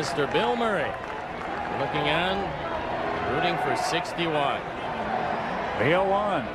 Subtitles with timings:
[0.00, 0.24] Mr.
[0.32, 0.90] Bill Murray,
[1.78, 2.40] looking on,
[3.34, 4.32] rooting for 61.
[5.76, 6.46] The 0 1.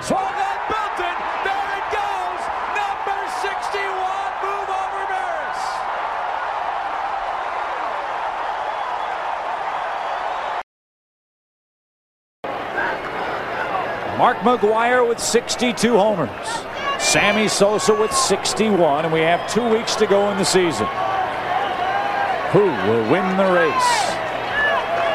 [0.00, 1.16] Swung on Belton.
[1.42, 2.42] There it goes.
[2.78, 4.30] Number 61.
[4.46, 5.62] Move over Maris.
[14.16, 16.30] Mark McGwire with 62 homers.
[17.00, 20.86] Sammy Sosa with 61, and we have two weeks to go in the season.
[22.54, 24.14] Who will win the race?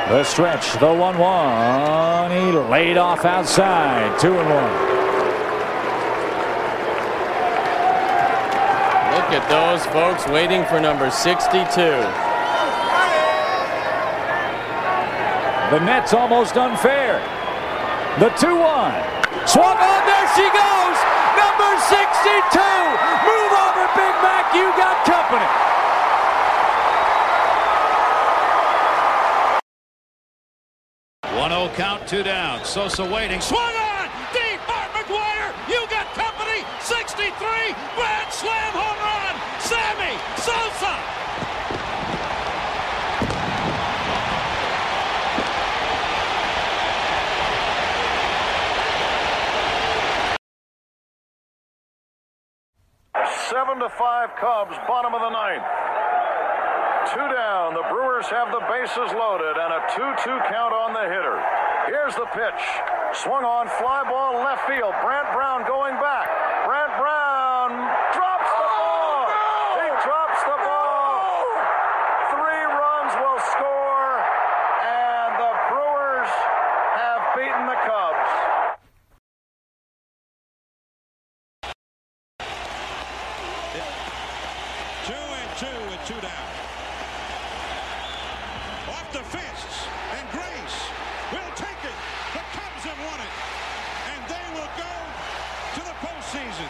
[0.09, 2.31] The stretch, the 1 1.
[2.31, 4.19] He laid off outside.
[4.19, 4.63] 2 and 1.
[9.15, 11.55] Look at those folks waiting for number 62.
[15.71, 17.23] The net's almost unfair.
[18.19, 19.47] The 2 1.
[19.47, 20.01] Swung on.
[20.03, 20.97] There she goes.
[21.39, 23.38] Number 62.
[31.49, 32.63] 1-0 count, two down.
[32.63, 33.41] Sosa waiting.
[33.41, 34.07] Swung on!
[34.31, 34.61] Deep!
[34.67, 35.49] Bart McGwire!
[35.67, 36.61] You got company!
[36.79, 37.33] 63!
[37.97, 39.33] Grand slam home run!
[39.57, 40.93] Sammy Sosa!
[53.49, 55.63] Seven to five Cubs, bottom of the ninth.
[57.13, 57.73] Two down.
[57.73, 61.41] The Brewers have the bases loaded and a 2-2 count on the hitter.
[61.87, 62.61] Here's the pitch.
[63.17, 64.93] Swung on, fly ball left field.
[65.01, 66.29] Brant Brown going back.
[66.69, 67.73] Brant Brown
[68.13, 69.25] drops the ball.
[69.81, 71.49] He drops the ball.
[72.29, 74.13] Three runs will score,
[74.85, 76.29] and the Brewers
[76.93, 78.29] have beaten the Cubs.
[85.09, 86.45] Two and two with two down.
[88.89, 89.85] Off the fists,
[90.17, 90.77] and Grace
[91.31, 91.97] will take it.
[92.33, 93.33] The Cubs have won it,
[94.09, 94.93] and they will go
[95.75, 96.69] to the postseason.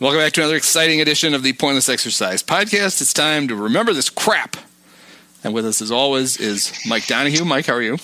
[0.00, 3.00] Welcome back to another exciting edition of the Pointless Exercise podcast.
[3.00, 4.56] It's time to remember this crap.
[5.42, 7.44] And with us, as always, is Mike Donahue.
[7.44, 7.96] Mike, how are you?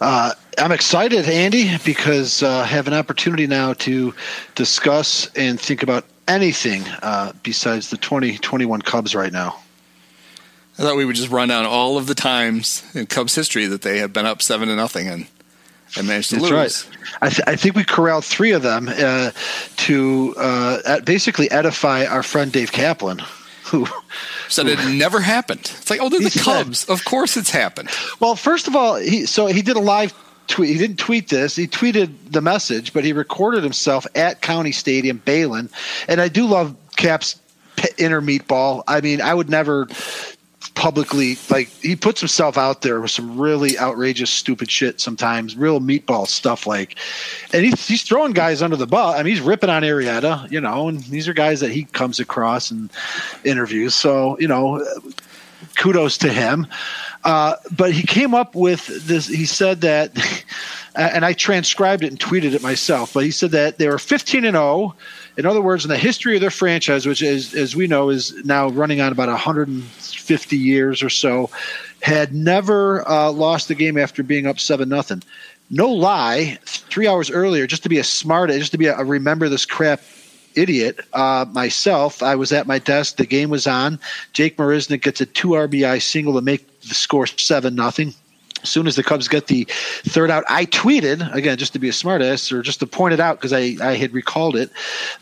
[0.00, 4.14] Uh, I'm excited, Andy, because uh, I have an opportunity now to
[4.54, 9.58] discuss and think about anything uh, besides the 2021 Cubs right now.
[10.78, 13.82] I thought we would just run down all of the times in Cubs history that
[13.82, 15.26] they have been up seven to nothing and
[15.96, 16.88] and managed to That's lose.
[16.90, 16.98] right.
[17.22, 19.30] I, th- I think we corralled three of them uh,
[19.78, 23.20] to uh, at- basically edify our friend Dave Kaplan,
[23.64, 23.86] who
[24.48, 25.60] Said it never happened.
[25.60, 26.84] It's like, oh, they're He the said- Cubs.
[26.88, 27.88] Of course, it's happened.
[28.20, 30.12] Well, first of all, he so he did a live
[30.48, 30.70] tweet.
[30.70, 31.56] He didn't tweet this.
[31.56, 35.70] He tweeted the message, but he recorded himself at County Stadium, Balin.
[36.08, 37.38] And I do love Cap's
[37.98, 38.82] inner meatball.
[38.86, 39.86] I mean, I would never
[40.74, 45.80] publicly like he puts himself out there with some really outrageous, stupid shit sometimes, real
[45.80, 46.66] meatball stuff.
[46.66, 46.96] Like,
[47.52, 49.14] and he's he's throwing guys under the bus.
[49.14, 52.20] I mean, he's ripping on Arrieta, you know, and these are guys that he comes
[52.20, 52.90] across in
[53.44, 53.94] interviews.
[53.94, 54.84] So you know
[55.76, 56.66] kudos to him.
[57.24, 59.26] Uh, but he came up with this.
[59.26, 60.16] He said that,
[60.94, 63.14] and I transcribed it and tweeted it myself.
[63.14, 64.94] But he said that they were 15 and 0.
[65.36, 68.34] In other words, in the history of their franchise, which is, as we know, is
[68.44, 71.48] now running on about 150 years or so,
[72.02, 75.22] had never uh, lost the game after being up seven nothing.
[75.70, 79.04] No lie, three hours earlier, just to be a smart, just to be a, a
[79.04, 80.02] remember this crap
[80.54, 82.22] idiot uh, myself.
[82.22, 83.16] I was at my desk.
[83.16, 83.98] The game was on.
[84.32, 88.14] Jake Marisnick gets a two RBI single to make the score seven nothing.
[88.62, 89.66] As soon as the Cubs get the
[90.04, 93.20] third out, I tweeted again just to be a smartass or just to point it
[93.20, 94.70] out because I, I had recalled it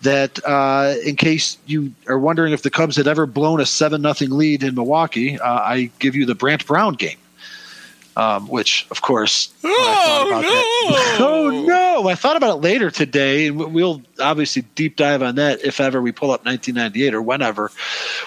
[0.03, 4.03] that uh, in case you are wondering if the Cubs had ever blown a seven
[4.03, 7.17] nothing lead in Milwaukee, uh, I give you the Brant Brown game
[8.17, 10.41] um, which, of course, oh no!
[10.43, 11.90] That, oh no!
[12.01, 15.81] Oh, I thought about it later today, and we'll obviously deep dive on that if
[15.81, 17.71] ever we pull up 1998 or whenever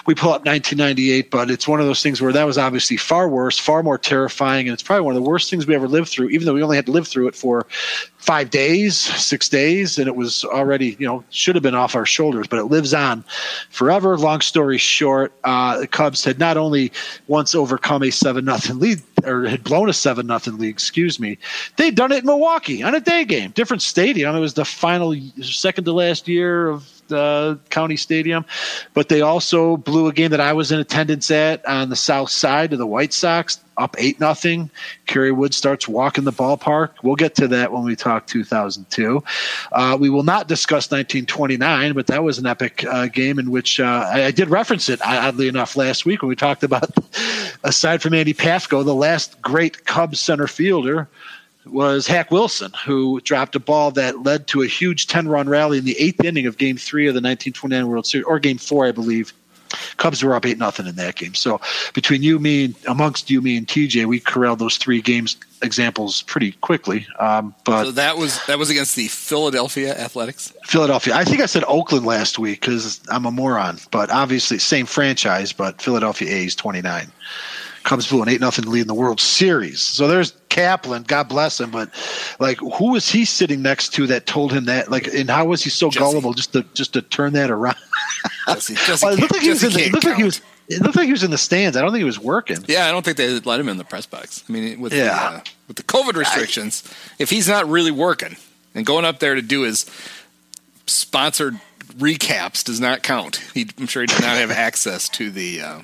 [0.06, 1.28] we pull up 1998.
[1.28, 4.68] But it's one of those things where that was obviously far worse, far more terrifying,
[4.68, 6.28] and it's probably one of the worst things we ever lived through.
[6.28, 7.66] Even though we only had to live through it for
[8.24, 12.06] five days, six days, and it was already, you know, should have been off our
[12.06, 13.22] shoulders, but it lives on
[13.68, 14.16] forever.
[14.16, 16.90] Long story short, uh, the Cubs had not only
[17.28, 21.36] once overcome a seven nothing lead or had blown a seven nothing lead, excuse me,
[21.76, 24.34] they'd done it in Milwaukee on a day game, different stadium.
[24.34, 28.44] It was the final second to last year of the county stadium,
[28.94, 32.30] but they also blew a game that I was in attendance at on the south
[32.30, 34.70] side of the White Sox up eight nothing.
[35.06, 36.90] Kerry Wood starts walking the ballpark.
[37.02, 39.22] We'll get to that when we talk 2002.
[39.72, 43.80] Uh, we will not discuss 1929, but that was an epic uh, game in which
[43.80, 46.90] uh, I, I, did reference it oddly enough last week when we talked about
[47.64, 51.08] aside from Andy Pafko, the last great Cubs center fielder
[51.66, 55.78] was Hack Wilson, who dropped a ball that led to a huge 10 run rally
[55.78, 58.86] in the eighth inning of game three of the 1929 World Series, or game four,
[58.86, 59.32] I believe.
[59.96, 61.34] Cubs were up eight nothing in that game.
[61.34, 61.60] So
[61.94, 66.22] between you, me, and amongst you, me, and TJ, we corralled those three games examples
[66.22, 67.06] pretty quickly.
[67.18, 70.52] Um, but so that was that was against the Philadelphia Athletics.
[70.64, 71.14] Philadelphia.
[71.16, 73.78] I think I said Oakland last week because I'm a moron.
[73.90, 77.10] But obviously, same franchise, but Philadelphia A's 29.
[77.84, 79.80] Cubs blew an eight nothing lead in the World Series.
[79.80, 81.90] So there's Kaplan, God bless him, but
[82.40, 84.90] like who was he sitting next to that told him that?
[84.90, 85.98] Like, and how was he so Jesse.
[85.98, 87.76] gullible just to just to turn that around?
[88.48, 89.62] Jesse, Jesse well, it looked like he was.
[89.62, 90.40] In the, it looked like he was.
[90.66, 91.76] It looked like he was in the stands.
[91.76, 92.64] I don't think he was working.
[92.66, 94.42] Yeah, I don't think they let him in the press box.
[94.48, 95.04] I mean, with yeah.
[95.04, 98.36] the, uh, with the COVID restrictions, I, if he's not really working
[98.74, 99.84] and going up there to do his
[100.86, 101.60] sponsored
[101.98, 103.36] recaps does not count.
[103.52, 105.60] He, I'm sure he did not have access to the.
[105.60, 105.80] Uh,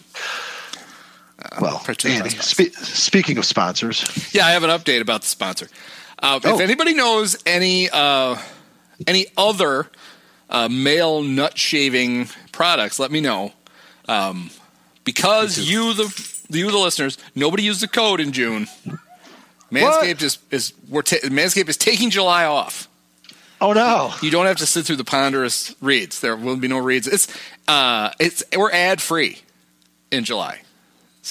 [1.42, 5.68] uh, well, Andy, spe- speaking of sponsors, yeah, I have an update about the sponsor.
[6.18, 6.54] Uh, oh.
[6.54, 8.36] If anybody knows any uh,
[9.06, 9.86] any other
[10.48, 13.52] uh, male nut shaving products, let me know.
[14.08, 14.50] Um,
[15.04, 18.66] because you the you the listeners, nobody used the code in June.
[19.70, 22.88] Manscaped is is we're ta- Manscaped is taking July off.
[23.60, 24.12] Oh no!
[24.22, 26.20] You don't have to sit through the ponderous reads.
[26.20, 27.06] There will be no reads.
[27.06, 27.28] It's
[27.68, 29.38] uh, it's we're ad free
[30.10, 30.62] in July.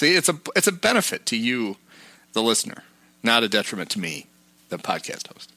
[0.00, 1.76] See, it's a it's a benefit to you,
[2.32, 2.84] the listener,
[3.22, 4.28] not a detriment to me,
[4.70, 5.52] the podcast host.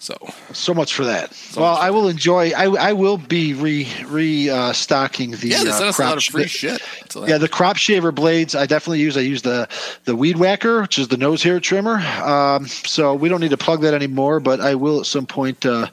[0.00, 0.16] So,
[0.52, 1.32] so much for that.
[1.32, 2.50] So well, I will enjoy.
[2.50, 5.62] I, I will be re restocking uh, the yeah.
[5.62, 6.82] They sent uh, us a lot of free shit.
[7.14, 8.56] yeah, the crop shaver blades.
[8.56, 9.16] I definitely use.
[9.16, 9.68] I use the
[10.06, 11.98] the weed whacker, which is the nose hair trimmer.
[12.24, 14.40] Um, so we don't need to plug that anymore.
[14.40, 15.86] But I will at some point uh,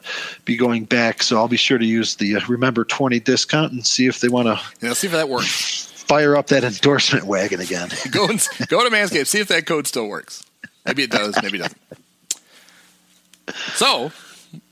[0.44, 1.22] be going back.
[1.22, 4.28] So I'll be sure to use the uh, remember twenty discount and see if they
[4.28, 4.60] want to.
[4.84, 5.77] Yeah, see if that works
[6.08, 7.88] fire up that endorsement wagon again.
[8.10, 10.42] go and, go to Manscaped, see if that code still works.
[10.86, 11.80] Maybe it does, maybe it doesn't.
[13.74, 14.10] So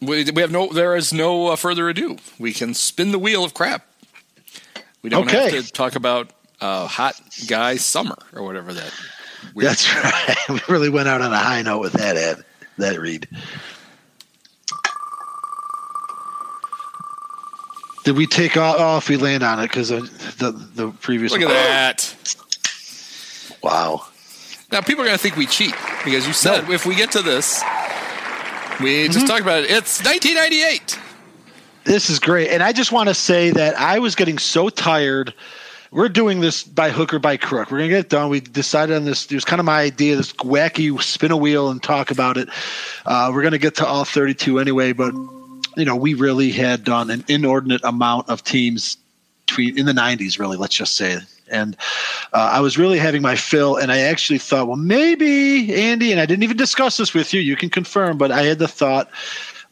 [0.00, 0.72] we, we have no.
[0.72, 2.16] There is no uh, further ado.
[2.38, 3.86] We can spin the wheel of crap.
[5.02, 5.56] We don't okay.
[5.56, 8.92] have to talk about uh, hot guy summer or whatever that.
[9.54, 10.36] That's right.
[10.48, 12.44] We really went out on a high note with that ad,
[12.78, 13.28] that read.
[18.06, 19.02] Did we take off?
[19.02, 21.32] If we land on it because the the previous.
[21.32, 22.14] Look at that!
[23.64, 24.06] Wow.
[24.70, 26.72] Now people are going to think we cheat because you said no.
[26.72, 27.64] if we get to this,
[28.78, 29.12] we mm-hmm.
[29.12, 29.70] just talked about it.
[29.72, 31.00] It's 1998.
[31.82, 35.34] This is great, and I just want to say that I was getting so tired.
[35.90, 37.72] We're doing this by hook or by crook.
[37.72, 38.30] We're gonna get it done.
[38.30, 39.26] We decided on this.
[39.26, 40.14] It was kind of my idea.
[40.14, 42.48] This wacky spin a wheel and talk about it.
[43.04, 45.12] Uh, we're gonna get to all 32 anyway, but
[45.76, 48.97] you know, we really had done an inordinate amount of teams
[49.59, 51.18] in the 90s, really, let's just say.
[51.49, 51.76] And
[52.33, 56.21] uh, I was really having my fill, and I actually thought, well, maybe Andy, and
[56.21, 57.40] I didn't even discuss this with you.
[57.40, 59.09] You can confirm, but I had the thought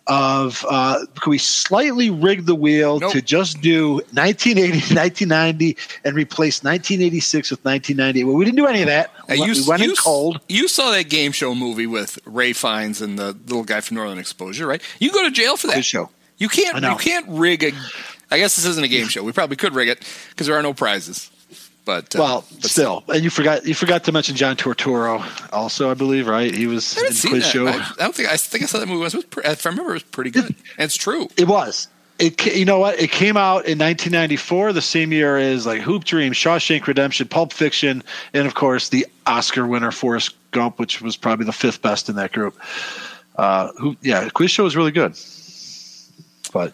[0.07, 3.13] of uh, could we slightly rig the wheel Nope.
[3.13, 8.25] to just do 1980, 1990, and replace 1986 with 1998?
[8.25, 9.11] Well, we didn't do any of that.
[9.29, 10.41] We you, went you, in cold.
[10.49, 14.19] You saw that game show movie with Ray Fiennes and the little guy from Northern
[14.19, 14.83] Exposure, right?
[14.99, 15.77] You go to jail for that.
[15.77, 16.11] Good show.
[16.37, 16.83] You can't.
[16.83, 17.73] You can't rig a.
[18.31, 19.23] I guess this isn't a game show.
[19.23, 21.31] We probably could rig it because there are no prizes.
[21.85, 25.23] But uh, Well, but still, and you forgot you forgot to mention John Turturro,
[25.53, 26.53] also, I believe, right?
[26.55, 27.51] He was I in the quiz that.
[27.51, 27.67] show.
[27.67, 28.29] I, I don't think.
[28.29, 29.13] I think I saw that movie once.
[29.15, 30.47] It was pre- if I remember, it was pretty good.
[30.47, 31.29] And it's true.
[31.37, 31.89] It was.
[32.19, 32.99] It you know what?
[33.01, 37.53] It came out in 1994, the same year as like Hoop Dream, Shawshank Redemption, Pulp
[37.53, 42.09] Fiction, and of course the Oscar winner Forrest Gump, which was probably the fifth best
[42.09, 42.57] in that group.
[43.37, 43.97] Uh, who?
[44.01, 45.19] Yeah, quiz show was really good,
[46.53, 46.73] but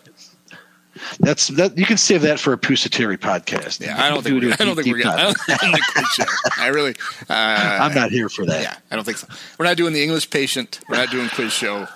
[1.19, 1.77] that's that.
[1.77, 3.81] You can save that for a Pusateri podcast.
[3.81, 4.41] Yeah, I don't think.
[4.41, 5.13] Do I don't think we're getting.
[5.13, 6.59] I don't think.
[6.59, 6.95] I really.
[7.29, 7.35] Uh,
[7.81, 8.63] I'm not here for that.
[8.63, 9.27] Yeah, I don't think so.
[9.59, 10.81] We're not doing the English Patient.
[10.89, 11.87] We're not doing quiz show.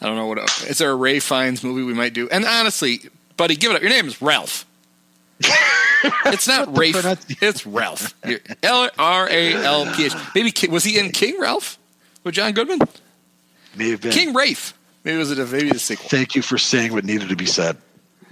[0.00, 0.38] I don't know what.
[0.38, 0.64] Else.
[0.66, 2.28] Is there a Ray Fiennes movie we might do?
[2.30, 3.00] And honestly,
[3.36, 3.82] buddy, give it up.
[3.82, 4.66] Your name is Ralph.
[6.26, 8.14] it's not pronunci- It's Ralph.
[8.62, 10.14] L R A L P H.
[10.34, 11.78] Maybe was he in King Ralph
[12.24, 12.80] with John Goodman?
[13.76, 14.12] May have been.
[14.12, 14.74] King Rafe.
[15.04, 16.08] Maybe it was a maybe the sequel.
[16.08, 17.76] Thank you for saying what needed to be said.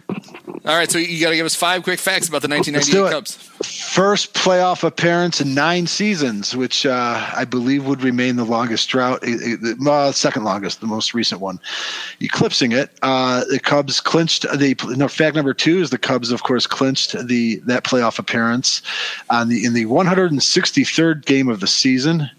[0.08, 3.10] All right, so you got to give us five quick facts about the 1998.
[3.10, 3.36] Cubs.
[3.62, 9.22] First playoff appearance in nine seasons, which uh, I believe would remain the longest drought,
[9.24, 11.58] uh, second longest, the most recent one,
[12.20, 12.90] eclipsing it.
[13.02, 14.76] Uh, the Cubs clinched the.
[14.96, 18.82] No, fact number two is the Cubs, of course, clinched the that playoff appearance
[19.30, 22.30] on the in the 163rd game of the season.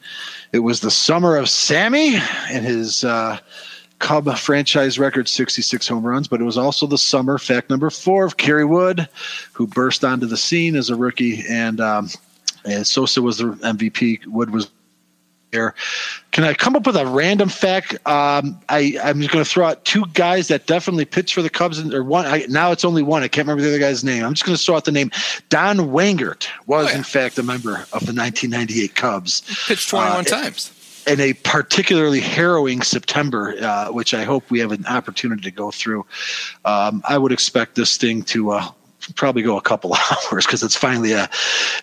[0.52, 2.16] It was the summer of Sammy
[2.50, 3.04] and his.
[3.04, 3.40] Uh,
[4.00, 8.26] Cub franchise record 66 home runs, but it was also the summer, fact number four,
[8.26, 9.08] of Kerry Wood,
[9.54, 11.44] who burst onto the scene as a rookie.
[11.50, 12.10] And, um,
[12.66, 14.26] and Sosa was the MVP.
[14.28, 14.70] Wood was
[15.52, 15.74] there.
[16.32, 17.94] Can I come up with a random fact?
[18.08, 21.50] Um, I, I'm just going to throw out two guys that definitely pitched for the
[21.50, 22.26] Cubs, and, or one.
[22.26, 23.24] I, now it's only one.
[23.24, 24.24] I can't remember the other guy's name.
[24.24, 25.10] I'm just going to throw out the name.
[25.50, 26.98] Don Wengert was, Oh, yeah.
[26.98, 30.72] in fact, a member of the 1998 Cubs Pitched 21 Uh, times.
[31.10, 35.72] In a particularly harrowing September, uh, which I hope we have an opportunity to go
[35.72, 36.06] through.
[36.66, 38.68] Um, I would expect this thing to uh,
[39.16, 39.94] probably go a couple
[40.32, 41.30] hours because it's finally a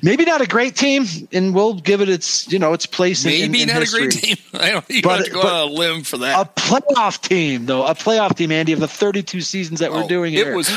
[0.02, 3.24] maybe not a great team, and we'll give it its you know its place.
[3.24, 4.00] in- Maybe in, in not history.
[4.06, 4.36] a great team.
[4.54, 4.84] I don't.
[4.90, 6.40] You But- have to go on a limb for that.
[6.46, 10.08] A playoff team, though, a playoff team, Andy, of the 32 seasons that Oh, we're
[10.08, 10.52] doing here.
[10.52, 10.70] It was.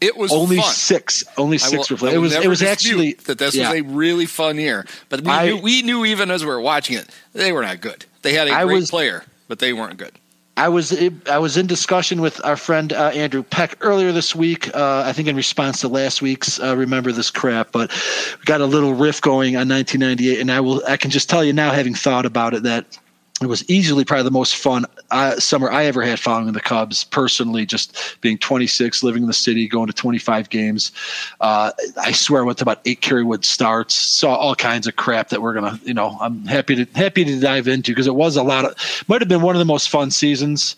[0.00, 0.72] It was only fun.
[0.72, 1.24] six.
[1.36, 2.14] Only six will- were played.
[2.14, 2.32] It was.
[2.34, 3.70] It was actually that this yeah.
[3.70, 4.86] was a really fun year.
[5.08, 7.80] But we I- knew, we knew even as we were watching it, they were not
[7.80, 8.04] good.
[8.22, 10.12] They had a I great was- player, but they weren't good.
[10.60, 10.94] I was
[11.26, 14.68] I was in discussion with our friend uh, Andrew Peck earlier this week.
[14.76, 17.90] Uh, I think in response to last week's uh, "Remember This Crap," but
[18.38, 21.42] we got a little riff going on 1998, and I will I can just tell
[21.42, 22.98] you now, having thought about it, that
[23.40, 27.04] it was easily probably the most fun uh, summer I ever had following the Cubs.
[27.04, 30.92] Personally, just being 26, living in the city, going to 25 games.
[31.40, 34.96] Uh, I swear, I went to about eight Kerry Wood starts, saw all kinds of
[34.96, 38.14] crap that we're gonna, you know, I'm happy to happy to dive into because it
[38.14, 40.76] was a lot of, might have been one of the most fun seasons.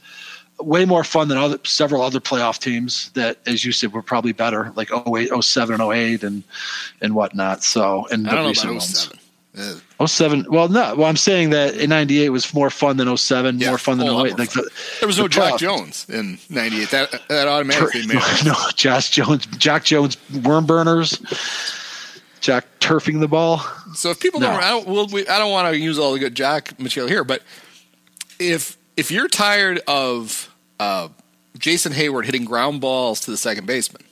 [0.60, 4.32] Way more fun than other several other playoff teams that, as you said, were probably
[4.32, 6.44] better, like 08, 07, and 08, and
[7.00, 7.64] and whatnot.
[7.64, 9.08] So, and the recent ones.
[9.08, 9.21] 07.
[9.56, 10.46] Uh, 07.
[10.48, 10.94] Well, no.
[10.96, 14.08] Well, I'm saying that in '98 was more fun than 07, Yeah, more fun than
[14.08, 14.38] a 08.
[14.38, 14.68] Like the,
[15.00, 16.88] there was no the playoff- Jones in '98.
[16.90, 18.44] That that automatically made it.
[18.46, 21.18] no, Josh Jones, Jack Jones, worm burners,
[22.40, 23.58] Jack turfing the ball.
[23.94, 24.48] So if people No.
[24.52, 27.08] don't, I don't, we'll, we, I don't want to use all the good Jack material
[27.10, 27.42] here, but
[28.38, 31.08] if if you're tired of uh,
[31.58, 34.02] Jason Heyward hitting ground balls to the second baseman,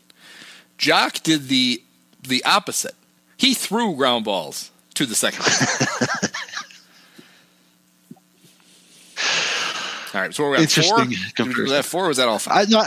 [0.76, 1.82] Jock did the
[2.22, 2.94] the opposite.
[3.38, 4.69] He threw ground balls
[5.00, 5.42] to the second
[10.12, 10.98] All right, so we're at four.
[11.34, 11.62] Comparison.
[11.62, 12.06] Was that four?
[12.06, 12.66] Or was that all five?
[12.68, 12.80] I, no,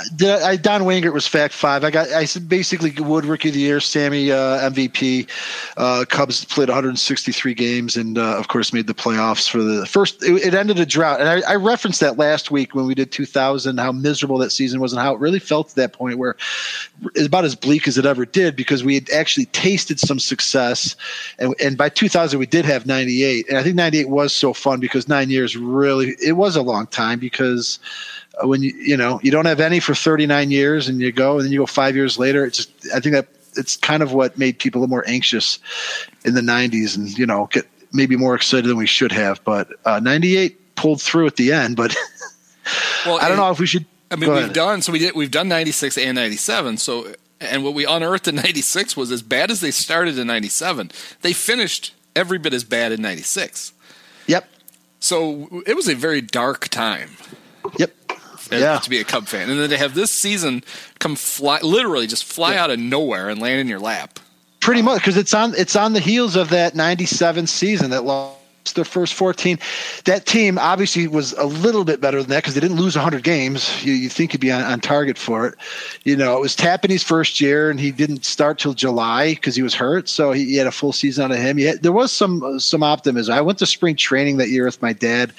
[0.44, 1.84] I, Don Wengert was fact five.
[1.86, 5.30] I got I said basically Wood rookie of the year, Sammy uh, MVP.
[5.78, 10.22] Uh, Cubs played 163 games and uh, of course made the playoffs for the first.
[10.22, 13.12] It, it ended a drought, and I, I referenced that last week when we did
[13.12, 16.36] 2000, how miserable that season was, and how it really felt at that point where
[17.16, 20.96] it's about as bleak as it ever did because we had actually tasted some success,
[21.40, 24.82] and and by 2000 we did have 98, and I think 98 was so fun
[24.82, 27.80] because nine years really it was a long time because
[28.42, 31.38] uh, when you you know you don't have any for 39 years and you go
[31.38, 34.14] and then you go five years later it's just i think that it's kind of
[34.14, 35.60] what made people a little more anxious
[36.26, 39.68] in the 90s and you know get maybe more excited than we should have but
[39.86, 41.96] uh, 98 pulled through at the end but
[43.06, 45.32] well, i don't know if we should I mean, we've done so we did we've
[45.32, 46.78] done ninety six and ninety seven.
[46.78, 50.28] So and what we unearthed in ninety six was as bad as they started in
[50.28, 50.92] ninety seven,
[51.22, 53.74] they finished every bit as bad in ninety six.
[54.28, 54.48] yep
[55.04, 57.10] So it was a very dark time.
[57.78, 57.94] yep
[58.50, 58.80] Yeah.
[58.80, 60.64] to be a Cub fan, and then to have this season
[61.00, 64.20] come fly, literally just fly out of nowhere and land in your lap.
[64.62, 68.38] Pretty much because it's on it's on the heels of that '97 season that lost
[68.72, 69.60] their first 14.
[70.06, 73.24] That team obviously was a little bit better than that because they didn't lose 100
[73.24, 73.84] games.
[73.84, 75.56] You, you think you'd be on, on target for it.
[76.04, 79.62] You know, it was Tapani's first year, and he didn't start till July because he
[79.62, 80.08] was hurt.
[80.08, 81.58] So he, he had a full season out of him.
[81.58, 83.34] Had, there was some some optimism.
[83.34, 85.34] I went to spring training that year with my dad,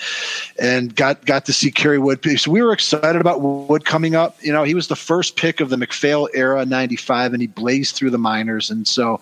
[0.59, 2.25] and got got to see Kerry Wood.
[2.39, 4.37] So we were excited about Wood coming up.
[4.41, 7.97] You know, he was the first pick of the MacPhail era '95, and he blazed
[7.97, 8.71] through the minors.
[8.71, 9.21] And so,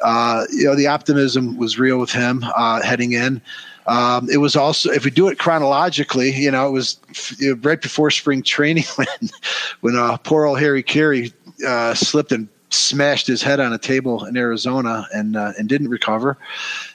[0.00, 3.37] uh, you know, the optimism was real with him uh, heading in.
[3.86, 6.98] Um, it was also, if we do it chronologically, you know, it was
[7.62, 9.08] right before spring training when,
[9.80, 11.32] when uh, poor old Harry Caray
[11.66, 15.88] uh, slipped and smashed his head on a table in Arizona and uh, and didn't
[15.88, 16.36] recover.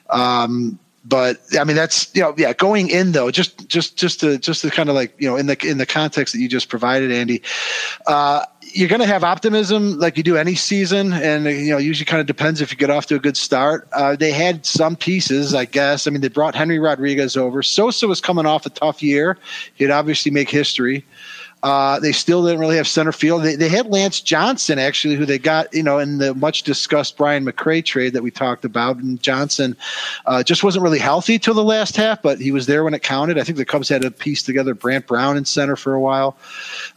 [0.10, 2.54] Um, but I mean, that's you know, yeah.
[2.54, 5.48] Going in though, just just just to just to kind of like you know, in
[5.48, 7.42] the in the context that you just provided, Andy,
[8.08, 12.06] uh, you're going to have optimism like you do any season, and you know, usually
[12.06, 13.88] kind of depends if you get off to a good start.
[13.94, 16.08] Uh, they had some pieces, I guess.
[16.08, 17.62] I mean, they brought Henry Rodriguez over.
[17.62, 19.38] Sosa was coming off a tough year.
[19.76, 21.06] He'd obviously make history.
[21.64, 23.42] Uh, they still didn't really have center field.
[23.42, 27.16] They, they had Lance Johnson actually, who they got, you know, in the much discussed
[27.16, 28.98] Brian McRae trade that we talked about.
[28.98, 29.78] And Johnson
[30.26, 33.02] uh, just wasn't really healthy till the last half, but he was there when it
[33.02, 33.40] counted.
[33.40, 36.36] I think the Cubs had a piece together Brant Brown in center for a while.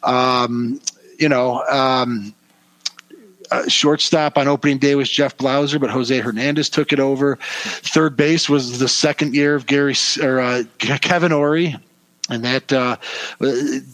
[0.03, 0.81] Um,
[1.19, 2.35] you know, um,
[3.51, 7.37] uh, shortstop on opening day was Jeff Blauser, but Jose Hernandez took it over.
[7.37, 11.81] Third base was the second year of Gary or uh, Kevin Orie
[12.29, 12.97] and that uh,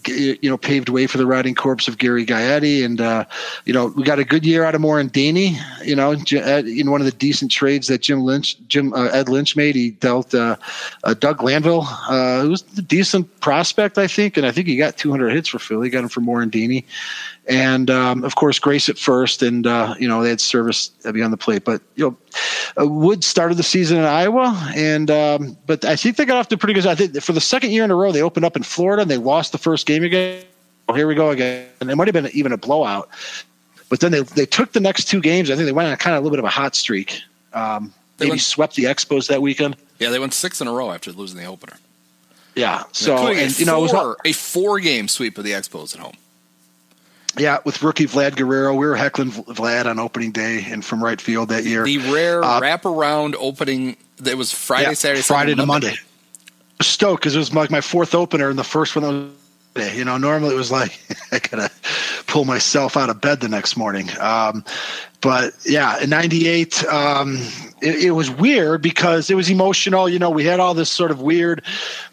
[0.07, 3.25] you know paved way for the riding corpse of Gary Gaetti, and uh,
[3.65, 5.59] you know we got a good year out of Morandini.
[5.85, 9.55] You know, in one of the decent trades that Jim Lynch, Jim uh, Ed Lynch
[9.55, 10.57] made, he dealt uh,
[11.05, 14.77] uh, Doug Glanville, uh, who was a decent prospect, I think, and I think he
[14.77, 15.91] got 200 hits for Philly.
[15.91, 16.85] Got him for Morandini,
[17.47, 19.67] and um, of course Grace at first, and
[20.01, 22.17] you know they had service beyond the plate, but you know.
[22.79, 26.57] Wood started the season in Iowa, and um, but I think they got off to
[26.57, 26.87] pretty good.
[26.87, 29.11] I think for the second year in a row, they opened up in Florida and
[29.11, 30.45] they lost the first game again.
[30.89, 33.09] Oh, here we go again, and it might have been even a blowout.
[33.89, 35.51] But then they they took the next two games.
[35.51, 37.21] I think they went on a kind of a little bit of a hot streak.
[37.53, 39.77] Um, They maybe went- swept the Expos that weekend.
[39.99, 41.77] Yeah, they went six in a row after losing the opener.
[42.55, 45.95] Yeah, so and you know it was four, a four game sweep of the Expos
[45.95, 46.15] at home.
[47.39, 48.75] yeah with rookie Vlad Guerrero.
[48.75, 51.85] We were heckling Vlad on opening day and from right field that year.
[51.85, 55.95] The rare Uh, wraparound opening that was Friday, Yeah, Saturday, Friday Sunday, to Monday.
[56.81, 59.05] Stoked because it was like my fourth opener and the first one.
[59.05, 59.13] That
[59.77, 60.99] was, you know, normally it was like
[61.33, 61.71] I gotta
[62.27, 64.09] pull myself out of bed the next morning.
[64.21, 64.65] Um,
[65.21, 67.39] but yeah, in '98, um,
[67.81, 70.09] it, it was weird because it was emotional.
[70.09, 71.63] You know, we had all this sort of weird,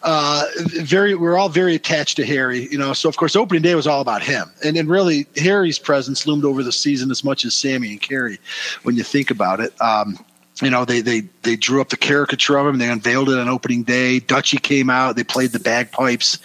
[0.04, 1.16] uh, very.
[1.16, 2.68] we are all very attached to Harry.
[2.72, 5.80] You know, so of course opening day was all about him, and and really Harry's
[5.80, 8.40] presence loomed over the season as much as Sammy and Kerry
[8.84, 9.74] when you think about it.
[9.82, 10.24] Um,
[10.62, 12.78] you know, they they they drew up the caricature of him.
[12.78, 14.20] They unveiled it on opening day.
[14.20, 15.16] Dutchy came out.
[15.16, 16.40] They played the bagpipes.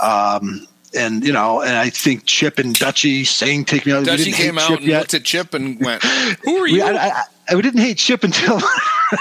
[0.00, 4.16] Um, and you know, and I think Chip and Dutchy saying "Take me out." we
[4.16, 4.98] hate came out Chip and yet.
[5.00, 6.02] looked at Chip and went,
[6.44, 8.60] "Who are We, you?" I, I, I, we didn't hate Chip until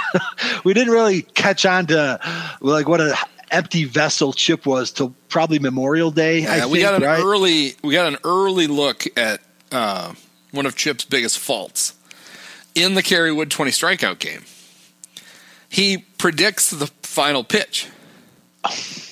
[0.64, 2.20] we didn't really catch on to
[2.62, 3.18] like what a
[3.52, 6.46] empty vessel Chip was till probably Memorial Day.
[6.46, 7.22] I Yeah, we got an right?
[7.24, 9.42] early we got an early look at
[9.72, 10.14] uh,
[10.52, 11.94] one of Chip's biggest faults
[12.76, 14.44] in the Kerry Wood twenty strikeout game.
[15.70, 17.88] He predicts the final pitch.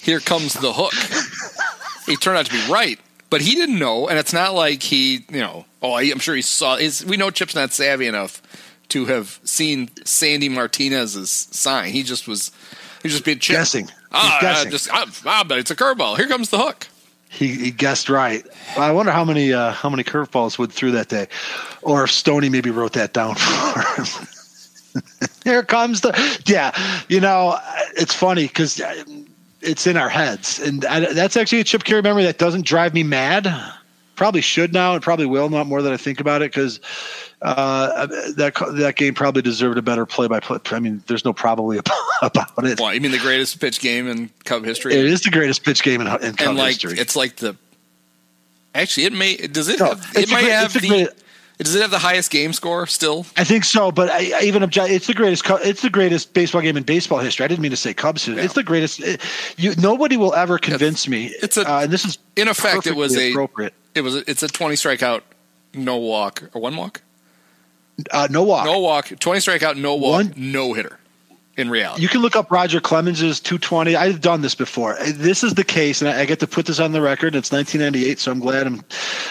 [0.01, 0.93] Here comes the hook.
[2.05, 5.25] he turned out to be right, but he didn't know, and it's not like he,
[5.31, 6.75] you know, oh, I- I'm sure he saw.
[6.75, 8.41] Is we know Chip's not savvy enough
[8.89, 11.91] to have seen Sandy Martinez's sign.
[11.91, 12.51] He just was,
[13.01, 13.55] he was just being Chip.
[13.57, 13.89] Guessing.
[14.11, 16.17] Ah, just, I, I bet it's a curveball.
[16.17, 16.87] Here comes the hook.
[17.31, 18.45] He, he guessed right.
[18.77, 21.27] I wonder how many uh, how many curveballs Wood threw that day,
[21.81, 24.27] or if Stoney maybe wrote that down for him.
[25.45, 26.11] Here comes the
[26.45, 26.75] yeah.
[27.07, 27.57] You know,
[27.95, 28.81] it's funny because
[29.61, 32.93] it's in our heads, and I, that's actually a Chip Caray memory that doesn't drive
[32.93, 33.47] me mad.
[34.17, 36.81] Probably should now, and probably will not more than I think about it because
[37.41, 38.05] uh,
[38.37, 40.59] that that game probably deserved a better play by play.
[40.71, 41.79] I mean, there's no probably
[42.21, 42.79] about, it.
[42.79, 44.93] Well, you mean the greatest pitch game in Cub history?
[44.95, 46.97] It is the greatest pitch game in, in Cub and like history.
[46.99, 47.55] it's like the
[48.75, 51.09] actually it may does it No, have, it might great- have the great-
[51.57, 53.23] does it have the highest game score still?
[53.37, 54.89] I think so, but I, I even object.
[54.89, 55.43] It's the greatest.
[55.47, 57.43] It's the greatest baseball game in baseball history.
[57.43, 58.25] I didn't mean to say Cubs.
[58.25, 58.43] history.
[58.43, 58.99] It's the greatest.
[58.99, 59.21] It,
[59.57, 61.27] you, nobody will ever convince me.
[61.43, 63.75] it's a- uh, and this is In effect, it was a appropriate.
[63.93, 65.21] It was it's a twenty strikeout,
[65.75, 67.01] no walk or one walk,
[68.11, 68.65] Uh, no walk.
[68.65, 70.97] no walk, twenty strikeout, no walk, One- no hitter.
[71.57, 72.01] in reality.
[72.01, 73.95] You can look up Roger Clemens's 220.
[73.95, 74.97] I've done this before.
[75.05, 77.35] This is the case, and I get to put this on the record.
[77.35, 78.81] It's 1998, so I'm glad I'm,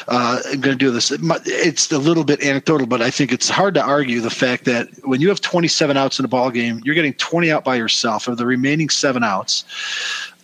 [0.06, 1.10] uh, I'm going to do this.
[1.46, 4.88] It's a little bit anecdotal, but I think it's hard to argue the fact that
[5.04, 8.28] when you have 27 outs in a ball game, you're getting 20 out by yourself.
[8.28, 9.64] Of the remaining seven outs,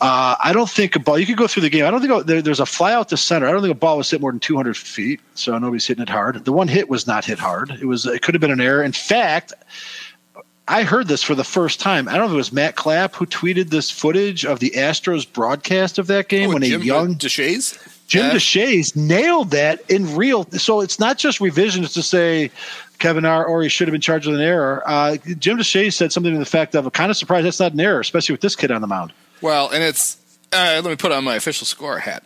[0.01, 1.19] uh, I don't think a ball.
[1.19, 1.85] You could go through the game.
[1.85, 3.47] I don't think there, there's a fly out to center.
[3.47, 6.09] I don't think a ball was hit more than 200 feet, so nobody's hitting it
[6.09, 6.45] hard.
[6.45, 7.71] The one hit was not hit hard.
[7.71, 8.07] It was.
[8.07, 8.83] It could have been an error.
[8.83, 9.53] In fact.
[10.69, 12.09] I heard this for the first time.
[12.09, 15.25] I don't know if it was Matt Clapp who tweeted this footage of the Astros
[15.33, 17.79] broadcast of that game oh, when Jim, a young Deshaies.
[18.09, 18.33] Jim Yeah.
[18.33, 20.45] Deshaies nailed that in real.
[20.51, 22.51] So it's not just revisions to say
[22.99, 23.45] Kevin R.
[23.45, 24.83] or he should have been charged with an error.
[24.87, 27.73] Uh, Jim Deshaies said something to the fact of, "I'm kind of surprised that's not
[27.73, 30.17] an error, especially with this kid on the mound." Well, and it's
[30.53, 32.23] uh, let me put on my official score hat.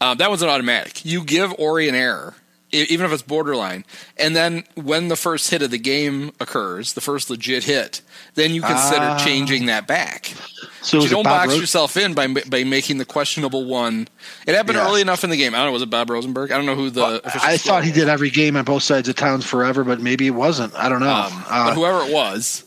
[0.00, 1.04] Um, that was an automatic.
[1.04, 2.34] You give Orie an error,
[2.72, 3.84] even if it's borderline,
[4.16, 8.00] and then when the first hit of the game occurs, the first legit hit,
[8.34, 10.32] then you consider changing that back.
[10.80, 14.08] So you don't box Rose- yourself in by by making the questionable one.
[14.46, 14.88] It happened Yeah.
[14.88, 15.54] early enough in the game.
[15.54, 15.72] I don't know.
[15.72, 16.50] Was it Bob Rosenberg?
[16.50, 17.20] I don't know who the.
[17.24, 20.26] official I thought he did every game on both sides of town forever, but maybe
[20.26, 20.74] it wasn't.
[20.74, 21.12] I don't know.
[21.14, 22.64] Um, uh, but whoever it was,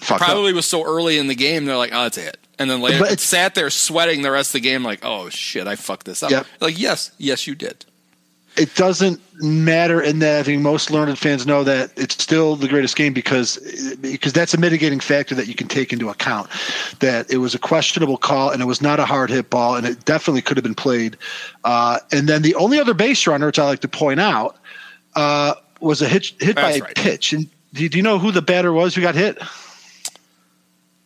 [0.00, 0.28] fucked up.
[0.28, 1.64] probably was so early in the game.
[1.64, 4.30] They're like, "Oh, it's a hit," and then later But it sat there sweating the
[4.30, 6.46] rest of the game, like, "Oh shit, I fucked this up." Yep.
[6.60, 7.84] Like, yes, yes, you did.
[8.56, 12.68] it doesn't matter in that I think most learned fans know that it's still the
[12.68, 13.58] greatest game because
[14.00, 16.48] because that's a mitigating factor that you can take into account.
[17.00, 19.86] That it was a questionable call and it was not a hard hit ball and
[19.86, 21.18] it definitely could have been played.
[21.64, 24.56] Uh, and then the only other base runner, which I like to point out,
[25.16, 26.94] uh, was a hit hit by That's a right.
[26.94, 27.34] pitch.
[27.34, 29.36] And do, do you know who the batter was who got hit?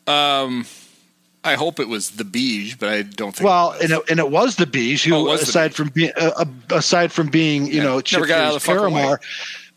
[0.06, 0.66] Um,
[1.42, 3.46] I hope it was the Beige, but I don't think.
[3.46, 3.82] Well, it was.
[3.82, 7.12] and it, and it was the Beige who, Oh, aside from being uh, uh, aside
[7.12, 8.76] from being you Yeah, know Chip got out of the Freeze.
[8.76, 9.20] Paramore,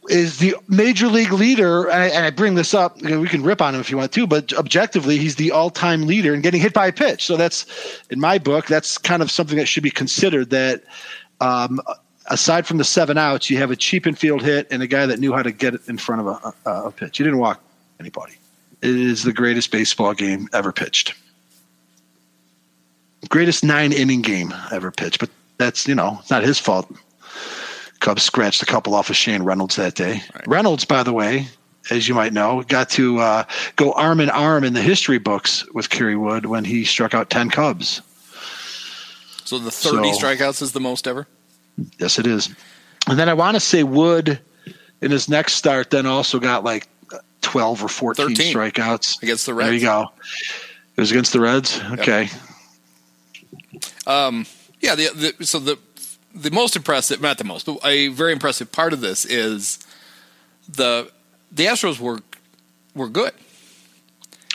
[0.09, 1.86] is the major league leader.
[1.88, 3.01] And I, and I bring this up.
[3.01, 5.51] You know, we can rip on him if you want to, but objectively, he's the
[5.51, 7.25] all-time leader in getting hit by a pitch.
[7.25, 7.65] So that's
[8.09, 8.65] in my book.
[8.67, 10.49] That's kind of something that should be considered.
[10.49, 10.83] That
[11.39, 11.79] um,
[12.29, 15.19] aside from the seven outs, you have a cheap infield hit and a guy that
[15.19, 17.17] knew how to get it in front of a, a, a pitch.
[17.17, 17.62] He didn't walk
[17.99, 18.33] anybody.
[18.84, 21.15] It is the greatest baseball game ever pitched
[23.30, 25.19] greatest nine inning game ever pitched.
[25.19, 26.91] But that's you know it's not his fault.
[28.00, 30.22] Cubs scratched a couple off of Shane Reynolds that day.
[30.46, 31.48] Reynolds, by the way,
[31.89, 33.43] as you might know, got to uh,
[33.78, 37.30] go arm in arm in the history books with Kerry Wood when he struck out
[37.30, 38.02] ten Cubs.
[39.46, 41.28] so the thirty so- strikeouts is the most ever.
[41.98, 42.54] Yes, it is.
[43.08, 44.39] And then I want to say Wood
[45.02, 46.88] in his next start then also got like
[47.43, 48.56] twelve or fourteen 13.
[48.56, 49.67] strikeouts Against the Reds.
[49.67, 50.12] There you go.
[50.95, 51.79] It was against the Reds.
[51.91, 52.29] Okay.
[54.08, 54.45] Um,
[54.79, 54.95] yeah.
[54.95, 55.77] The, the so the
[56.34, 59.86] the most impressive, not the most, but a very impressive part of this is
[60.67, 61.12] the
[61.51, 62.19] the Astros were
[62.95, 63.32] were good.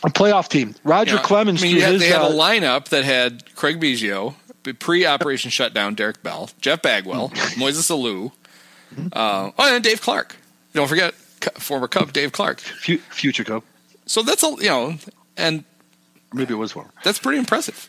[0.04, 0.74] A playoff team.
[0.84, 3.80] Roger You know, Clemens I mean, had, they had uh, a lineup that had Craig
[3.80, 4.34] Biggio,
[4.78, 8.30] pre-operation shutdown, Derek Bell, Jeff Bagwell, Moises Alou,
[9.12, 10.36] uh, oh, and Dave Clark.
[10.72, 11.14] Don't forget
[11.58, 12.60] former Cub Dave Clark.
[12.60, 13.62] fu- future Cub.
[14.06, 14.94] So that's a you know,
[15.36, 15.64] and
[16.32, 16.86] Maybe it was one.
[17.04, 17.88] that's pretty impressive.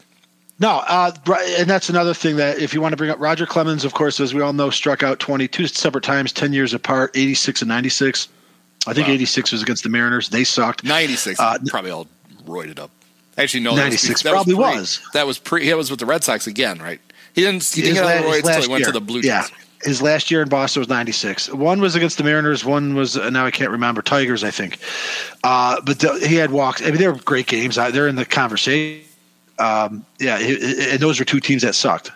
[0.62, 1.12] No, uh,
[1.58, 4.20] and that's another thing that if you want to bring up Roger Clemens, of course,
[4.20, 8.28] as we all know, struck out 22 separate times, 10 years apart, 86 and 96.
[8.86, 9.14] I think Wow.
[9.14, 10.28] 86 was against the Mariners.
[10.30, 10.84] They sucked.
[10.84, 12.08] Ninety six, Uh, probably all
[12.46, 12.92] roided up.
[13.38, 15.00] Actually, no, that was 96 that probably pre- was.
[15.14, 15.64] That was pre.
[15.64, 17.00] He was with the Red Sox again, right?
[17.34, 17.64] He didn't.
[17.64, 19.28] He didn't His get on his roids until he went to the Blue Jays.
[19.28, 19.46] Yeah.
[19.84, 21.50] His last year in Boston was 96.
[21.54, 22.66] One was against the Mariners.
[22.66, 24.78] One was, uh, now I can't remember, Tigers, I think.
[25.44, 26.82] Uh, but the, he had walks.
[26.82, 27.78] I mean, they were great games.
[27.78, 29.06] Uh, They're in the conversation.
[29.58, 32.12] Um, yeah, and those were two teams that sucked.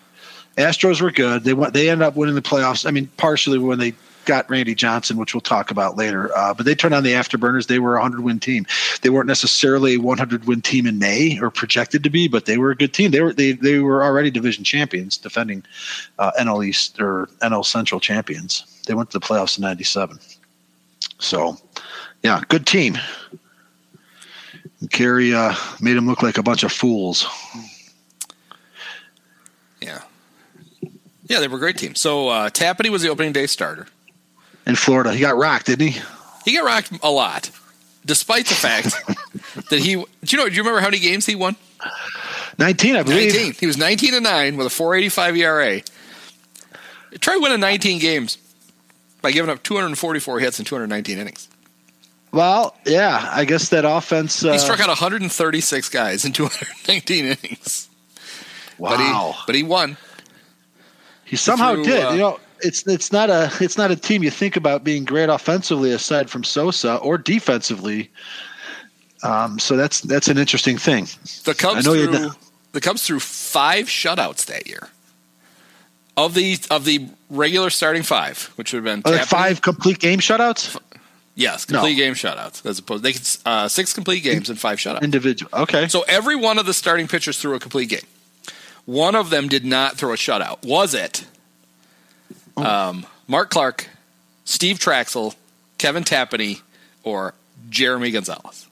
[0.58, 1.44] Astros were good.
[1.44, 1.74] They went.
[1.74, 2.86] They ended up winning the playoffs.
[2.86, 3.94] I mean, partially when they
[4.26, 6.36] got Randy Johnson, which we'll talk about later.
[6.36, 7.68] Uh, but they turned on the afterburners.
[7.68, 8.66] They were a hundred win team.
[9.02, 12.46] They weren't necessarily a one hundred win team in May or projected to be, but
[12.46, 13.12] they were a good team.
[13.12, 15.64] They were they they were already division champions, defending
[16.20, 18.66] uh, NL East or NL Central champions.
[18.88, 20.20] They went to the playoffs in '97.
[21.20, 21.58] So,
[22.22, 22.98] yeah, good team.
[24.92, 27.26] Kerry uh, made them look like a bunch of fools.
[29.82, 30.02] Yeah.
[31.26, 31.96] Yeah, they were a great team.
[31.96, 33.88] So uh, Tapani was the opening day starter.
[34.66, 35.14] In Florida.
[35.14, 36.02] He got rocked, didn't he?
[36.46, 37.50] He got rocked a lot,
[38.06, 38.96] despite the fact
[39.70, 39.96] that he.
[39.96, 40.48] Do you know?
[40.50, 41.56] Do you remember how many games he won?
[42.60, 43.34] 19, I believe.
[43.34, 43.54] Nineteen.
[43.54, 45.82] He was nineteen and nine with a four eighty five ERA.
[47.20, 48.38] Try winning nineteen games
[49.22, 51.50] by giving up two hundred and forty four hits in two hundred nineteen innings.
[52.32, 54.44] Well, yeah, I guess that offense.
[54.44, 57.90] Uh, He struck out one hundred and thirty six guys in two hundred nineteen innings.
[58.78, 58.90] wow.
[58.90, 59.98] But he, but he won.
[61.26, 62.04] he somehow threw, did.
[62.04, 65.06] uh, you know, it's it's not a it's not a team you think about being
[65.06, 68.10] great offensively aside from Sosa or defensively.
[69.24, 71.08] Um, so that's that's an interesting thing.
[71.46, 72.32] The Cubs I know threw know-
[72.74, 74.90] the Cubs threw five shutouts that year.
[76.16, 80.80] Of the of the regular starting five, which would have been five complete game shutouts?
[81.36, 81.80] yes, No.
[81.80, 85.02] complete game shutouts as opposed they could uh, six complete games and five shutouts.
[85.02, 85.50] Individual.
[85.54, 85.88] Okay.
[85.88, 88.06] So every one of the starting pitchers threw a complete game.
[88.86, 90.64] One of them did not throw a shutout.
[90.64, 91.26] Was it
[92.58, 92.64] Oh.
[92.64, 93.88] um, Mark Clark,
[94.46, 95.36] Steve Trachsel,
[95.78, 96.62] Kevin Tapani,
[97.04, 97.34] or
[97.70, 98.68] Jeremy Gonzalez?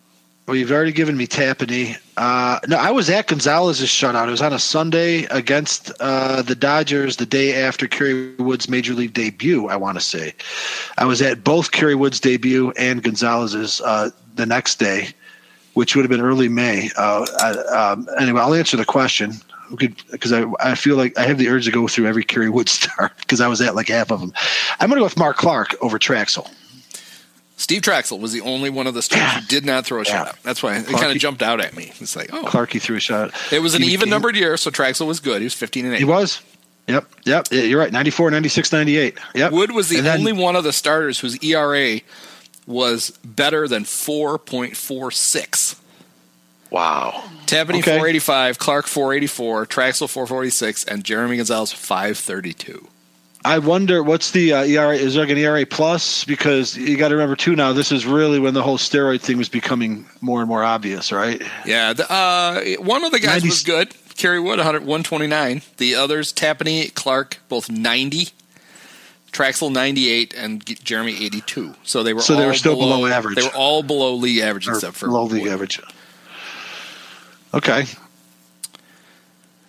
[0.47, 1.97] Well, you've already given me Tapani.
[2.17, 4.27] Uh, no, I was at Gonzalez's shutout.
[4.27, 8.93] It was on a Sunday against uh, the Dodgers the day after Kerry Wood's major
[8.93, 9.67] league debut.
[9.67, 10.33] I want to say,
[10.97, 15.09] I was at both Kerry Wood's debut and Gonzalez's uh, the next day,
[15.73, 16.89] which would have been early May.
[16.97, 19.33] Uh, I, um, anyway, I'll answer the question
[19.77, 22.69] because I, I feel like I have the urge to go through every Kerry Wood
[22.79, 24.33] star because I was at like half of them.
[24.79, 26.49] I'm going to go with Mark Clark over Trachsel.
[27.57, 30.25] Steve Trachsel was the only one of the starters who did not throw a Yeah.
[30.25, 30.41] shutout.
[30.41, 31.91] That's why it kind of jumped out at me.
[31.99, 33.31] It's like, oh, Clarky threw a shot.
[33.51, 35.41] it was an He- even he- numbered year, so Trachsel was good.
[35.41, 35.97] He was 15 and 8.
[35.99, 36.41] He was.
[36.87, 37.05] Yep.
[37.25, 37.47] Yep.
[37.51, 37.91] Yeah, You're right.
[37.91, 39.15] 94, 96, 98.
[39.35, 39.51] Yep.
[39.51, 42.01] Wood was the And then- only one of the starters whose ERA
[42.65, 45.75] was better than 4.46.
[46.71, 47.23] Wow.
[47.45, 47.97] Tapani Okay.
[47.97, 52.87] 485, Clark 484, Trachsel 446, and Jeremy Gonzalez 532.
[53.43, 54.95] I wonder what's the uh, ERA?
[54.95, 56.23] Is there like an ERA plus?
[56.25, 57.55] Because you got to remember too.
[57.55, 61.11] Now this is really when the whole steroid thing was becoming more and more obvious,
[61.11, 61.41] right?
[61.65, 63.93] Yeah, the, uh, one of the guys 90 was good.
[64.15, 65.61] Kerry Wood 129.
[65.77, 68.29] The others, Tapani, Clark, both 90.
[69.31, 71.73] Trachsel 98 and Jeremy 82.
[71.83, 73.37] So they were So all they were still below average.
[73.37, 75.51] They were all below league average Or except for below league Wood.
[75.53, 75.79] average.
[77.53, 77.85] Okay.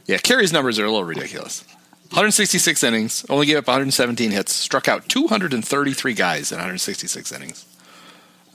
[0.06, 1.64] Yeah, Kerry's numbers are a little ridiculous.
[2.10, 7.64] 166 innings, only gave up 117 hits, struck out 233 guys in 166 innings.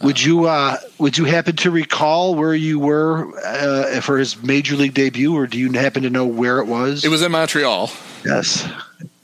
[0.03, 4.75] Would you uh, would you happen to recall where you were uh, for his major
[4.75, 7.03] league debut, or do you happen to know where it was?
[7.03, 7.89] It was in Montreal.
[8.23, 8.69] yes,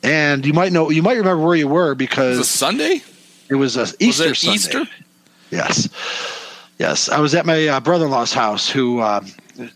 [0.02, 3.04] and you might know you might remember where you were Was it because Sunday?
[3.50, 4.56] it was a Was Easter it Sunday.
[4.56, 4.84] Easter?
[5.52, 5.90] Yes,
[6.80, 7.08] yes.
[7.08, 9.22] I was at my uh, brother-in-law's house, who uh,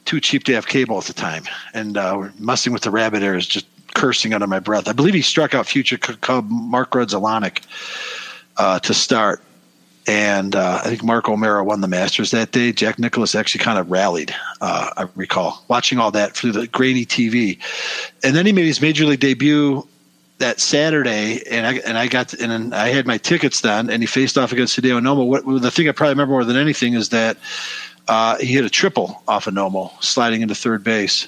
[0.05, 3.45] too cheap to have cable at the time, and uh, messing with the rabbit ears,
[3.45, 4.87] just cursing under my breath.
[4.87, 7.61] I believe he struck out future Cub Mark Grudzelanek
[8.57, 9.41] uh, to start,
[10.05, 12.71] and uh, I think Mark O'Meara won the Masters that day.
[12.71, 14.33] Jack Nicklaus actually kind of rallied.
[14.61, 17.59] Uh, I recall watching all that through the grainy TV,
[18.23, 19.87] and then he made his major league debut
[20.39, 24.07] that Saturday, and I and I got and I had my tickets then, and he
[24.07, 25.25] faced off against Hideo Nomo.
[25.25, 27.37] What the thing I probably remember more than anything is that
[28.07, 31.27] uh, he hit a triple off of Nomo, sliding into third base.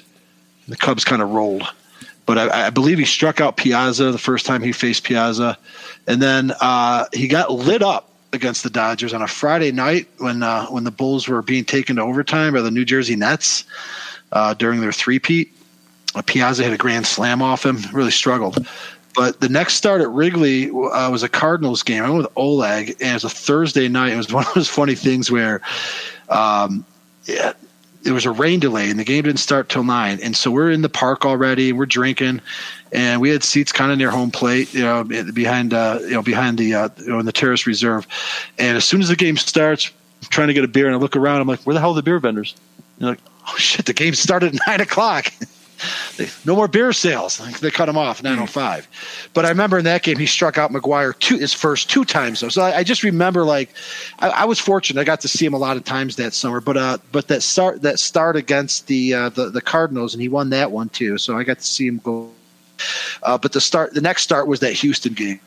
[0.68, 1.64] The Cubs kind of rolled,
[2.26, 5.58] but I, I believe he struck out Piazza the first time he faced Piazza,
[6.06, 10.42] and then uh, he got lit up against the Dodgers on a Friday night when
[10.42, 13.64] uh, when the Bulls were being taken to overtime by the New Jersey Nets
[14.32, 15.52] uh, during their three-peat.
[16.14, 18.66] Uh, Piazza had a grand slam off him, really struggled.
[19.14, 22.04] But the next start at Wrigley uh, was a Cardinals game.
[22.04, 24.12] I went with Oleg, and it was a Thursday night.
[24.12, 25.60] It was one of those funny things where
[26.28, 26.84] um,
[27.24, 27.52] yeah,
[28.02, 30.18] there was a rain delay, and the game didn't start till nine.
[30.22, 31.72] And so we're in the park already.
[31.72, 32.40] We're drinking,
[32.92, 36.22] and we had seats kind of near home plate, you know, behind uh, you know
[36.22, 38.06] behind the uh, you know in the terrace reserve.
[38.58, 39.90] And as soon as the game starts,
[40.22, 41.40] I'm trying to get a beer, and I look around.
[41.40, 42.54] I'm like, where the hell are the beer vendors?
[42.98, 45.32] And they're like, oh shit, the game started at nine o'clock.
[46.16, 47.38] They- no more beer sales.
[47.60, 48.86] They cut him off nine oh five.
[49.34, 52.40] But I remember in that game he struck out McGwire two his first two times
[52.40, 52.48] though.
[52.48, 53.70] So I, I just remember like
[54.18, 55.00] I, I was fortunate.
[55.00, 56.60] I got to see him a lot of times that summer.
[56.60, 60.28] But uh, but that start that start against the uh, the the Cardinals and he
[60.28, 61.18] won that one too.
[61.18, 62.30] So I got to see him go.
[63.22, 65.40] Uh, but the start the next start was that Houston game.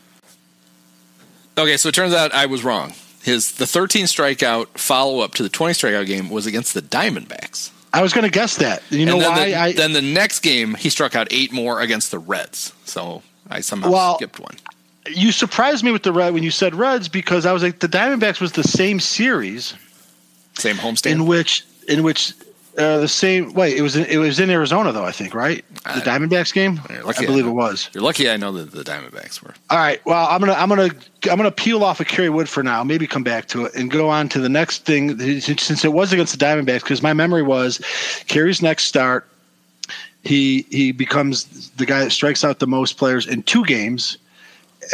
[1.58, 2.94] Okay, so it turns out I was wrong.
[3.22, 7.70] His the 13 strikeout follow up to the 20 strikeout game was against the Diamondbacks.
[7.94, 8.82] I was going to guess that.
[8.90, 9.50] You know why?
[9.50, 12.74] The, I, then the next game he struck out eight more against the Reds.
[12.86, 14.56] So I somehow Well, skipped one.
[15.08, 17.88] you surprised me with the red when you said Reds because I was like the
[17.88, 19.76] Diamondbacks was the same series
[20.56, 21.12] Same homestand.
[21.12, 22.34] in which in which
[22.78, 25.64] uh, the same wait it was in, it was in Arizona though I think right
[25.84, 27.52] the I- Diamondbacks game I believe know.
[27.52, 29.54] it was You're lucky I know that the Diamondbacks were.
[29.70, 30.90] all right well I'm gonna I'm gonna
[31.30, 33.92] I'm gonna peel off of Kerry Wood for now maybe come back to it and
[33.92, 37.44] go on to the next thing since it was against the Diamondbacks because my memory
[37.44, 37.80] was
[38.28, 39.28] Kerry's next start
[40.24, 44.18] he he becomes the guy that strikes out the most players in two games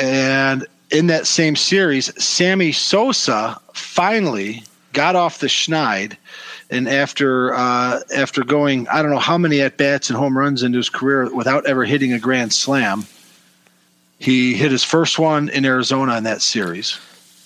[0.01, 4.63] and in that same series Sammy Sosa finally
[4.93, 6.17] got off the schneid
[6.69, 10.63] and after uh, after going I don't know how many at bats and home runs
[10.63, 13.05] into his career without ever hitting a grand slam
[14.19, 16.99] He hit his first one in Arizona in that series.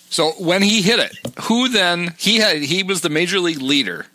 [0.09, 4.05] So when he hit it, who then he had he was the major league leader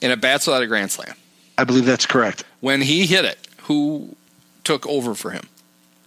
[0.00, 1.14] in at bats without a grand slam.
[1.58, 2.44] I believe that's correct.
[2.60, 4.16] When he hit it, who
[4.64, 5.48] took over for him?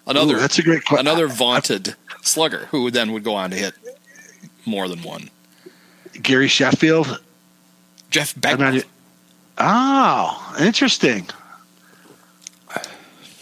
[0.07, 1.07] Another Ooh, that's a great question.
[1.07, 3.73] Another vaunted slugger who then would go on to hit
[4.65, 5.29] more than one.
[6.21, 7.21] Gary Sheffield.
[8.13, 8.81] Jeff Bagwell.
[9.57, 11.27] Oh, interesting.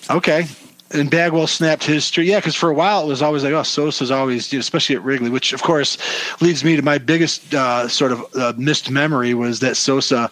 [0.10, 0.46] Okay.
[0.92, 2.28] And Bagwell snapped his streak.
[2.28, 4.96] Yeah, because for a while it was always like, oh, Sosa's always, you know, especially
[4.96, 5.98] at Wrigley, which of course
[6.42, 10.30] leads me to my biggest uh, sort of uh, missed memory was that Sosa.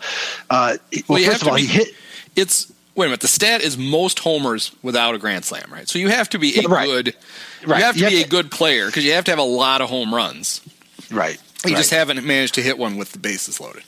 [0.49, 1.95] Uh, well, you first of all, to he be- hit.
[2.35, 3.21] It's wait a minute.
[3.21, 5.87] The stat is most homers without a grand slam, right?
[5.87, 6.87] So you have to be a Right.
[6.87, 7.15] good.
[7.65, 7.79] Right.
[7.79, 9.39] You have to You be have a to- good player because you have to have
[9.39, 10.59] a lot of home runs.
[11.11, 11.39] Right.
[11.65, 11.77] You right.
[11.77, 13.83] just haven't managed to hit one with the bases loaded.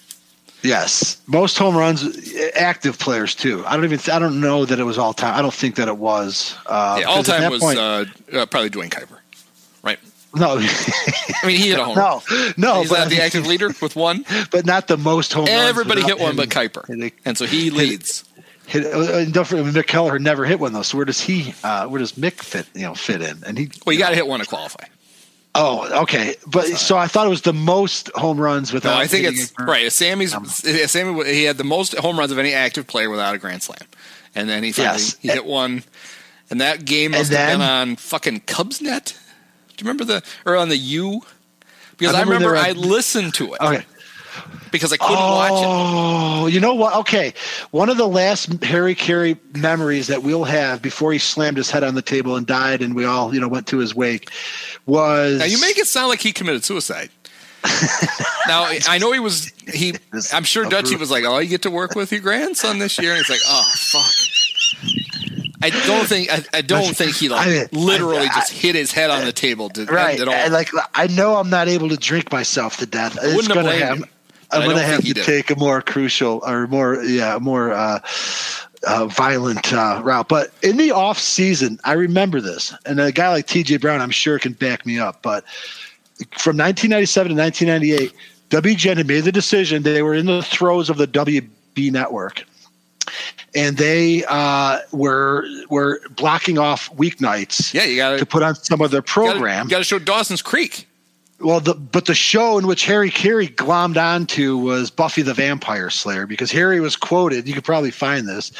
[0.64, 2.04] Yes, most home runs,
[2.56, 3.64] active players too.
[3.66, 4.00] I don't even.
[4.14, 5.34] I don't know that it was all time.
[5.38, 6.56] I don't think that it was.
[6.68, 9.18] Uh, yeah, all 'cause at time was point- uh, uh, probably Duane Kuiper,
[9.84, 9.98] right?
[10.36, 11.96] no, I mean, he hit a home.
[11.96, 12.22] no,
[12.58, 12.80] no.
[12.82, 14.24] He's but not the active leader with one.
[14.52, 15.46] but not the most home.
[15.46, 16.38] runs Everybody without hit one him.
[16.38, 18.24] but Kuiper, And they- and so he leads.
[18.68, 20.84] Hit, uh, and don't forget, Mick Kelleher never hit one though.
[20.84, 21.54] So where does he?
[21.64, 22.68] Uh, where does Mick fit?
[22.76, 23.44] You know, fit in?
[23.46, 23.70] And he.
[23.86, 24.86] Well, you got to hit one to qualify.
[25.54, 26.36] Oh, okay.
[26.48, 28.96] But so I thought it was the most home runs without.
[28.96, 29.02] No.
[29.02, 29.92] I think it's right.
[29.92, 31.26] Sammy's um, Sammy.
[31.26, 33.80] He had the most home runs of any active player without a grand slam,
[34.34, 35.18] and then he finally Yes.
[35.18, 35.84] he hit one,
[36.50, 39.18] and that game must have been on fucking Cubs net.
[39.76, 41.22] Do you remember the or on the U?
[41.98, 43.86] Because I I remember remember, I listened to it Okay.
[44.72, 45.66] Because I couldn't watch it.
[45.68, 46.96] Oh, you know what?
[46.96, 47.34] Okay,
[47.72, 51.84] one of the last Harry Caray memories that we'll have before he slammed his head
[51.84, 54.30] on the table and died, and we all, you know, went to his wake,
[54.86, 57.10] was Now you make it sound like he committed suicide.
[58.48, 59.94] now I know he was he.
[60.34, 63.12] I'm sure Dutchy was like, "Oh, you get to work with your grandson this year,"
[63.12, 64.32] and he's like, "Oh, fuck."
[65.64, 68.76] I don't think I, I don't think he like I mean, literally I- just hit
[68.76, 70.20] his head on the table to right.
[70.20, 70.52] end it all.
[70.52, 73.18] like I know I'm not able to drink myself to death.
[73.22, 74.08] It's wouldn't have gonna
[74.52, 74.62] have.
[74.64, 77.38] him, but I I'm going to have to take a more crucial or more, yeah,
[77.40, 78.00] more uh,
[78.88, 80.28] uh, violent uh, route.
[80.28, 83.78] But in the off season, I remember this, and a guy like T.J.
[83.78, 85.22] Brown, I'm sure, can back me up.
[85.22, 85.46] But
[86.38, 88.14] from 1997 to 1998,
[88.50, 89.84] WGN had made the decision.
[89.84, 92.44] They were in the throes of the WB network,
[93.56, 97.74] and they uh, were were blocking off weeknights.
[97.74, 99.66] Yeah, you gotta- to put on some of their program.
[99.68, 100.88] You got to show Dawson's Creek.
[101.42, 105.90] Well, the, but the show in which Harry Caray glommed onto was Buffy the Vampire
[105.90, 107.48] Slayer because Harry was quoted.
[107.48, 108.52] You could probably find this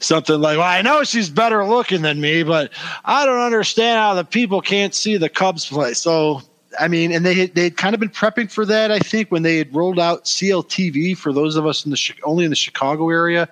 [0.00, 2.72] something like, "Well, I know she's better looking than me, but
[3.04, 6.42] I don't understand how the people can't see the Cubs play." So,
[6.78, 8.90] I mean, and they had, they'd kind of been prepping for that.
[8.90, 12.44] I think when they had rolled out CLTV for those of us in the only
[12.44, 13.42] in the Chicago area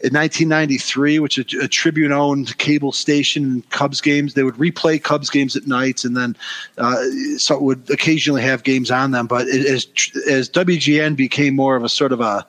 [0.00, 3.62] in 1993, which is a Tribune owned cable station.
[3.70, 6.36] Cubs games they would replay Cubs games at nights, and then
[6.78, 7.02] uh,
[7.36, 9.26] so it would occasionally have games on them.
[9.26, 9.86] But as
[10.28, 12.46] as WGN became more of a sort of a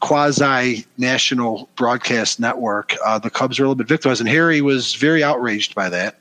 [0.00, 4.94] quasi national broadcast network, uh, the Cubs were a little bit victimized, and Harry was
[4.94, 6.18] very outraged by that.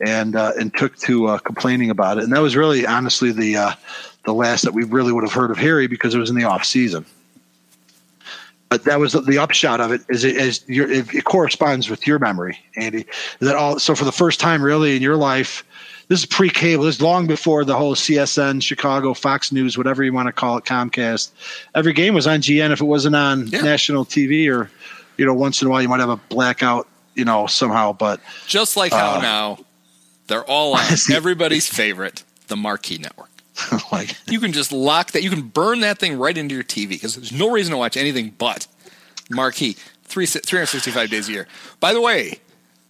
[0.00, 3.56] And uh, and took to uh, complaining about it, and that was really, honestly, the
[3.56, 3.72] uh,
[4.24, 6.44] the last that we really would have heard of Harry because it was in the
[6.44, 7.04] off season.
[8.68, 12.06] But that was the upshot of it is it, is your, it, it corresponds with
[12.06, 13.06] your memory andy
[13.40, 15.64] that all so for the first time really in your life
[16.08, 20.12] this is pre-cable this is long before the whole csn chicago fox news whatever you
[20.12, 21.30] want to call it comcast.
[21.74, 23.62] Every game was on gn if it wasn't on Yeah.
[23.62, 24.70] national tv or
[25.16, 28.20] you know once in a while you might have a blackout you know somehow but
[28.46, 29.58] Just like how Uh, now
[30.28, 33.30] they're all on everybody's favorite, the Marquee Network.
[33.92, 35.22] like You can just lock that.
[35.22, 37.96] You can burn that thing right into your TV because there's no reason to watch
[37.96, 38.68] anything but
[39.30, 41.48] Marquee three, 365 days a year.
[41.80, 42.38] By the way,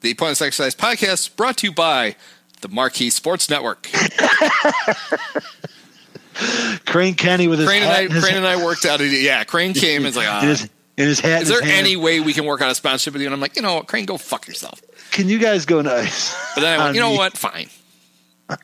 [0.00, 2.16] the Pointless Exercise podcast brought to you by
[2.60, 3.88] the Marquee Sports Network.
[6.86, 9.00] crane kenney with his Crane and I, his, Crane and I worked out.
[9.00, 11.62] A, yeah, Crane came and was like, ah, in his, in his hat "Is there
[11.62, 13.76] any way we can work out a sponsorship with you?" And I'm like, "You know
[13.76, 17.00] what, Crane, go fuck yourself." Can you guys go nice But then I went, "You
[17.00, 17.36] know me?" what?
[17.36, 17.68] Fine."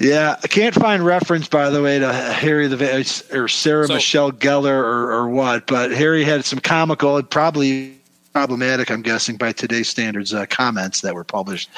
[0.00, 4.30] Yeah, I can't find reference, by the way, to Harry the or Sarah So- Michelle
[4.30, 7.94] Gellar or, or what, but Harry had some comical and probably
[8.32, 11.68] problematic, I'm guessing, by today's standards, uh, comments that were published.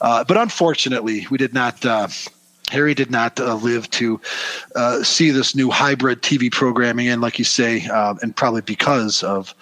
[0.00, 1.84] Uh, but unfortunately, we did not.
[1.84, 2.08] Uh,
[2.70, 4.20] Harry did not uh, live to
[4.76, 9.22] uh, see this new hybrid TV programming, and like you say, uh, and probably because
[9.22, 9.54] of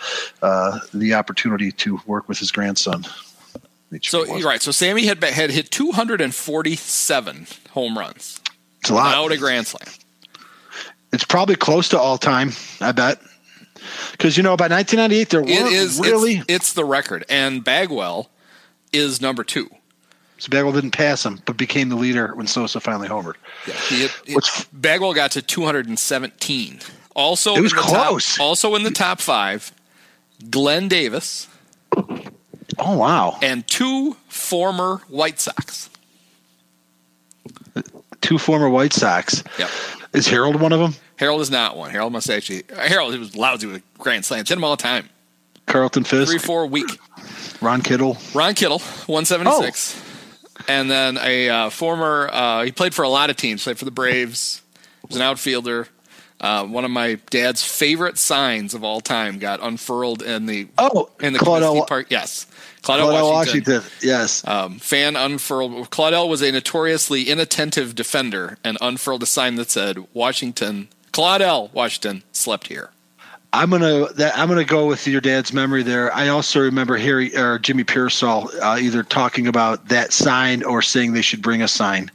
[0.42, 3.04] uh, the opportunity to work with his grandson.
[4.02, 4.60] So you're right.
[4.60, 8.40] So Sammy had had hit 247 home runs
[8.80, 9.06] it's a lot.
[9.06, 9.88] without a grand slam.
[11.12, 12.50] It's probably close to all time.
[12.80, 13.18] I bet.
[14.12, 16.34] Because you know, by 1998, there It weren't is really.
[16.34, 18.30] It's, it's the record, and Bagwell
[18.92, 19.70] is number two.
[20.38, 23.34] So Bagwell didn't pass him, but became the leader when Sosa finally homered.
[23.66, 23.74] Yeah,
[24.26, 26.78] it, Which- Bagwell got to 217.
[27.14, 28.36] Also, It was in the close.
[28.36, 29.72] Top, also in the top five,
[30.50, 31.48] Glenn Davis
[32.78, 33.38] Oh wow!
[33.42, 35.90] and two former White Sox.
[38.20, 39.42] Two former White Sox.
[39.58, 39.68] Yep.
[40.12, 40.94] Is Harold one of them?
[41.16, 41.90] Harold is not one.
[41.90, 42.62] Harold must actually.
[42.76, 44.48] Harold he was lousy with grand slams.
[44.48, 45.08] Hit him all the time.
[45.66, 46.86] Carlton Fisk, Three, four a week.
[47.60, 48.16] Ron Kittle.
[48.32, 50.00] Ron Kittle, 176.
[50.66, 53.84] And then a uh, former, uh, he played for a lot of teams, played for
[53.84, 54.62] the Braves,
[55.02, 55.88] he was an outfielder.
[56.40, 61.10] Uh, one of my dad's favorite signs of all time got unfurled in the Oh,
[61.20, 62.06] in the Claudell- Park.
[62.10, 62.46] Yes,
[62.82, 63.74] Claudell, Claudell Washington.
[63.74, 63.92] Washington.
[64.08, 64.46] Yes.
[64.46, 65.90] Um, fan unfurled.
[65.90, 70.88] Claudell was a notoriously inattentive defender and unfurled a sign that said Washington.
[71.12, 72.90] Claudell Washington slept here.
[73.52, 76.12] I'm gonna that, I'm gonna go with your dad's memory there.
[76.14, 81.14] I also remember Harry or Jimmy Piersall uh, either talking about that sign or saying
[81.14, 82.10] they should bring a sign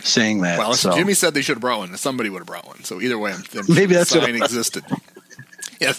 [0.00, 0.58] saying that.
[0.58, 0.92] Well, so.
[0.94, 1.96] Jimmy said they should have brought one.
[1.96, 2.82] Somebody would have brought one.
[2.84, 4.84] So either way, I'm, I'm Maybe sure what- sign existed.
[5.80, 5.98] yes,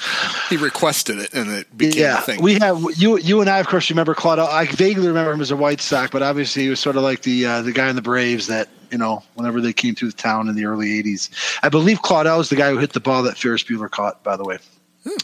[0.50, 2.42] he requested it, and it became yeah, a thing.
[2.42, 3.18] we have you.
[3.18, 4.46] You and I, of course, remember Claudio.
[4.46, 7.24] I vaguely remember him as a White Sox, but obviously he was sort of like
[7.24, 10.18] the uh, the guy in the Braves that you know whenever they came through the
[10.18, 11.30] town in the early '80s.
[11.64, 14.24] I believe Claudio is the guy who hit the ball that Ferris Bueller caught.
[14.24, 14.58] By the way,
[15.04, 15.18] hmm.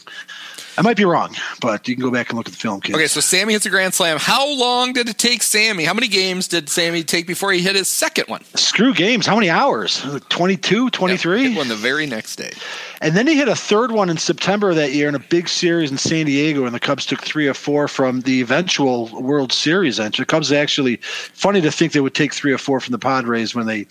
[0.76, 2.96] I might be wrong, but you can go back and look at the film, kids.
[2.96, 4.18] okay, so Sammy hits a grand slam.
[4.18, 5.84] How long did it take Sammy?
[5.84, 8.42] How many games did Sammy take before he hit his second one?
[8.54, 9.24] Screw games.
[9.26, 10.04] How many hours?
[10.30, 11.48] 22, 23?
[11.50, 12.50] Hit one the very next day.
[13.00, 15.48] And then he hit a third one in September of that year in a big
[15.48, 19.52] series in San Diego, and the Cubs took three or four from the eventual World
[19.52, 20.22] Series entry.
[20.22, 23.54] The Cubs actually funny to think they would take three or four from the Padres
[23.54, 23.86] when they,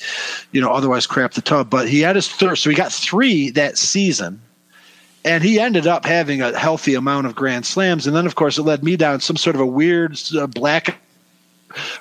[0.51, 1.69] you know, otherwise crap the tub.
[1.69, 4.41] But he had his third, so he got three that season.
[5.25, 8.07] And he ended up having a healthy amount of grand slams.
[8.07, 10.97] And then, of course, it led me down some sort of a weird uh, black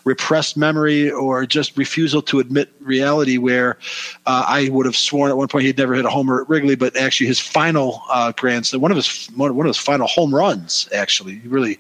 [0.05, 3.79] repressed memory or just refusal to admit reality where
[4.27, 6.75] uh, I would have sworn at one point he'd never hit a homer at Wrigley,
[6.75, 10.35] but actually his final uh, grand slam, one of his one of his final home
[10.35, 11.79] runs, actually, he really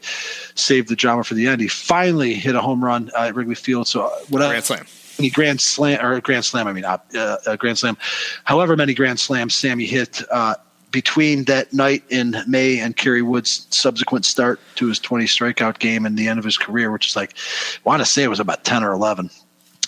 [0.55, 1.61] saved the drama for the end.
[1.61, 3.86] He finally hit a home run uh, at Wrigley Field.
[3.86, 4.86] So uh, what Grand slam.
[5.18, 7.99] Many grand slam or grand slam, I mean, uh, uh, grand slam.
[8.45, 10.55] However many grand slams Sammy hit uh,
[10.93, 16.07] between that night in May and Kerry Wood's subsequent start to his 20 strikeout game
[16.07, 18.38] and the end of his career, which is like, I want to say it was
[18.40, 19.30] about 10 or 11.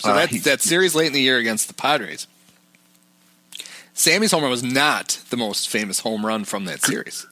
[0.01, 2.27] So Uh, that he- that series late in the year against the Padres.
[3.93, 7.27] Sammy's home run was not the most famous home run from that series.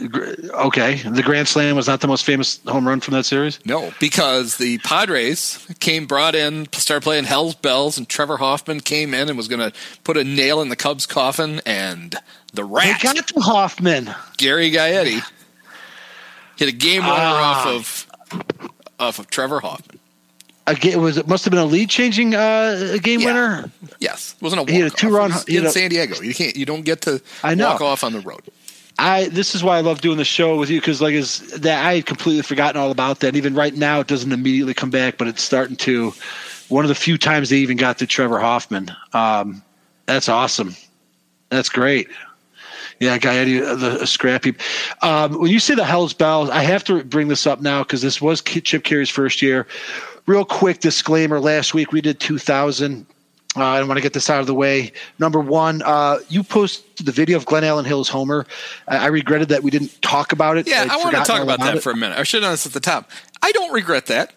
[0.00, 3.58] Okay, the grand slam was not the most famous home run from that series.
[3.64, 9.14] No, because the Padres came, brought in, started playing Hell's Bells, and Trevor Hoffman came
[9.14, 9.72] in and was going to
[10.04, 12.12] put a nail in the Cubs' coffin, and
[12.52, 14.14] the They rat, got to Hoffman.
[14.36, 15.22] Gary Gaetti,
[16.56, 17.60] hit a game winner Ah.
[17.60, 18.06] off of
[19.00, 19.98] off of Trevor Hoffman.
[20.66, 23.26] Again, was it must have been a lead changing uh, game Yeah.
[23.26, 23.70] winner.
[24.00, 26.20] Yes, it wasn't a He had a two-run- It was he had in San Diego.
[26.20, 27.70] You can't, you don't get to I know.
[27.70, 28.42] walk off on the road.
[28.98, 31.84] I this is why I love doing the show with you because like is that
[31.84, 33.36] I had completely forgotten all about that.
[33.36, 36.12] Even right now, it doesn't immediately come back, but it's starting to.
[36.68, 38.90] One of the few times they even got to Trevor Hoffman.
[39.14, 39.62] Um,
[40.04, 40.76] that's awesome.
[41.48, 42.08] That's great.
[43.00, 44.54] Yeah, guy uh, the scrappy.
[45.02, 48.02] Um, when you say the Hell's Bells, I have to bring this up now because
[48.02, 49.66] this was Chip Caray's first year.
[50.26, 53.06] Real quick disclaimer: last week we did 2000.
[53.60, 54.92] Uh, I want to get this out of the way.
[55.18, 58.46] Number one, uh, you posted the video of Glenallen Hill's homer.
[58.86, 60.66] I, I regretted that we didn't talk about it.
[60.68, 61.82] Yeah, I'd I want to talk about that it.
[61.82, 62.18] for a minute.
[62.18, 63.10] I should have done this at the top.
[63.42, 64.32] I don't regret that.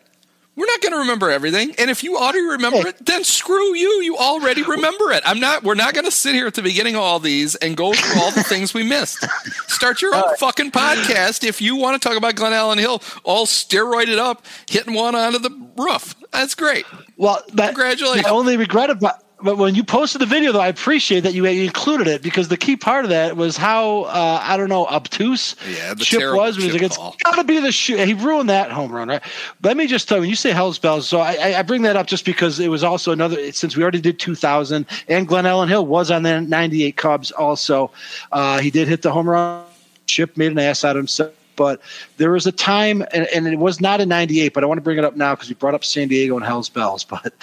[0.54, 4.02] We're not going to remember everything, and if you already remember it, then screw you.
[4.02, 5.24] You already remember it.
[5.26, 5.64] I'm not.
[5.64, 8.22] We're not going to sit here at the beginning of all these and go through
[8.22, 9.26] all the things we missed.
[9.70, 14.18] Start your own fucking podcast if you want to talk about Glenallen Hill, all steroided
[14.18, 16.16] up, hitting one onto the roof.
[16.32, 16.86] That's great.
[17.16, 18.24] Well, but Congratulations.
[18.26, 21.46] My only regret about, but when you posted the video, though, I appreciate that you
[21.46, 25.56] included it because the key part of that was how uh, I don't know obtuse
[25.68, 27.16] Yeah, the Chip was was like, "It's call.
[27.24, 29.22] gotta be the shoot." He ruined that home run, right?
[29.64, 31.96] Let me just tell you, when you say Hell's Bells, so I, I- bring that
[31.96, 35.86] up just because it was also another since we already did 2000, and Glenallen Hill
[35.86, 37.92] was on the 98 Cubs also.
[38.32, 39.64] Uh, he did hit the home run.
[40.08, 41.32] Chip made an ass out of himself.
[41.56, 41.82] But
[42.18, 44.82] there was a time, and, and it was not in '98, but I want to
[44.82, 47.04] bring it up now because we brought up San Diego and Hell's Bells.
[47.04, 47.34] But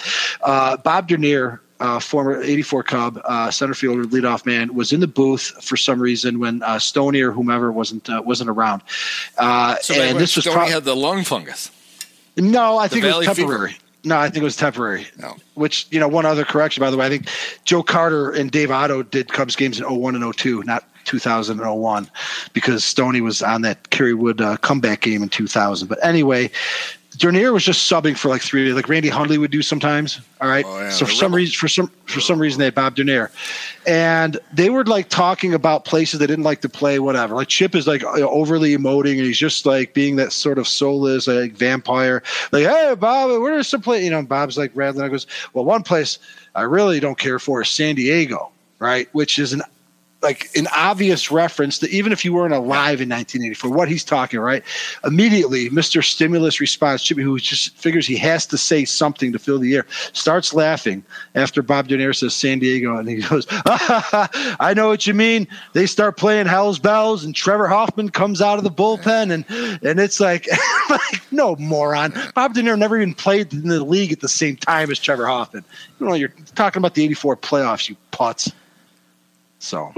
[0.41, 5.07] uh, Bob Dernier, uh, former '84 Cub uh, center fielder, leadoff man, was in the
[5.07, 8.81] booth for some reason when uh, Stoney or whomever wasn't uh, wasn't around.
[9.37, 11.71] Uh, So and this was Stoney prob- had the lung fungus.
[12.37, 13.35] no, I think it was Valley fever.
[13.47, 13.77] temporary.
[14.05, 15.07] No, I think it was temporary.
[15.17, 15.35] No.
[15.55, 17.27] Which, you know, one other correction, by the way, I think
[17.65, 21.69] Joe Carter and Dave Otto did Cubs games in 01 and 02, not 2000 and
[21.81, 22.09] 01,
[22.53, 25.89] because Stoney was on that Kerry Wood uh, comeback game in 2000.
[25.89, 26.49] But anyway,
[27.19, 30.21] Dernier was just subbing for like three, like Randy Hundley would do sometimes.
[30.39, 30.65] All right.
[30.65, 33.29] Oh, yeah, so for some reason, for some for some reason, they had Bob Dernier,
[33.85, 37.35] and they were like talking about places they didn't like to play, whatever.
[37.35, 41.27] Like Chip is like overly emoting, and he's just like being that sort of soulless
[41.27, 42.23] like vampire.
[42.53, 44.05] Like, hey, Bob, where's some place?
[44.05, 45.03] You know, Bob's like rattling.
[45.03, 46.19] I goes, well, one place
[46.55, 48.49] I really don't care for is San Diego,
[48.79, 49.09] right?
[49.11, 49.61] Which is an
[50.21, 54.39] like an obvious reference that even if you weren't alive in 1984, what he's talking,
[54.39, 54.63] right?
[55.05, 56.03] Immediately, Mr.
[56.03, 59.85] Stimulus response, Jimmy, who just figures he has to say something to fill the air,
[60.11, 61.03] starts laughing
[61.35, 65.85] after Bob Dernier says San Diego, and he goes, "I know what you mean." They
[65.85, 69.45] start playing Hell's Bells, and Trevor Hoffman comes out of the bullpen, and
[69.83, 70.47] and it's like,
[70.89, 72.13] like no moron.
[72.35, 75.63] Bob Dernier never even played in the league at the same time as Trevor Hoffman.
[75.99, 78.51] You know, you're talking about the '84 playoffs, you putz.
[79.59, 79.93] So,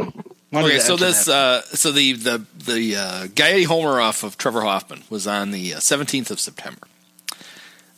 [0.53, 5.03] Okay, so this, uh, so the the the uh, Gaetti homer off of Trevor Hoffman
[5.09, 6.87] was on the uh, seventeenth of September.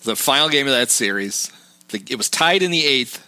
[0.04, 1.52] The final game of that series,
[1.88, 3.26] the, it was tied in the eighth,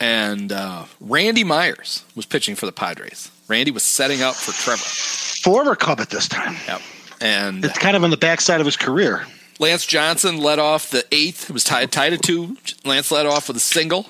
[0.00, 3.30] and uh, Randy Myers was pitching for the Padres.
[3.46, 4.82] Randy was setting up for Trevor.
[4.82, 6.56] former Cub at this time.
[6.66, 6.80] Yep.
[7.20, 9.26] And It's kind of on the backside of his career.
[9.60, 11.50] Lance Johnson led off the eighth.
[11.50, 12.56] It was tied tied at two.
[12.84, 14.06] Lance led off with a single.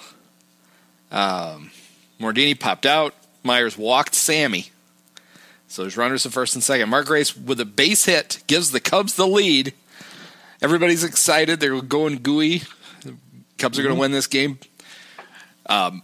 [1.10, 1.70] Um,
[2.18, 3.14] Morandini popped out.
[3.44, 4.70] Myers walked Sammy.
[5.68, 6.88] So there's runners at first and second.
[6.88, 9.74] Mark Grace with a base hit gives the Cubs the lead.
[10.62, 11.60] Everybody's excited.
[11.60, 12.62] They're going gooey.
[13.02, 13.14] The
[13.58, 14.58] Cubs are going to win this game.
[15.66, 16.02] Um,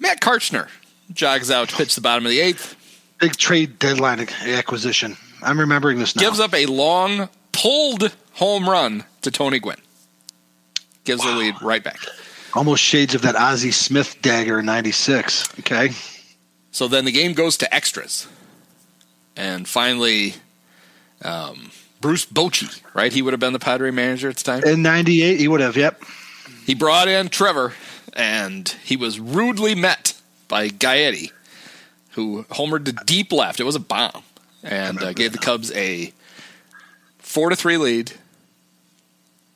[0.00, 0.68] Matt Karchner
[1.12, 2.76] jogs out to pitch the bottom of the eighth.
[3.20, 5.16] Big trade deadline acquisition.
[5.42, 6.22] I'm remembering this now.
[6.22, 9.76] Gives up a long pulled home run to Tony Gwynn.
[11.04, 11.98] Gives the lead right back.
[12.54, 15.58] Almost shades of that Ozzie Smith dagger in '96.
[15.60, 15.90] Okay,
[16.72, 18.26] So then the game goes to extras.
[19.36, 20.34] And finally,
[21.22, 21.70] um,
[22.00, 23.12] Bruce Bochy, right?
[23.12, 24.64] He would have been the Padre manager at the time.
[24.64, 25.76] in '98 he would have.
[25.76, 26.02] Yep.
[26.66, 27.74] He brought in Trevor,
[28.14, 31.30] and he was rudely met by Gaetti,
[32.10, 33.60] who homered to deep left.
[33.60, 34.22] It was a bomb,
[34.62, 36.12] and uh, gave the Cubs a
[37.18, 38.12] four to three lead.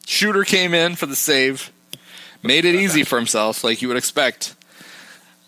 [0.06, 1.72] Shooter came in for the save,
[2.42, 4.54] made it easy for himself, like you would expect.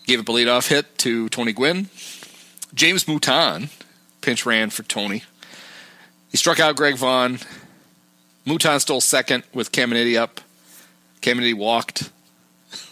[0.09, 1.90] Gave up a leadoff hit to Tony Gwynn.
[2.72, 3.68] James Mouton
[4.22, 5.22] pinch ran for Tony.
[6.30, 7.40] He struck out Greg Vaughn.
[8.46, 10.40] Mouton stole second with Caminiti up.
[11.20, 12.11] Caminiti walked.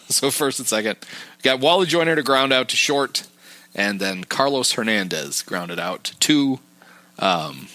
[0.08, 0.98] So first and second.
[1.42, 3.26] Got Wally Joyner to ground out to short,
[3.74, 6.60] and then Carlos Hernandez grounded out to two.
[7.18, 7.66] Um,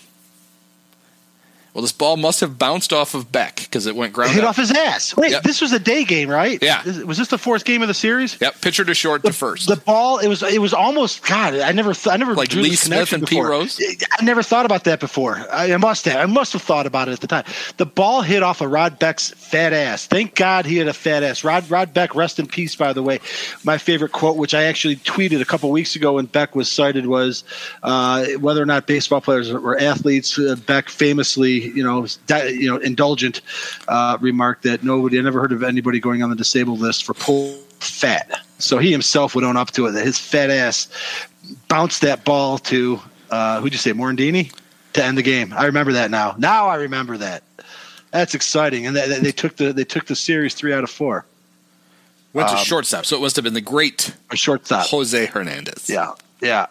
[1.74, 4.50] well, this ball must have bounced off of Beck because it went ground Hit out.
[4.50, 5.16] off his ass.
[5.16, 5.44] Wait, Yep.
[5.44, 6.58] this was a day game, right?
[6.62, 6.84] Yeah.
[7.04, 8.38] Was this the fourth game of the series?
[8.42, 9.68] Yep, pitcher to short to first.
[9.70, 11.56] The ball, it was, it was almost God.
[11.56, 13.48] I never, th- I never Like drew Lee Smith and before.
[13.50, 13.80] Rose?
[14.20, 15.38] I never thought about that before.
[15.52, 16.18] I, I must have.
[16.18, 17.46] I must have thought about it at the time.
[17.78, 20.08] The ball hit off of Rod Beck's fat ass.
[20.08, 21.44] Thank God he had a fat ass.
[21.44, 22.76] Rod Rod Beck, rest in peace.
[22.76, 23.20] By the way,
[23.64, 27.06] my favorite quote, which I actually tweeted a couple weeks ago when Beck was cited,
[27.08, 27.44] was
[27.84, 30.38] uh, whether or not baseball players were athletes.
[30.38, 33.42] Uh, Beck famously, you know, di- you know, indulgent
[33.88, 37.14] uh, remarked that nobody, I never heard of anybody going on the disabled list for
[37.14, 38.40] pull fat.
[38.60, 40.90] So he himself would own up to it that his fat ass
[41.68, 43.00] bounced that ball to
[43.32, 44.54] uh, who'd you say Morandini
[44.94, 45.54] to end the game.
[45.54, 46.36] I remember that now.
[46.38, 47.44] Now I remember that.
[48.12, 51.26] That's exciting, and they, they took the they took the series three out of four.
[52.34, 54.88] Went to um, shortstop, so it must have been the great shortstop.
[54.88, 55.90] Jose Hernandez.
[55.90, 56.66] Yeah, yeah,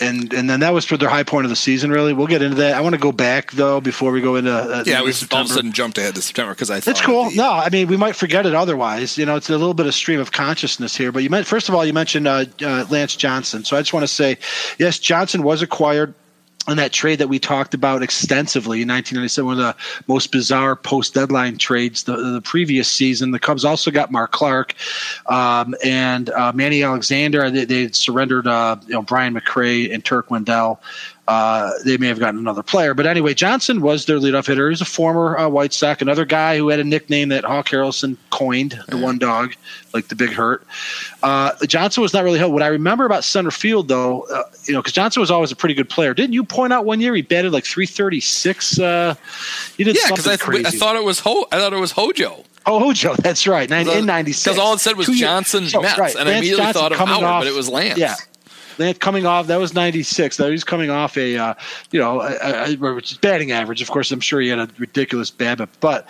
[0.00, 1.90] and and then that was for their high point of the season.
[1.90, 2.74] Really, we'll get into that.
[2.74, 5.46] I want to go back though before we go into uh, Yeah, we all of
[5.46, 7.30] a sudden jumped ahead to September because I thought It's cool.
[7.30, 9.16] the- No, I mean we might forget it otherwise.
[9.16, 11.10] You know, it's a little bit of stream of consciousness here.
[11.10, 13.64] But you meant first of all, you mentioned uh, uh, Lance Johnson.
[13.64, 14.36] So I just want to say,
[14.78, 16.14] yes, Johnson was acquired
[16.68, 20.74] in that trade that we talked about extensively in 1997, one of the most bizarre
[20.74, 23.32] post-deadline trades the, the previous season.
[23.32, 24.74] The Cubs also got Mark Clark
[25.26, 27.50] um, and uh, Manny Alexander.
[27.50, 30.80] They, they surrendered, uh, you know, Brian McRae and Turk Wendell.
[31.26, 34.68] Uh, they may have gotten another player, but anyway, Johnson was their leadoff hitter.
[34.68, 38.18] He's a former uh, White Sox, another guy who had a nickname that Hawk Harrelson
[38.28, 39.54] coined, the one dog,
[39.94, 40.66] like the Big Hurt.
[41.22, 42.52] Uh, Johnson was not really held.
[42.52, 45.56] What I remember about center field, though, uh, you know, because Johnson was always a
[45.56, 46.12] pretty good player.
[46.12, 48.78] Didn't you point out one year he batted like three thirty six?
[48.78, 49.14] Uh,
[49.78, 50.66] he did Yeah, because I, crazy.
[50.66, 52.44] I thought it was Ho- I thought it was Hojo.
[52.66, 53.68] Oh, Hojo, that's right.
[53.68, 56.98] Nine, in '96, Because all it said was Johnson Mets, and I immediately thought of
[56.98, 57.98] Howard, but it was Lance.
[57.98, 58.14] Yeah,
[58.78, 59.46] Lance coming off.
[59.46, 60.36] That was '96.
[60.36, 61.54] That he was coming off a, uh,
[61.90, 63.82] you know, a, a, a batting average.
[63.82, 65.68] Of course, I'm sure he had a ridiculous BABIP.
[65.80, 66.06] But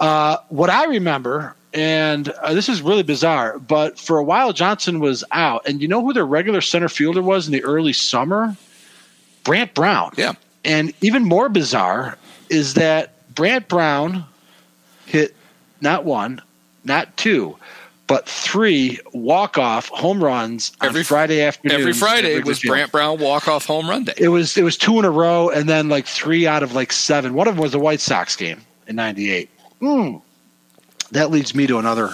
[0.00, 5.00] uh, what I remember, and uh, this is really bizarre, but for a while Johnson
[5.00, 8.56] was out, and you know who their regular center fielder was in the early summer?
[9.44, 10.12] Brant Brown.
[10.16, 10.32] Yeah.
[10.64, 12.18] And even more bizarre
[12.50, 14.24] is that Brant Brown
[15.06, 15.36] hit
[15.80, 16.42] not one,
[16.84, 17.56] not two,
[18.06, 21.80] but three walk off home runs on Every- Friday afternoon.
[21.80, 22.60] Every Friday Wrigley was.
[22.60, 24.14] Brant Brown walk off home run day.
[24.16, 26.92] It was it was two in a row, and then like three out of like
[26.92, 27.34] seven.
[27.34, 29.50] One of them was the White Sox game in '98.
[29.80, 30.22] Mm.
[31.12, 32.10] That leads me to another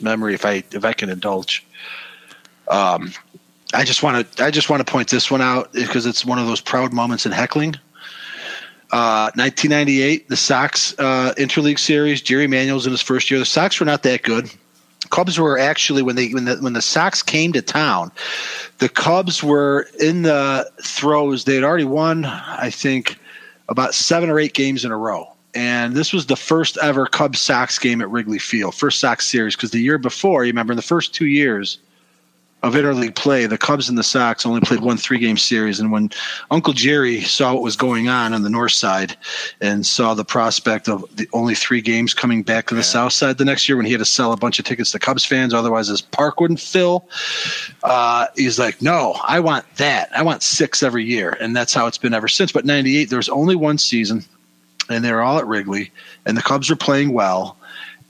[0.00, 1.66] memory, if I if I can indulge.
[2.68, 3.12] Um,
[3.74, 6.38] I just want to I just want to point this one out because it's one
[6.38, 7.74] of those proud moments in heckling.
[8.92, 12.20] Uh, 1998, the Sox uh, interleague series.
[12.20, 13.40] Jerry Manuel's in his first year.
[13.40, 14.50] The Sox were not that good.
[15.10, 18.10] Cubs were actually when they when the when the Sox came to town,
[18.78, 21.44] the Cubs were in the throws.
[21.44, 23.18] They had already won, I think,
[23.68, 25.28] about seven or eight games in a row.
[25.54, 29.54] And this was the first ever Cubs Sox game at Wrigley Field, first Sox series.
[29.54, 31.78] Because the year before, you remember, in the first two years
[32.62, 35.80] of interleague play, the Cubs and the Sox only played one three game series.
[35.80, 36.10] And when
[36.50, 39.16] Uncle Jerry saw what was going on on the north side
[39.60, 43.38] and saw the prospect of the only three games coming back to the south side
[43.38, 45.52] the next year when he had to sell a bunch of tickets to Cubs fans,
[45.52, 47.08] otherwise his park wouldn't fill,
[47.82, 50.08] uh, he's like, no, I want that.
[50.16, 51.36] I want six every year.
[51.40, 52.52] And that's how it's been ever since.
[52.52, 54.24] But 98, there was only one season
[54.88, 55.90] and they were all at Wrigley,
[56.26, 57.56] and the Cubs were playing well.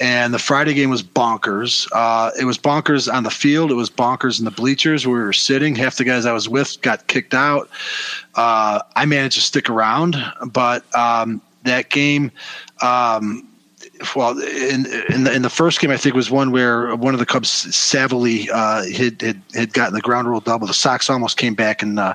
[0.02, 1.88] And the Friday game was bonkers.
[1.92, 3.70] Uh, it was bonkers on the field.
[3.70, 5.76] It was bonkers in the bleachers where we were sitting.
[5.76, 7.70] Half the guys I was with got kicked out.
[8.34, 10.16] Uh, I managed to stick around,
[10.50, 12.32] but um, that game.
[12.82, 13.48] Um,
[14.16, 17.20] well, in in the, in the first game, I think was one where one of
[17.20, 20.66] the Cubs, Savily, uh, had, had had gotten the ground rule double.
[20.66, 22.14] The Sox almost came back and uh,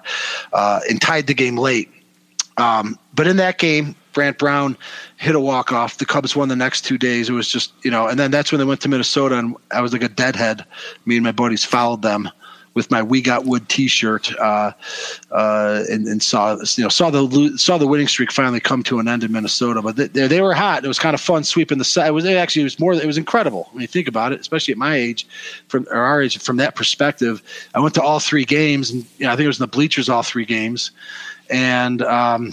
[0.52, 1.90] uh, and tied the game late.
[2.58, 4.76] Um, but in that game, Brant Brown
[5.18, 5.99] hit a walk off.
[5.99, 7.30] The Cubs won the next two days.
[7.30, 9.80] It was just you know, and then that's when they went to Minnesota, and I
[9.80, 10.65] was like a deadhead.
[11.05, 12.28] Me and my buddies followed them
[12.74, 14.72] with my "We Got Wood" T-shirt, uh,
[15.32, 18.97] uh, and, and saw you know saw the saw the winning streak finally come to
[18.97, 19.84] an end in Minnesota.
[19.84, 20.84] But they, they were hot.
[20.84, 22.07] It was kind of fun sweeping the side.
[22.07, 22.93] It was it actually it was more.
[22.95, 25.28] It was incredible when you think about it, especially at my age,
[25.68, 26.39] from or our age.
[26.39, 27.43] From that perspective,
[27.76, 29.68] I went to all three games, and you know, I think it was in the
[29.68, 30.89] bleachers all three games,
[31.51, 32.01] and.
[32.01, 32.51] Um,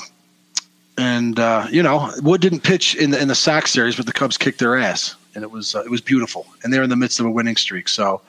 [0.96, 4.12] and uh, you know, Wood didn't pitch in the in the Sox series, but the
[4.12, 6.46] Cubs kicked their ass, and it was uh, it was beautiful.
[6.62, 8.20] And they're in the midst of a winning streak, so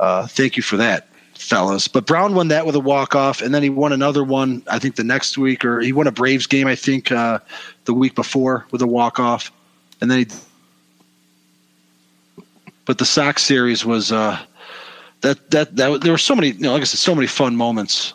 [0.00, 1.88] uh, thank you for that, fellas.
[1.88, 4.62] But Brown won that with a walk off, and then he won another one.
[4.70, 6.66] I think the next week, or he won a Braves game.
[6.66, 7.38] I think uh,
[7.86, 9.50] the week before with a walk off,
[10.00, 10.26] and then he.
[12.86, 14.38] But the Sox series was uh,
[15.22, 17.56] that that that there were so many, you know, like I said, so many fun
[17.56, 18.12] moments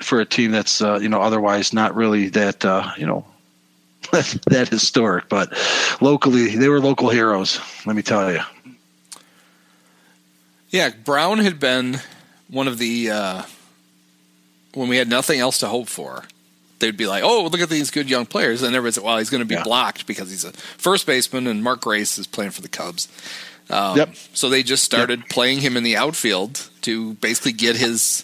[0.00, 3.24] for a team that's uh, you know otherwise not really that uh, you know
[4.12, 5.52] that historic, but
[6.00, 7.60] locally they were local heroes.
[7.86, 8.40] Let me tell you.
[10.70, 12.00] Yeah, Brown had been
[12.48, 13.42] one of the uh,
[14.74, 16.24] when we had nothing else to hope for.
[16.78, 19.30] They'd be like, "Oh, look at these good young players," and everybody's like, "Well, he's
[19.30, 19.64] going to be Yeah.
[19.64, 23.08] blocked because he's a first baseman, and Mark Grace is playing for the Cubs."
[23.70, 24.14] Um, Yep.
[24.34, 28.22] So they just started playing him in the outfield to basically get his.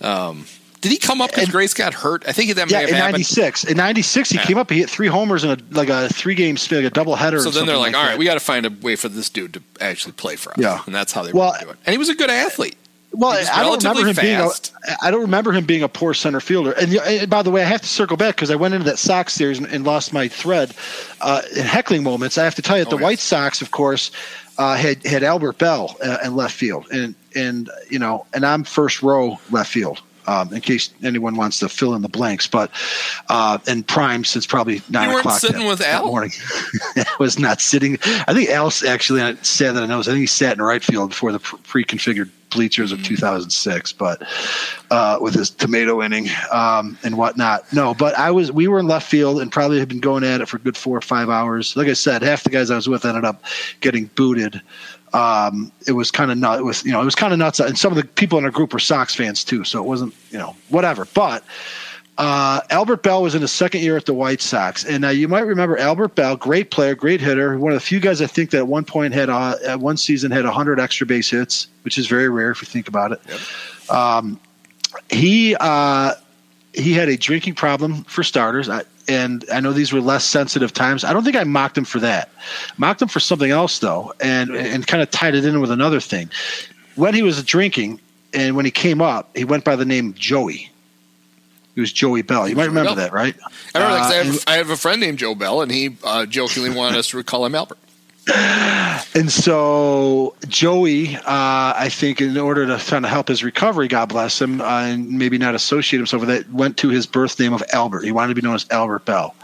[0.00, 0.46] Um,
[0.80, 2.24] did he come up because Grace got hurt?
[2.26, 3.12] I think that may Yeah, have in happened.
[3.14, 4.44] '96, in '96 he Yeah.
[4.44, 4.70] came up.
[4.70, 7.38] He hit three homers in a like a three game like a double header.
[7.40, 9.28] So then they're something like, "All right, we got to find a way for this
[9.28, 10.80] dude to actually play for us." Yeah.
[10.86, 11.76] and that's how they Well, were doing.
[11.86, 12.76] And he was a good athlete.
[13.12, 14.38] Well, I don't remember him relatively being.
[14.38, 14.72] fast.
[14.88, 16.70] A, I don't remember him being a poor center fielder.
[16.72, 19.00] And, and by the way, I have to circle back because I went into that
[19.00, 20.72] Sox series and, and lost my thread.
[21.20, 23.04] Uh, in heckling moments, I have to tell you, that Oh, the yes.
[23.04, 24.12] White Sox, of course,
[24.58, 28.62] uh, had had Albert Belle uh, in left field, and and you know, and I'm
[28.62, 30.00] first row left field.
[30.30, 32.70] Um, in case anyone wants to fill in the blanks, but
[33.28, 36.06] uh, and prime since probably nine o'clock sitting that, with Al?
[36.06, 36.30] morning.
[36.96, 37.98] I was not sitting.
[38.04, 39.98] I think Al actually said that I know.
[39.98, 44.22] I think he sat in right field before the pre- pre-configured bleachers of 2006, but
[44.90, 47.72] uh, with his tomato inning um, and whatnot.
[47.72, 48.52] No, but I was.
[48.52, 50.76] We were in left field and probably had been going at it for a good
[50.76, 51.76] four or five hours.
[51.76, 53.42] Like I said, half the guys I was with ended up
[53.80, 54.60] getting booted.
[55.12, 56.60] Um, it was kind of nut.
[56.60, 58.44] It was you know it was kind of nuts, and some of the people in
[58.44, 59.64] our group were Sox fans too.
[59.64, 61.44] So it wasn't you know whatever, but.
[62.18, 65.26] Uh, Albert Belle was in his second year at the White Sox, and uh, you
[65.26, 68.50] might remember Albert Belle, great player, great hitter, one of the few guys I think
[68.50, 71.96] that at one point had uh, at one season had 100 extra base hits, which
[71.96, 73.20] is very rare if you think about it.
[73.90, 74.38] Um,
[75.08, 76.14] he uh,
[76.74, 80.72] he had a drinking problem for starters, I, and I know these were less sensitive
[80.72, 81.02] times.
[81.04, 82.30] I don't think I mocked him for that.
[82.78, 86.00] Mocked him for something else though, and and kind of tied it in with another
[86.00, 86.30] thing.
[86.94, 88.00] When he was drinking,
[88.32, 90.70] and when he came up, he went by the name Joey.
[91.74, 92.48] He was Joey Belle.
[92.48, 92.96] You might remember Belle.
[92.96, 93.34] that, right?
[93.74, 95.96] I remember 'cause I, Uh, have, I have a friend named Joe Bell, and he
[96.04, 97.78] uh, jokingly wanted us to call him Albert.
[99.12, 104.08] And so Joey, uh, I think, in order to kind of help his recovery, God
[104.08, 107.52] bless him, uh, and maybe not associate himself with it, went to his birth name
[107.52, 108.04] of Albert.
[108.04, 109.34] He wanted to be known as Albert Belle.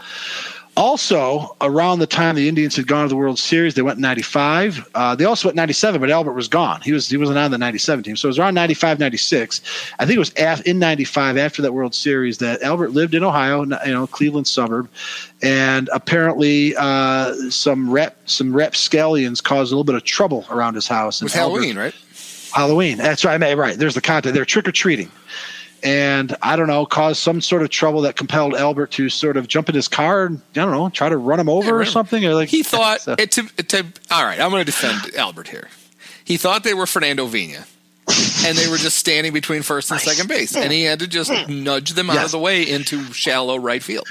[0.77, 4.01] Also, around the time the Indians had gone to the World Series, they went in
[4.03, 4.87] '95.
[4.93, 6.81] Uh, they also went '97, but Albert was gone.
[6.81, 9.61] He was he wasn't on the '97 team, so it was around '95, '96.
[9.97, 13.23] I think it was af- in '95 after that World Series that Albert lived in
[13.23, 14.87] Ohio, you know, Cleveland suburb,
[15.41, 20.87] and apparently uh, some rep some rapscallions caused a little bit of trouble around his
[20.87, 21.21] house.
[21.21, 21.95] It was Halloween, right?
[22.53, 22.97] Halloween.
[22.97, 23.41] That's right.
[23.41, 23.77] Right.
[23.79, 24.35] There's the content.
[24.35, 25.11] They're trick or treating
[25.83, 29.47] and I don't know, caused some sort of trouble that compelled Albert to sort of
[29.47, 31.85] jump in his car and I don't know, try to run him over yeah, or
[31.85, 32.25] something.
[32.25, 33.15] Or like he thought so.
[33.17, 33.85] it to, to.
[34.11, 35.69] All right, I'm going to defend Albert here.
[36.23, 37.65] He thought they were Fernando Vina.
[38.45, 41.29] and they were just standing between first and second base, and he had to just
[41.49, 42.25] nudge them out yes.
[42.25, 44.07] of the way into shallow right field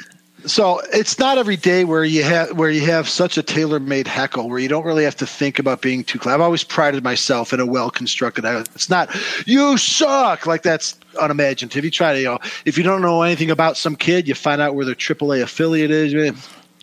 [0.47, 4.49] so it's not every day where you have where you have such a tailor-made heckle
[4.49, 6.37] where you don't really have to think about being too clever.
[6.37, 8.45] I've always prided myself in a well-constructed.
[8.45, 9.15] It's not
[9.47, 11.85] you suck like that's unimaginative.
[11.85, 14.61] You try to, you know, if you don't know anything about some kid, you find
[14.61, 16.13] out where their AAA affiliate is.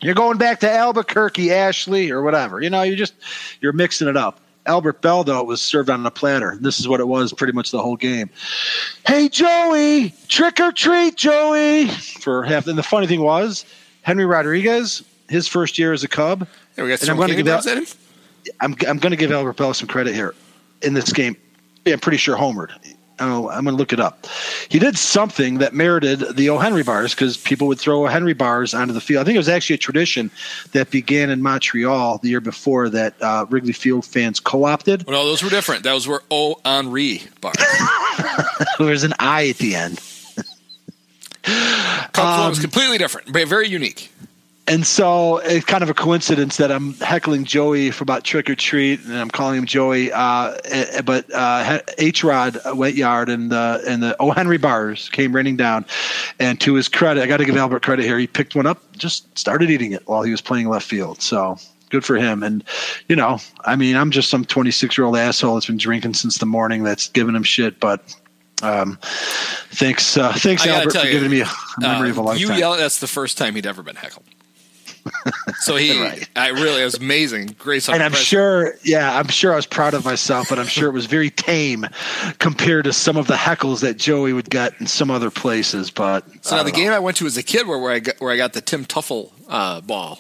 [0.02, 2.62] You're going back to Albuquerque, Ashley, or whatever.
[2.62, 3.14] You know, you just
[3.62, 4.40] you're mixing it up.
[4.66, 6.58] Albert Belle, though, was served on a platter.
[6.60, 8.30] This is what it was pretty much the whole game.
[9.06, 11.88] Hey, Joey, trick or treat, Joey.
[11.88, 12.68] For half.
[12.68, 13.66] And the funny thing was,
[14.04, 16.48] Henry Rodriguez, his first year as a Cub.
[16.78, 17.84] Yeah, we got some I'm going to give Al-
[18.62, 20.34] I'm, I'm going to give Albert Belle some credit here
[20.82, 21.36] in this game.
[21.86, 22.72] Yeah, I'm pretty sure homered.
[23.20, 24.26] Oh, I'm going to look it up.
[24.70, 26.58] He did something that merited the O.
[26.58, 28.08] Henry bars because people would throw O.
[28.08, 29.22] Henry bars onto the field.
[29.22, 30.32] I think it was actually a tradition
[30.72, 35.06] that began in Montreal the year before that uh, Wrigley Field fans co-opted.
[35.06, 35.84] Well, no, those were different.
[35.84, 36.60] Those were O.
[36.66, 37.56] Henry bars.
[38.80, 40.02] There's an I at the end.
[42.16, 44.12] um, was completely different, but very unique
[44.68, 48.56] and so it's kind of a coincidence that I'm heckling Joey for about trick or
[48.56, 50.12] treat, and I'm calling him Joey.
[50.12, 55.10] Uh, eh, but uh, H Rod went yard and the and the O Henry bars
[55.10, 55.86] came raining down,
[56.40, 58.18] and to his credit, I got to give Albert credit here.
[58.18, 61.22] He picked one up, just started eating it while he was playing left field.
[61.22, 61.58] So
[61.90, 62.42] good for him.
[62.42, 62.64] And
[63.10, 66.38] you know, I mean, I'm just some 26 year old asshole that's been drinking since
[66.38, 68.16] the morning that's giving him shit, but
[68.62, 68.98] um,
[69.72, 71.50] thanks, uh, thanks, Albert, for you, giving me a
[71.80, 72.50] memory uh, of a lifetime.
[72.50, 72.78] You yell.
[72.78, 74.24] That's the first time he'd ever been heckled
[75.60, 76.30] so he, right.
[76.36, 77.56] I really, it was amazing.
[77.58, 77.88] Great.
[77.90, 80.94] And I'm sure, yeah, I'm sure I was proud of myself, but I'm sure it
[80.94, 81.86] was very tame
[82.40, 85.90] compared to some of the heckles that Joey would get in some other places.
[85.92, 86.76] But so now the know.
[86.76, 88.62] game I went to as a kid, where, where I got, where I got the
[88.62, 90.20] Tim Teufel uh, ball.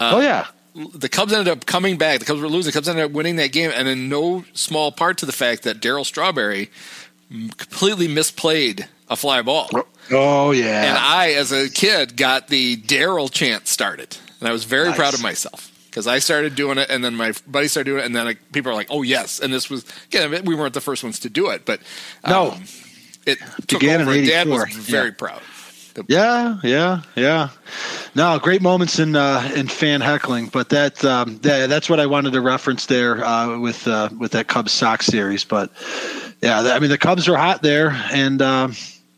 [0.00, 0.46] Uh, oh yeah.
[0.94, 2.18] The Cubs ended up coming back.
[2.18, 2.70] The Cubs were losing.
[2.70, 5.62] The Cubs ended up winning that game, and in no small part to the fact
[5.62, 6.70] that Darryl Strawberry
[7.30, 9.70] completely misplayed a fly ball.
[10.10, 10.84] Oh yeah.
[10.84, 14.96] And I, as a kid, got the Darryl chant started, and I was very nice.
[14.96, 18.06] proud of myself because I started doing it, and then my buddy started doing it,
[18.06, 20.80] and then like, people are like, "Oh yes!" And this was again, we weren't the
[20.80, 21.80] first ones to do it, but
[22.24, 22.58] um, no,
[23.26, 24.14] it took Began over.
[24.24, 25.14] Dad was very yeah.
[25.16, 25.42] proud.
[26.08, 27.48] Yeah, yeah, yeah.
[28.14, 32.04] No, great moments in uh, in fan heckling, but that, um, that that's what I
[32.04, 35.44] wanted to reference there uh, with uh, with that Cubs Sox series.
[35.44, 35.70] But
[36.42, 38.42] yeah, I mean the Cubs are hot there, and.
[38.42, 38.74] Um,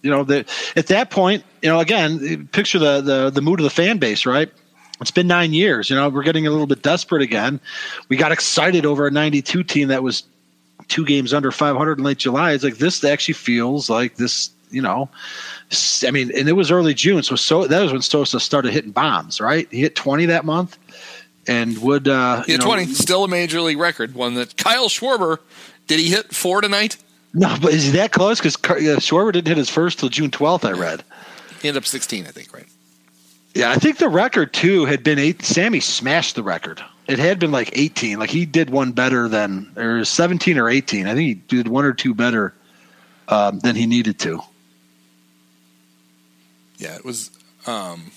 [0.09, 3.65] you know, the, at that point, you know, again, picture the, the the mood of
[3.65, 4.51] the fan base, right?
[5.03, 5.91] It's been nine years.
[5.91, 7.61] You know, we're getting a little bit desperate again.
[8.09, 10.23] We got excited over a '92 team that was
[10.89, 12.53] two games under 500 in late July.
[12.53, 14.51] It's like this actually feels like this.
[14.71, 15.11] You know,
[16.07, 18.93] I mean, and it was early June, so so that was when Sosa started hitting
[18.93, 19.43] bombs.
[19.43, 20.79] Right, he hit 20 that month,
[21.47, 24.15] and would uh, he hit 20, still a major league record.
[24.15, 25.39] One that Kyle Schwarber
[25.87, 26.97] did he hit four tonight?
[27.39, 28.39] No, but is he that close?
[28.39, 31.05] Because uh, Schwarber didn't hit his first till June 12th, I read.
[31.63, 32.67] He ended up 16, I think, right?
[33.55, 35.43] Yeah, I think the record, too, had been eight.
[35.43, 36.83] Sammy smashed the record.
[37.07, 38.19] It had been like 18.
[38.19, 41.07] Like he did one better than, or 17 or 18.
[41.07, 42.55] I think he did one or two better
[43.29, 44.41] um, than he needed to.
[46.77, 47.31] Yeah, it was.
[47.67, 48.11] Um,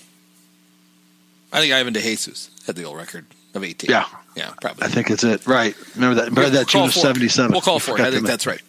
[1.52, 3.88] I think Ivan DeJesus had the old record of 18.
[3.88, 4.06] Yeah.
[4.34, 4.84] Yeah, probably.
[4.84, 5.46] I think it's it.
[5.46, 5.74] Right.
[5.94, 6.30] Remember that.
[6.30, 7.52] Remember that June of 77.
[7.52, 8.00] We'll call for it.
[8.00, 8.62] I think that's right.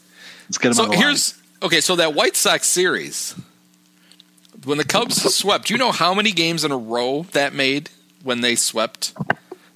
[0.47, 1.81] Let's get him so here's okay.
[1.81, 3.35] So that White Sox series,
[4.65, 7.89] when the Cubs swept, you know how many games in a row that made
[8.23, 9.13] when they swept?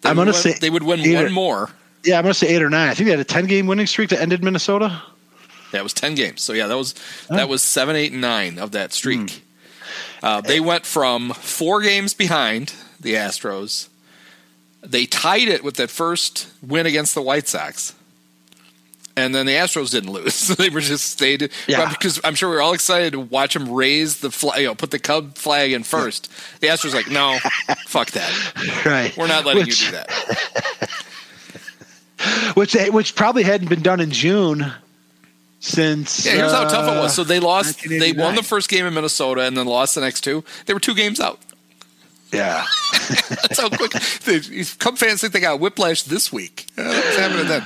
[0.02, 1.70] They I'm going to say they would win one or, more.
[2.04, 2.90] Yeah, I'm going to say eight or nine.
[2.90, 5.02] I think they had a 10 game winning streak that ended Minnesota.
[5.74, 6.42] Yeah, it was 10 games.
[6.42, 6.96] So yeah, that was
[7.30, 9.30] that was seven, eight, and nine of that streak.
[10.22, 10.26] Hmm.
[10.26, 13.90] Uh, they went from four games behind the Astros.
[14.82, 17.94] They tied it with that first win against the White Sox
[19.18, 20.48] and then the Astros didn't lose.
[20.58, 21.90] they were just stayed yeah.
[21.90, 24.76] because I'm sure we were all excited to watch them raise the flag, you know,
[24.76, 26.32] put the Cub flag in first.
[26.62, 27.40] The Astros like, no,
[27.88, 28.86] fuck that.
[28.86, 30.92] Right, we're not letting which, you do that.
[32.56, 34.72] which which probably hadn't been done in June
[35.60, 36.26] since.
[36.26, 37.16] Yeah, here's uh, how tough it was.
[37.16, 37.84] So they lost.
[37.90, 40.44] They won the first game in Minnesota and then lost the next two.
[40.68, 41.40] They were two games out.
[42.32, 42.66] Yeah.
[43.30, 43.92] That's how quick.
[43.92, 46.68] The Cub fans think they got whiplash this week.
[46.78, 47.66] Uh, what's happening then?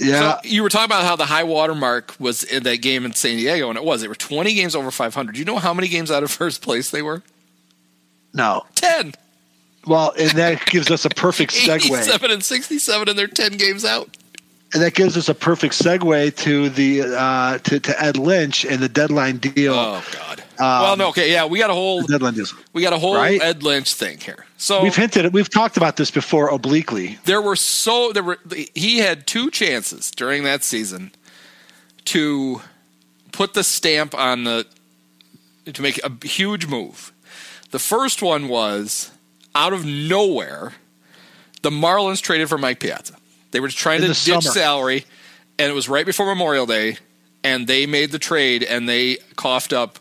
[0.00, 0.40] Yeah.
[0.40, 3.12] So you were talking about how the high water mark was in that game in
[3.14, 4.00] San Diego, and it was.
[4.00, 5.32] They were 20 games over 500.
[5.32, 7.22] Do you know how many games out of first place they were?
[8.32, 8.64] no.
[8.76, 9.12] 10.
[9.86, 11.86] Well, and that gives us a perfect segue.
[11.86, 14.16] 87 and 67, and they're 10 games out.
[14.72, 18.80] And that gives us a perfect segue to the uh, to, to Ed Lynch and
[18.80, 19.74] the deadline deal.
[19.74, 20.42] Oh God.
[20.58, 22.44] well, no, okay, yeah, we got a whole deadline deal.
[22.72, 23.40] we got a whole Right?
[23.42, 24.46] Ed Lynch thing here.
[24.60, 25.20] So We've hinted.
[25.20, 25.32] At it.
[25.32, 27.18] We've talked about this before obliquely.
[27.24, 28.38] there were so there were
[28.74, 31.12] he had two chances during that season
[32.04, 32.60] to
[33.32, 34.66] put the stamp on the
[35.64, 37.10] to make a huge move.
[37.70, 39.10] The first one was
[39.54, 40.74] out of nowhere,
[41.62, 43.14] the Marlins traded for Mike Piazza.
[43.52, 44.42] They were trying In to ditch summer.
[44.42, 45.06] salary,
[45.58, 46.98] and it was right before Memorial Day,
[47.42, 49.98] and they made the trade and they coughed up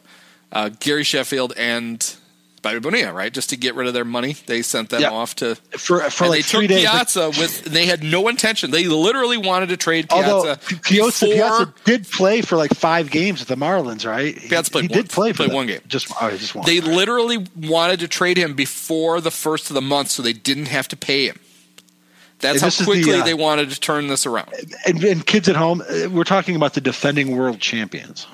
[0.51, 2.15] uh, Gary Sheffield and
[2.61, 4.35] Bobby Bonilla, right, just to get rid of their money.
[4.45, 5.11] They sent them Yeah.
[5.11, 6.81] off to For for and like they took days.
[6.81, 7.63] Piazza with.
[7.63, 8.71] They had no intention.
[8.71, 11.35] They literally wanted to trade Although Piazza Piazza, before.
[11.35, 14.35] Piazza did play for like five games with the Marlins, right?
[14.35, 15.81] Piazza played he one- did play played one game.
[15.87, 16.65] Just oh, just one.
[16.65, 20.67] They literally wanted to trade him before the first of the month, so they didn't
[20.67, 21.39] have to pay him.
[22.39, 24.47] That's And how is the, quickly uh, they wanted to turn this around.
[24.85, 28.27] and, and kids at home, uh, we're talking about the defending world champions.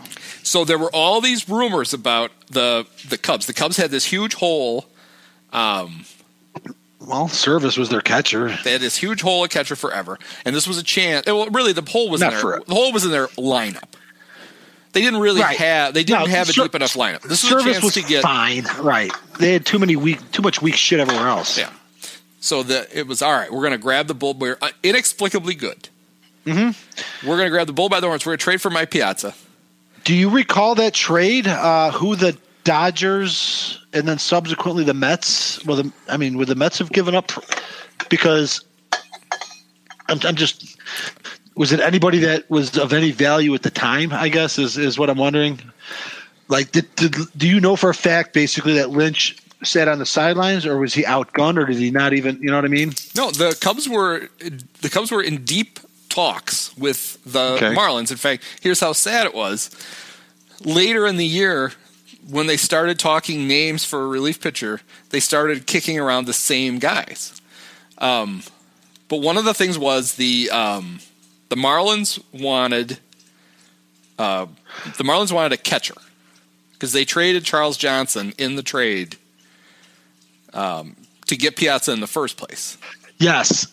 [0.45, 3.47] So there were all these rumors about the the Cubs.
[3.47, 4.85] The Cubs had this huge hole.
[5.51, 8.55] Well, Servais was their catcher.
[8.63, 11.25] They had this huge hole at catcher forever, and this was a chance.
[11.25, 13.83] Well, really, the hole was Not in their the hole was in their lineup.
[14.93, 15.57] They didn't really Right.
[15.57, 15.93] have.
[15.93, 17.21] They didn't No, have a Ser- deep enough lineup.
[17.23, 19.11] This was a Service chance was to get fine, right?
[19.39, 21.57] They had too many weak, too much weak shit everywhere else.
[21.57, 21.69] Yeah.
[22.39, 23.51] So the it was all right.
[23.51, 24.33] We're going to grab the bull.
[24.35, 25.89] We're uh, inexplicably good.
[26.45, 27.27] Mm-hmm.
[27.27, 28.25] We're going to grab the bull by the horns.
[28.25, 29.33] We're going to trade for my Piazza.
[30.05, 31.47] Do you recall that trade?
[31.47, 35.63] Uh, who the Dodgers and then subsequently the Mets?
[35.65, 37.31] Well, the, I mean, would the Mets have given up?
[38.09, 38.63] Because
[40.07, 40.77] I'm, I'm just.
[41.55, 44.13] Was it anybody that was of any value at the time?
[44.13, 45.59] I guess is is what I'm wondering.
[46.49, 50.05] Like, did, did do you know for a fact basically that Lynch sat on the
[50.05, 52.39] sidelines, or was he outgunned, or did he not even?
[52.41, 52.93] You know what I mean?
[53.15, 54.29] No, the Cubs were
[54.81, 55.79] the Cubs were in deep
[56.15, 57.73] talks with the Okay.
[57.75, 58.09] Marlins.
[58.09, 59.69] In fact, here's how sad it was.
[60.63, 61.73] Later in the year,
[62.29, 66.79] when they started talking names for a relief pitcher, they started kicking around the same
[66.79, 67.39] guys.
[67.97, 68.43] Um,
[69.09, 70.99] but one of the things was the um,
[71.49, 72.97] the Marlins wanted
[74.17, 74.45] uh,
[74.97, 75.95] the Marlins wanted a catcher
[76.73, 79.17] because they traded Charles Johnson in the trade
[80.53, 80.95] um,
[81.27, 82.77] to get Piazza in the first place.
[83.17, 83.67] Yes,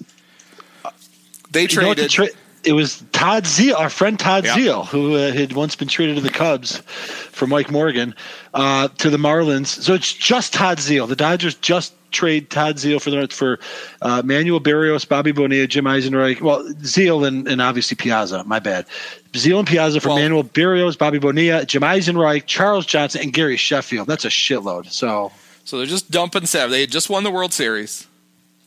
[1.53, 2.11] They You know traded.
[2.11, 2.29] tra-
[2.65, 4.57] it was Todd Zeile, our friend Todd Yeah.
[4.57, 8.15] Zeile, who uh, had once been traded to the Cubs for Mike Morgan
[8.55, 9.67] uh, to the Marlins.
[9.67, 11.09] So it's just Todd Zeile.
[11.09, 13.59] The Dodgers just trade Todd Zeile for the for
[14.03, 16.41] uh, Manuel Barrios, Bobby Bonilla, Jim Eisenreich.
[16.41, 18.45] Well, Zeile and, and obviously Piazza.
[18.45, 18.87] My bad.
[19.33, 23.57] Zeile and Piazza for Well- Manuel Barrios, Bobby Bonilla, Jim Eisenreich, Charles Johnson, and Gary
[23.57, 24.07] Sheffield.
[24.07, 24.91] That's a shitload.
[24.93, 25.33] So
[25.65, 26.71] so they're just dumping seven.
[26.71, 28.07] They had just won the World Series,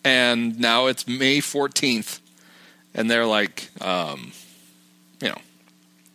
[0.03, 2.19] and now it's May 14th,
[2.95, 4.31] and they're like, um,
[5.21, 5.37] you know,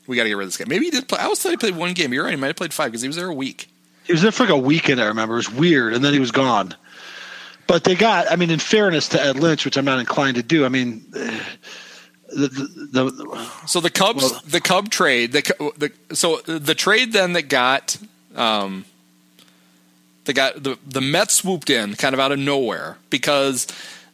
[0.09, 0.65] we got to get rid of this guy.
[0.67, 1.19] Maybe he did play.
[1.21, 2.13] I always thought he played one game.
[2.13, 2.31] You're right.
[2.35, 3.69] He might have played five because he was there a week.
[4.05, 5.35] He was there for like a weekend, I remember.
[5.35, 6.75] It was weird, and then he was gone.
[7.69, 10.43] But they got, I mean, in fairness to Ed Lynch, which I'm not inclined to
[10.43, 12.49] do, I mean, the,
[12.93, 15.73] the, the So the Cubs, Well- the Cub trade, the,
[16.09, 17.97] the so the trade then that got,
[18.35, 18.85] um,
[20.25, 23.67] they got the the Mets swooped in kind of out of nowhere because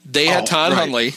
[0.04, 0.78] they had Oh, Todd right.
[0.80, 1.14] Hundley,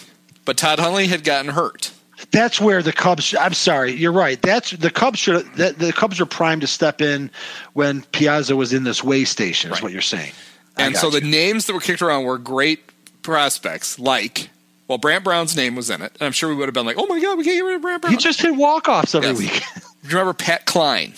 [0.50, 1.92] but Todd Hundley had gotten hurt.
[2.32, 3.36] that's where the Cubs.
[3.40, 4.42] I'm sorry, you're right.
[4.42, 5.46] That's the Cubs should.
[5.54, 7.30] The, the Cubs are primed to step in
[7.74, 9.70] when Piazza was in this way station.
[9.70, 9.84] Is Right.
[9.84, 10.32] what you're saying.
[10.76, 12.80] And so the names that were kicked around were great
[13.22, 14.50] prospects, like
[14.88, 16.98] well, Brant Brown's name was in it, and I'm sure we would have been like,
[16.98, 19.14] "Oh my God, we can't get rid of Brant Brown." he just hit walk offs
[19.14, 19.38] every Yes.
[19.38, 19.64] week.
[19.76, 21.14] Do you remember Pat Cline?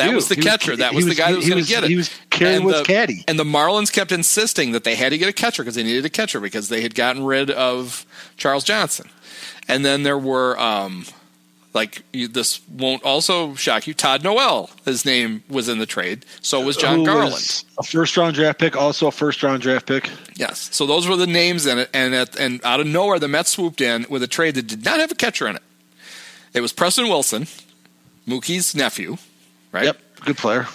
[0.00, 0.16] I That do.
[0.16, 0.76] was the He catcher.
[0.76, 1.90] that he was, the guy that was going to get it.
[1.90, 3.24] He was carrying and with the, caddy.
[3.28, 6.04] And the Marlins kept insisting that they had to get a catcher because they needed
[6.04, 8.04] a catcher because they had gotten rid of
[8.36, 9.08] Charles Johnson.
[9.68, 11.04] And then there were, um,
[11.74, 13.92] like, you, this won't also shock you.
[13.92, 16.24] Todd Noel, his name was in the trade.
[16.40, 17.32] So was Jon Who Garland.
[17.32, 20.08] was a first round draft pick, also a first round draft pick.
[20.36, 20.74] Yes.
[20.74, 23.50] So those were the names in it, and at, and out of nowhere, the Mets
[23.50, 25.62] swooped in with a trade that did not have a catcher in it.
[26.54, 27.46] It was Preston Wilson,
[28.26, 29.18] Mookie's nephew,
[29.72, 29.84] right?
[29.84, 30.66] Yep, good player.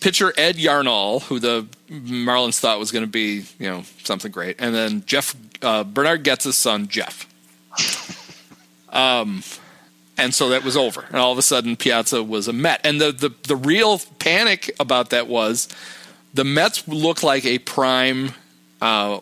[0.00, 4.56] Pitcher Ed Yarnall, who the Marlins thought was going to be, you know, something great,
[4.58, 7.28] and then Geoff uh, Bernhard Goetz's son Geoff.
[8.94, 9.42] Um,
[10.16, 13.00] and so that was over, and all of a sudden Piazza was a Met, and
[13.00, 15.68] the the the real panic about that was
[16.32, 18.30] the Mets look like a prime.
[18.80, 19.18] Uh,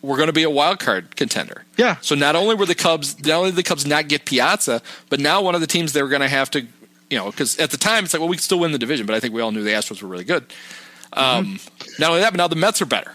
[0.00, 1.64] we're going to be a wild card contender.
[1.76, 1.96] Yeah.
[2.00, 5.20] So not only were the Cubs, not only did the Cubs not get Piazza, but
[5.20, 6.66] now one of the teams they were going to have to,
[7.12, 9.04] you know, because at the time it's like, well, we could still win the division,
[9.04, 10.46] but I think we all knew the Astros were really good.
[11.12, 11.60] Um,
[11.98, 13.12] Not only that, but now the Mets are better.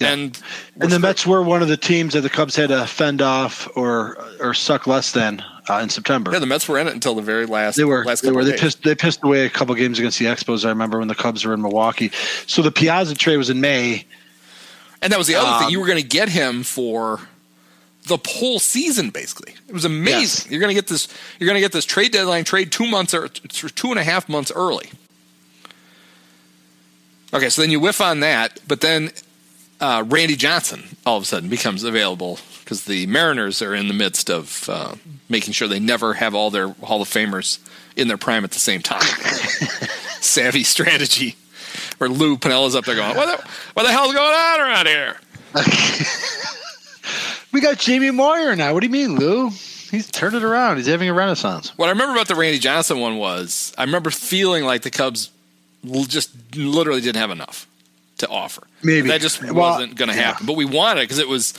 [0.00, 0.12] Yeah.
[0.12, 0.42] And
[0.80, 3.68] And the Mets were one of the teams that the Cubs had to fend off
[3.76, 6.32] or or suck less than uh, in September.
[6.32, 7.76] yeah, the Mets were in it until the very last.
[7.76, 8.04] They were.
[8.04, 8.42] Last They were.
[8.42, 8.82] They pissed.
[8.82, 10.64] They pissed away a couple games against the Expos.
[10.64, 12.10] I remember when the Cubs were in Milwaukee.
[12.46, 14.04] So the Piazza trade was in May.
[15.02, 15.70] And that was the other Um, thing.
[15.70, 17.20] You were going to get him for
[18.10, 19.54] the whole season, basically.
[19.66, 20.20] It was amazing.
[20.20, 20.50] Yes.
[20.50, 21.08] You're going to get this.
[21.38, 24.28] You're going to get this trade deadline trade two months or two and a half
[24.28, 24.90] months early.
[27.32, 29.10] Okay, so then you whiff on that, but then
[29.80, 33.94] uh, Randy Johnson all of a sudden becomes available because the Mariners are in the
[33.94, 34.96] midst of uh,
[35.28, 37.58] making sure they never have all their Hall of Famers
[37.96, 39.00] in their prime at the same time.
[40.20, 41.36] Savvy strategy.
[41.98, 45.16] Where Lou Piniella's up there going, what the, what the hell's going on around here?
[47.52, 48.72] We got Jamie Moyer now.
[48.74, 49.50] What do you mean, Lou?
[49.50, 50.76] He's turned it around.
[50.76, 51.76] He's having a renaissance.
[51.76, 55.30] What I remember about the Randy Johnson one was I remember feeling like the Cubs
[55.84, 57.66] just literally didn't have enough
[58.18, 58.62] to offer.
[58.82, 59.08] Maybe.
[59.08, 60.22] that just Well, wasn't going to yeah.
[60.22, 60.46] happen.
[60.46, 61.54] But we wanted it because it was,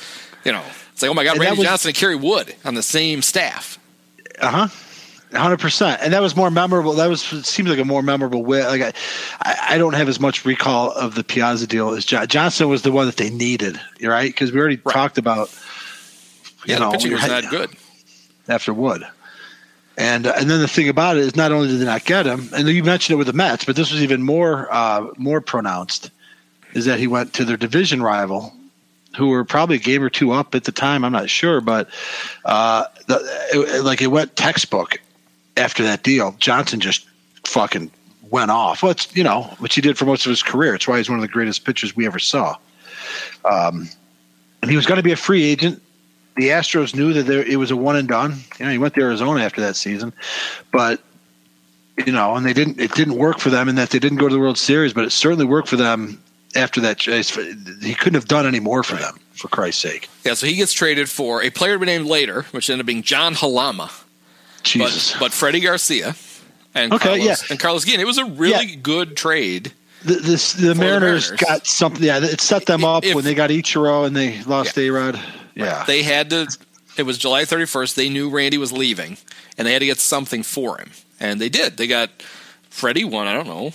[0.46, 0.64] you know,
[0.94, 3.22] it's like oh my god, And Randy was- Johnson and Kerry Wood on the same
[3.22, 3.78] staff.
[4.40, 4.68] Uh huh.
[5.38, 6.92] Hundred percent, and that was more memorable.
[6.94, 8.66] That was seems like a more memorable way.
[8.68, 8.82] Like
[9.42, 12.82] I, I, don't have as much recall of the Piazza deal as Jo- Johnson was
[12.82, 14.28] the one that they needed, right?
[14.30, 15.50] Because we already talked about.
[16.66, 17.70] Yeah, you the know, pitching was not good.
[18.48, 19.04] after Wood.
[19.98, 22.26] And uh, and then the thing about it is not only did they not get
[22.26, 25.42] him, and you mentioned it with the Mets, but this was even more uh, more
[25.42, 26.12] pronounced,
[26.74, 28.54] is that he went to their division rival,
[29.18, 31.04] who were probably a game or two up at the time.
[31.04, 31.90] I'm not sure, but
[32.46, 33.20] uh, the,
[33.54, 35.00] it, like it went textbook
[35.58, 36.36] after that deal.
[36.40, 37.06] Johnson just
[37.46, 37.92] fucking
[38.30, 38.82] went off.
[38.82, 40.74] Well, it's, you know, which he did for most of his career.
[40.76, 42.56] It's why he's one of the greatest pitchers we ever saw.
[43.44, 43.90] Um,
[44.62, 45.82] and he was going to be a free agent
[46.38, 48.38] the Astros knew that there, it was a one and done.
[48.60, 50.14] You know, he went to Arizona after that season,
[50.72, 51.02] but
[52.06, 52.80] you know, and they didn't.
[52.80, 55.04] It didn't work for them in that they didn't go to the World Series, but
[55.04, 56.22] it certainly worked for them
[56.56, 57.30] after that chase.
[57.82, 60.10] He couldn't have done any more for them, for Christ's sake.
[60.26, 62.88] Yeah, so he gets traded for a player to be named later, which ended up
[62.88, 63.92] being John Halama,
[64.64, 66.16] Jesus, but but Freddie Garcia
[66.74, 67.36] and Okay, Carlos, yeah.
[67.50, 68.00] and Carlos Guillen.
[68.00, 68.76] It was a really Yeah.
[68.82, 69.74] good trade.
[70.04, 71.32] the, this, the the Mariners, Mariners.
[71.48, 72.02] got something.
[72.04, 75.20] Yeah, it set them up If- when they got Ichiro and they lost A Rod.
[75.56, 76.48] Yeah, They had to.
[76.98, 77.96] It was July 31st.
[77.96, 79.18] They knew Randy was leaving,
[79.58, 81.78] and they had to get something for him, and they did.
[81.78, 82.10] They got
[82.70, 83.28] Freddie won.
[83.28, 83.72] I don't know.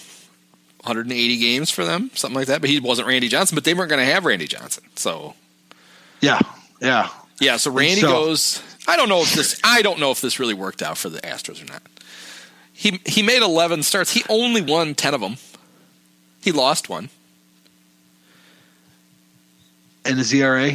[0.85, 2.61] 180 games for them, something like that.
[2.61, 3.57] But he wasn't Randy Johnson.
[3.57, 4.85] But they weren't going to have Randy Johnson.
[4.95, 5.35] So
[6.21, 6.39] yeah,
[6.81, 7.09] yeah.
[7.41, 7.57] yeah.
[7.57, 8.63] So Randy so- goes.
[8.89, 9.61] I don't know if this.
[9.65, 11.83] I don't know if this really worked out for the Astros or not.
[12.73, 14.13] He he made 11 starts.
[14.13, 15.39] He only won 10 of them.
[16.43, 17.09] He lost one.
[20.05, 20.73] And his ERA.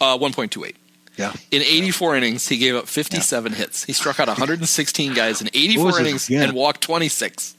[0.00, 0.74] Uh, 1.28.
[1.16, 3.82] Yeah, In 84 innings, he gave up 57 hits.
[3.84, 6.44] He struck out 116 guys in 84 innings yeah.
[6.44, 7.56] and walked 26.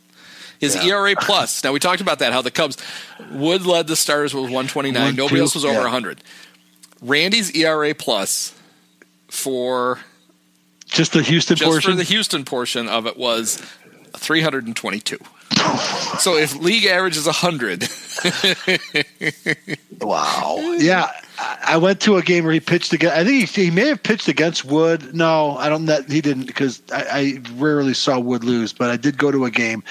[0.59, 0.95] His Yeah.
[0.95, 1.61] ERA plus.
[1.63, 2.31] Now we talked about that.
[2.31, 2.77] How the Cubs
[3.31, 5.01] Wood led the starters with 129.
[5.03, 5.81] One, Nobody two, else was over yeah.
[5.83, 6.21] 100.
[7.01, 8.53] Randy's ERA plus
[9.27, 9.99] for
[10.85, 11.91] just the Houston just portion.
[11.91, 13.57] for the Houston portion of it was
[14.15, 15.17] 322.
[16.19, 17.83] So if league average is 100,
[20.01, 20.57] Wow.
[20.77, 23.15] Yeah, I I went to a game where he pitched against.
[23.15, 25.13] I think he, he may have pitched against Wood.
[25.13, 25.85] No, I don't.
[25.85, 28.73] That he didn't because I, I rarely saw Wood lose.
[28.73, 29.83] But I did go to a game,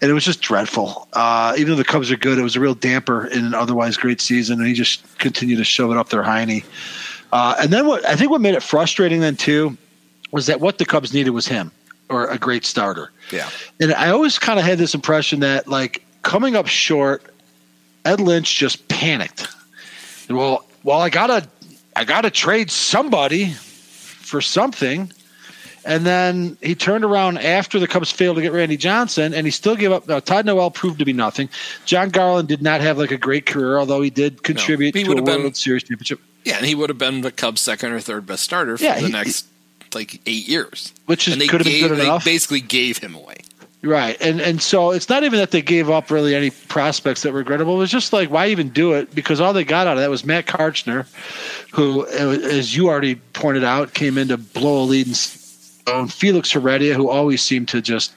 [0.00, 1.08] and it was just dreadful.
[1.12, 3.96] Uh, even though the Cubs are good, it was a real damper in an otherwise
[3.96, 6.64] great season, and he just continued to shove it up their hiney.
[7.32, 9.76] Uh, and then what I think what made it frustrating then too
[10.30, 11.70] was that what the Cubs needed was him
[12.12, 13.10] or a great starter.
[13.30, 13.48] yeah.
[13.80, 17.24] And I always kind of had this impression that, like, coming up short,
[18.04, 19.48] Ed Lynch just panicked.
[20.28, 21.48] Well, well, I gotta,
[21.96, 25.10] I gotta trade somebody for something.
[25.84, 29.50] And then he turned around after the Cubs failed to get Randy Johnson, and he
[29.50, 30.06] still gave up.
[30.06, 31.48] Now, Todd Noel proved to be nothing.
[31.86, 35.12] Jon Garland did not have like a great career, although he did contribute he to
[35.12, 37.98] a been- World Series championship, Yeah, and he would have been the Cubs' second or
[38.00, 39.46] third best starter for Yeah, the he- next
[39.94, 40.92] like eight years.
[41.06, 42.24] which is could have been good they enough.
[42.24, 43.36] basically gave him away.
[43.84, 47.32] Right, and and so it's not even that they gave up really any prospects that
[47.32, 47.74] were regrettable.
[47.74, 49.12] It was just like why even do it?
[49.12, 51.04] Because all they got out of that was Matt Karchner,
[51.72, 55.38] who, uh, as you already pointed out, came in to blow a lead, and
[55.88, 58.12] and Felix Heredia, who always seemed to just,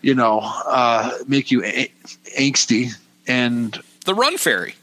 [0.00, 1.92] you know, uh, make you a-
[2.38, 2.92] angsty,
[3.26, 4.74] and The run fairy.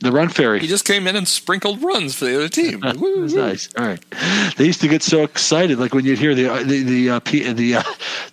[0.00, 0.60] The run fairy.
[0.60, 2.82] He just came in and sprinkled runs for the other team.
[2.90, 3.68] It was nice.
[3.76, 4.02] All right.
[4.56, 7.52] They used to get so excited, like when you'd hear the the the uh, P,
[7.52, 7.82] the uh,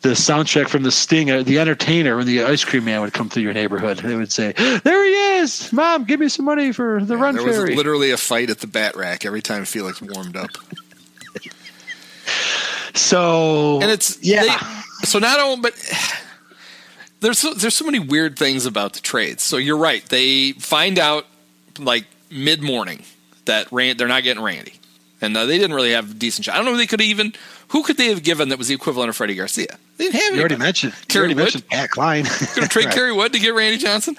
[0.02, 3.30] the soundtrack from the Sting, uh, the Entertainer, when the ice cream man would come
[3.30, 3.98] through your neighborhood.
[3.98, 4.54] They would say,
[4.84, 8.12] "There he is, Mom, give me some money for the run There was fairy." literally
[8.12, 10.52] a fight at the bat rack every time Felix warmed up.
[12.94, 14.44] so and it's yeah.
[14.44, 15.74] they- so not only, but
[17.20, 19.44] there's so, there's so many weird things about the trades.
[19.44, 20.04] So you're right.
[20.08, 21.26] They find out
[21.80, 23.04] like mid morning
[23.46, 24.74] that Rand, they're not getting Randy,
[25.22, 26.56] and uh, they didn't really have a decent shot.
[26.56, 27.34] I don't know if they could even
[27.70, 29.78] who could they have given that was the equivalent of Freddie Garcia.
[29.98, 30.94] They didn't have you already mentioned.
[31.08, 31.38] Kerry Wood?
[31.38, 32.24] mentioned Pat Cline.
[32.24, 32.94] Going to trade Right.
[32.94, 34.16] Kerry Wood to get Randy Johnson.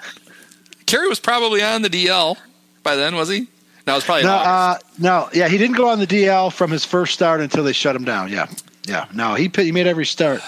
[0.87, 2.37] Kerry was probably on the DL
[2.83, 3.47] by then, was he?
[3.87, 6.71] No, it was probably No, uh, no, yeah, he didn't go on the DL from
[6.71, 8.31] his first start until they shut him down.
[8.31, 8.49] Yeah,
[8.87, 9.07] yeah.
[9.15, 10.43] No, he he made every start.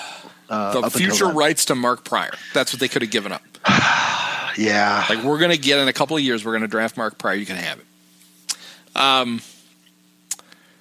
[0.50, 2.32] Uh, the future rights to Mark Prior.
[2.52, 3.42] That's what they could have given up.
[4.56, 6.96] Yeah, Like we're going to get in a couple of years, we're going to draft
[6.96, 7.34] Mark Prior.
[7.34, 7.86] You can have it.
[8.96, 9.40] Um,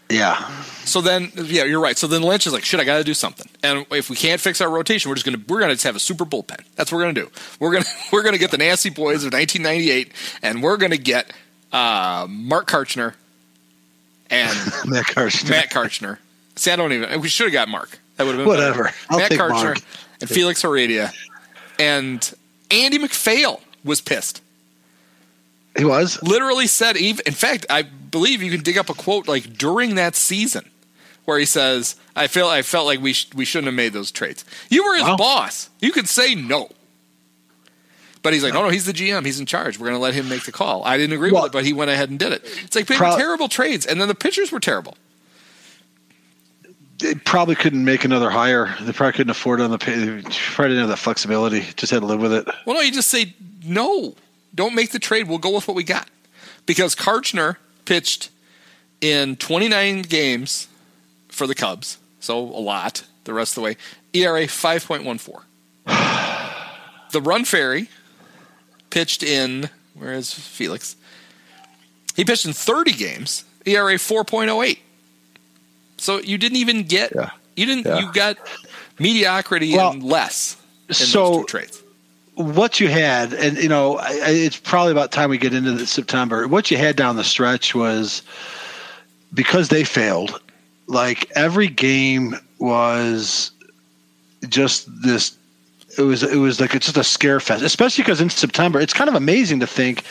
[0.09, 0.49] yeah.
[0.85, 1.95] So then, yeah, you're right.
[1.97, 4.41] So then Lynch is like, "Shit, I got to do something." And if we can't
[4.41, 6.61] fix our rotation, we're just gonna we're gonna just have a super bullpen.
[6.75, 7.29] That's what we're gonna do.
[7.59, 10.11] We're gonna we're gonna get the nasty boys of 1998,
[10.41, 11.31] and we're gonna get
[11.71, 13.13] uh, Mark Karchner
[14.31, 15.47] and Matt Carson.
[15.49, 16.17] Matt Karchner.
[16.55, 17.21] See, I don't even.
[17.21, 17.99] We should have got Mark.
[18.17, 18.91] That would have been Whatever.
[19.11, 19.77] Matt Karchner Mark.
[20.21, 21.13] and Felix Heredia,
[21.77, 22.33] and
[22.71, 24.41] Andy MacPhail was pissed.
[25.77, 26.21] He was.
[26.21, 29.95] literally said even in fact i believe you can dig up a quote like during
[29.95, 30.67] that season
[31.25, 34.11] where he says i feel i felt like we sh- we shouldn't have made those
[34.11, 34.43] trades.
[34.69, 35.15] You were his Wow.
[35.15, 35.69] boss.
[35.79, 36.69] You could say no.
[38.23, 39.79] But he's like no no he's the gm he's in charge.
[39.79, 40.83] We're going to let him make the call.
[40.83, 42.41] I didn't agree Well- with it but he went ahead and did it.
[42.65, 44.97] It's like Pro- terrible trades and then the pitchers were terrible
[46.99, 48.75] They probably couldn't make another hire.
[48.81, 49.95] They probably couldn't afford it on the pay.
[49.97, 51.61] They probably didn't have that flexibility.
[51.77, 52.47] Just had to live with it.
[52.65, 54.15] well no you just say no
[54.53, 56.09] don't make the trade we'll go with what we got
[56.65, 58.29] because karchner pitched
[59.01, 60.67] in 29 games
[61.29, 63.77] for the Cubs, so a lot the rest of the way.
[64.13, 65.41] ERA 5.14.
[67.11, 67.89] the Run Fairy
[68.89, 70.95] pitched in where is Felix?
[72.15, 74.79] He pitched in 30 games, ERA 4.08.
[75.99, 77.29] So you didn't even get Yeah.
[77.55, 77.99] you didn't Yeah.
[77.99, 78.37] you got
[78.99, 80.55] mediocrity Well, and less
[80.87, 81.83] in so- those two trades.
[82.35, 85.85] what you had, and you know, I- it's probably about time we get into the
[85.87, 86.47] September.
[86.47, 88.21] What you had down the stretch was
[89.33, 90.41] because they failed.
[90.87, 93.51] Like every game was
[94.47, 95.33] just this.
[95.97, 98.93] It was it was like it's just a scare fest, especially because in September it's
[98.93, 100.03] kind of amazing to think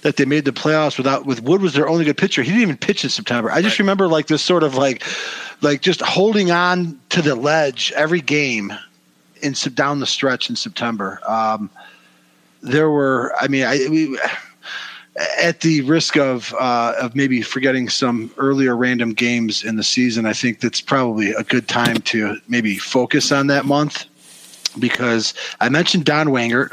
[0.00, 2.42] that they made the playoffs without with Wood was their only good pitcher.
[2.42, 3.50] He didn't even pitch in September.
[3.50, 3.80] I just Right.
[3.80, 5.02] remember like this sort of like
[5.60, 8.72] like just holding on to the ledge every game
[9.42, 11.20] in down the stretch in September.
[11.26, 11.70] Um,
[12.62, 14.18] there were, I mean, I we,
[15.40, 20.26] at the risk of uh, of maybe forgetting some earlier random games in the season,
[20.26, 24.06] I think that's probably a good time to maybe focus on that month
[24.78, 26.70] because I mentioned Don Wengert.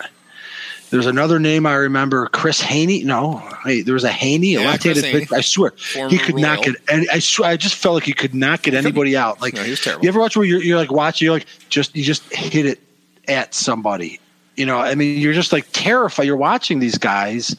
[0.89, 3.03] There's another name I remember, Chris Haney.
[3.03, 5.19] No, hey, there was a Haney, a Yeah, Chris left-handed Haney.
[5.21, 5.35] pitcher.
[5.35, 6.75] I swear, Former he could not get.
[6.87, 9.41] And I swear, I just felt like he could not get anybody out.
[9.41, 10.03] Like No, he was terrible.
[10.03, 12.79] you ever watch where you're, you're like watching, you're like just you just hit it
[13.27, 14.19] at somebody.
[14.55, 16.27] You know, I mean, you're just like terrified.
[16.27, 17.55] You're watching these guys.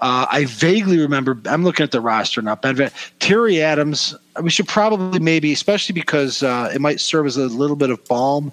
[0.00, 1.36] Uh, I vaguely remember.
[1.46, 2.54] I'm looking at the roster now.
[2.54, 4.14] Ben Van, Terry Adams.
[4.40, 8.04] We should probably maybe, especially because uh, it might serve as a little bit of
[8.04, 8.52] balm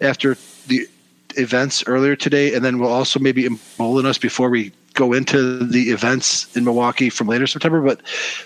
[0.00, 0.36] after
[0.66, 0.88] the
[1.36, 5.90] events earlier today, and then we'll also maybe embolden us before we go into the
[5.90, 7.80] events in Milwaukee from later September.
[7.80, 8.00] But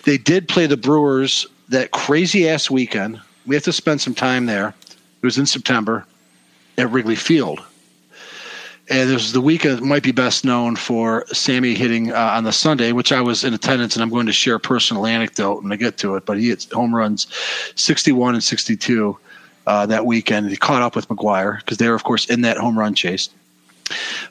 [0.04, 3.20] they did play the Brewers that crazy ass weekend.
[3.46, 4.74] We have to spend some time there.
[4.88, 6.06] It was in September
[6.76, 7.62] at Wrigley Field.
[8.88, 12.52] And this was the weekend might be best known for Sammy hitting uh, on the
[12.52, 15.70] Sunday, which I was in attendance, and I'm going to share a personal anecdote when
[15.70, 16.26] I get to it.
[16.26, 17.28] But he hit home runs
[17.76, 19.16] 61 and 62
[19.70, 20.50] uh, that weekend.
[20.50, 23.30] He caught up with McGwire because they were, of course, in that home run chase.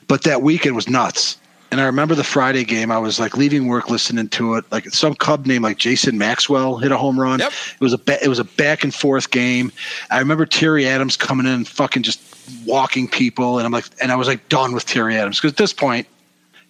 [0.06, 1.38] But that weekend was nuts.
[1.70, 2.90] And I remember the Friday game.
[2.90, 4.64] I was like leaving work, listening to it.
[4.70, 7.38] Like some Cub named like Jason Maxwell hit a home run.
[7.38, 7.52] Yep.
[7.74, 9.72] It was a ba- it was a back and forth game.
[10.10, 12.20] I remember Terry Adams coming in, and fucking just
[12.66, 15.58] walking people, and I'm like, and I was like done with Terry Adams because at
[15.58, 16.06] this point,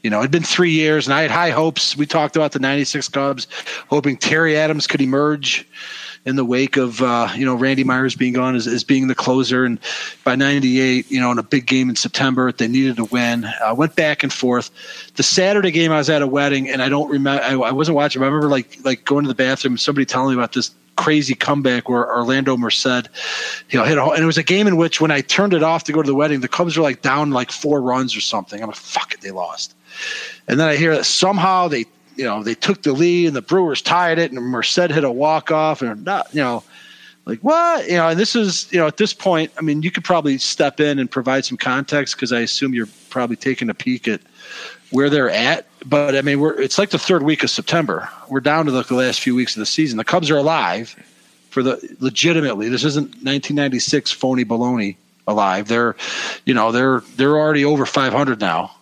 [0.03, 1.97] you know, it'd been three years, and I had high hopes.
[1.97, 3.49] We talked about the '96 Cubs,
[3.89, 5.67] hoping Terry Adams could emerge
[6.25, 9.15] in the wake of uh, you know Randy Myers being gone as, as being the
[9.15, 9.79] closer, and
[10.25, 13.45] by '98, you know, in a big game in September, they needed to win.
[13.65, 14.71] I went back and forth.
[15.17, 17.43] The Saturday game, I was at a wedding, and I don't remember.
[17.43, 18.23] I, I wasn't watching.
[18.23, 21.89] I remember like like going to the bathroom, somebody telling me about this crazy comeback
[21.89, 23.09] where Orlando Merced,
[23.71, 25.63] you know, hit a, and it was a game in which when I turned it
[25.63, 28.21] off to go to the wedding, the Cubs were like down like four runs or
[28.21, 28.61] something.
[28.61, 29.75] I'm like, fuck it, they lost.
[30.47, 31.87] And then I hear that somehow they,
[32.21, 35.11] you know, they took the lead and the Brewers tied it and Merced hit a
[35.11, 36.63] walk off and not, you know,
[37.25, 37.89] like what?
[37.89, 40.37] You know and this is you know at this point i mean you could probably
[40.39, 44.21] step in and provide some context because i assume you're probably taking a peek at
[44.91, 48.09] where they're at but i mean we're it's like the third week of september.
[48.29, 49.99] We're down to the, the last few weeks of the season.
[49.99, 50.97] The cubs are alive
[51.51, 54.97] for the legitimately this isn't 1996 phony baloney
[55.29, 55.69] alive.
[55.69, 55.95] They're
[56.47, 58.73] you know they're they're already over 500 now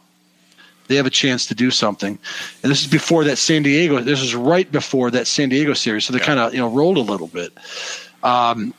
[0.88, 2.18] they have a chance to do something.
[2.62, 4.00] And this is before that San Diego.
[4.00, 6.26] This is right before that San Diego series, so they yeah.
[6.26, 7.52] kind of you know rolled a little bit.
[8.22, 8.74] Um,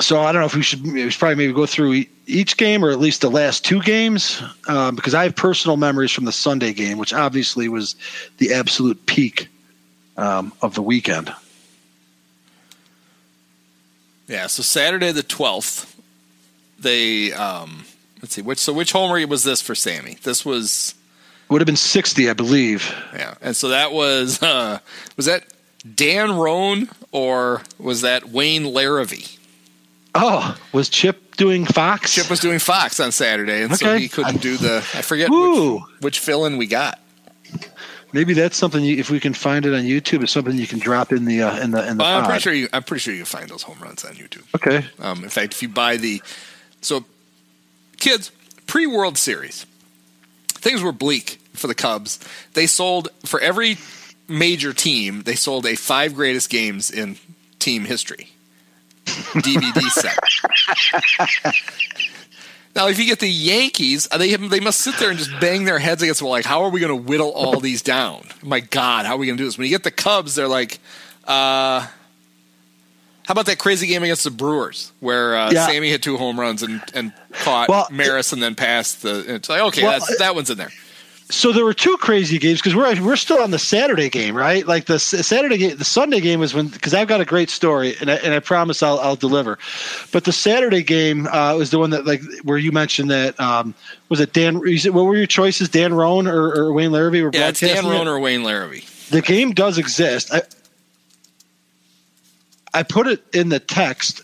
[0.00, 2.84] so I don't know if we should, we should probably maybe go through each game
[2.84, 6.32] or at least the last two games um, because I have personal memories from the
[6.32, 7.94] Sunday game, which obviously was
[8.38, 9.48] the absolute peak
[10.16, 11.32] um, of the weekend.
[14.26, 16.00] Yeah, so Saturday the twelfth,
[16.78, 17.84] they um,
[18.22, 20.16] let's see which so which homer was this for Sammy?
[20.22, 20.94] This was
[21.48, 22.94] would have been sixty, I believe.
[23.14, 24.78] Yeah, and so that was uh,
[25.16, 25.44] was that
[25.94, 29.38] Dan Roan or was that Wayne Larrivee?
[30.14, 32.14] Oh, was Chip doing Fox?
[32.14, 33.84] Chip was doing Fox on Saturday, and okay.
[33.84, 34.76] so he couldn't do the.
[34.94, 37.00] I forget which, which fill in we got.
[38.12, 38.84] Maybe that's something.
[38.84, 41.42] You, if we can find it on YouTube, it's something you can drop in the
[41.42, 42.04] uh, in the in the.
[42.04, 42.68] I'm pretty sure you.
[42.72, 44.44] I'm pretty sure you can find those home runs on YouTube.
[44.54, 44.86] Okay.
[45.00, 46.22] Um, in fact, if you buy the,
[46.80, 47.04] so,
[47.96, 48.30] kids
[48.68, 49.66] pre World Series,
[50.64, 52.18] things were bleak for the Cubs.
[52.54, 53.76] They sold for every
[54.26, 57.16] major team, they sold a five greatest games in
[57.58, 58.30] team history
[59.04, 60.18] DVD set.
[62.74, 65.64] Now, if you get the Yankees, uh, they they must sit there and just bang
[65.64, 66.32] their heads against the wall.
[66.32, 68.26] Like, how are we going to whittle all these down?
[68.42, 69.56] My God, how are we going to do this?
[69.56, 70.80] When you get the Cubs, they're like,
[71.24, 71.86] uh,
[73.26, 75.66] how about that crazy game against the Brewers where uh, yeah.
[75.66, 79.34] Sammy hit two home runs and, and caught well, Maris and then passed the?
[79.34, 80.70] It's like okay, well, that one's in there
[81.30, 84.66] so there were two crazy games because we're we're still on the Saturday game, right?
[84.66, 87.94] Like the Saturday game, the Sunday game was when because I've got a great story
[88.00, 89.58] and I, and I promise I'll I'll deliver.
[90.12, 93.74] But the Saturday game uh, was the one that like where you mentioned that um,
[94.08, 94.56] was it Dan?
[94.56, 95.68] What were your choices?
[95.68, 97.22] Dan Roan or, or Wayne Larrivee?
[97.22, 99.08] Were yeah, it's Dan Roan or Wayne Larrivee.
[99.08, 100.32] The game does exist.
[100.32, 100.42] I
[102.74, 104.22] I put it in the text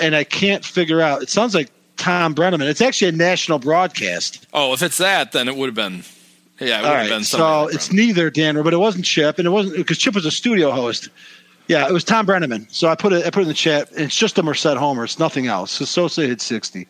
[0.00, 1.22] and I can't figure out.
[1.22, 2.68] It sounds like Tom Brennaman.
[2.68, 4.46] It's actually a national broadcast.
[4.52, 6.02] Oh, if it's that, then it would have been.
[6.58, 7.24] Yeah, it All right.
[7.24, 10.30] So it's neither Dan, but it wasn't Chip, and it wasn't because Chip was a
[10.30, 11.08] studio host.
[11.68, 12.72] Yeah, it was Tom Brennaman.
[12.72, 13.26] So I put it.
[13.26, 13.88] I put it in the chat.
[13.92, 15.04] It's just a Merced homer.
[15.04, 15.72] It's nothing else.
[15.72, 16.86] So Sosa hit sixty.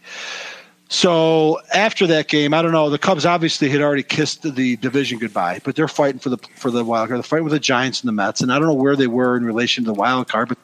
[0.93, 2.91] So after that game, I don't know.
[2.91, 6.71] The Cubs obviously had already kissed the division goodbye, but they're fighting for the for
[6.71, 7.17] the wild card.
[7.17, 9.35] They're fighting with the Giants and the Mets, and I don't know where they were
[9.39, 10.59] in relation to the wild card, but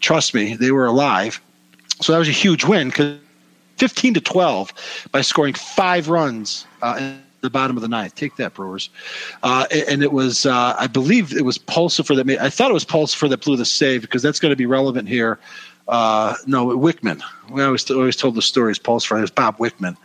[0.00, 1.40] trust me, they were alive.
[2.00, 3.18] So that was a huge win because
[3.76, 4.72] fifteen to twelve
[5.12, 6.66] by scoring five runs.
[6.82, 8.14] Uh, in the bottom of the ninth.
[8.14, 8.90] Take that, Brewers.
[9.42, 12.74] Uh, and it was, uh, I believe it was Pulsipher that made, I thought it
[12.74, 15.38] was Pulsipher that blew the save because that's going to be relevant here.
[15.90, 17.20] Uh, no, Wickman.
[17.50, 18.78] We always, always told the stories.
[18.78, 19.96] Pulsipher was Bob Wickman.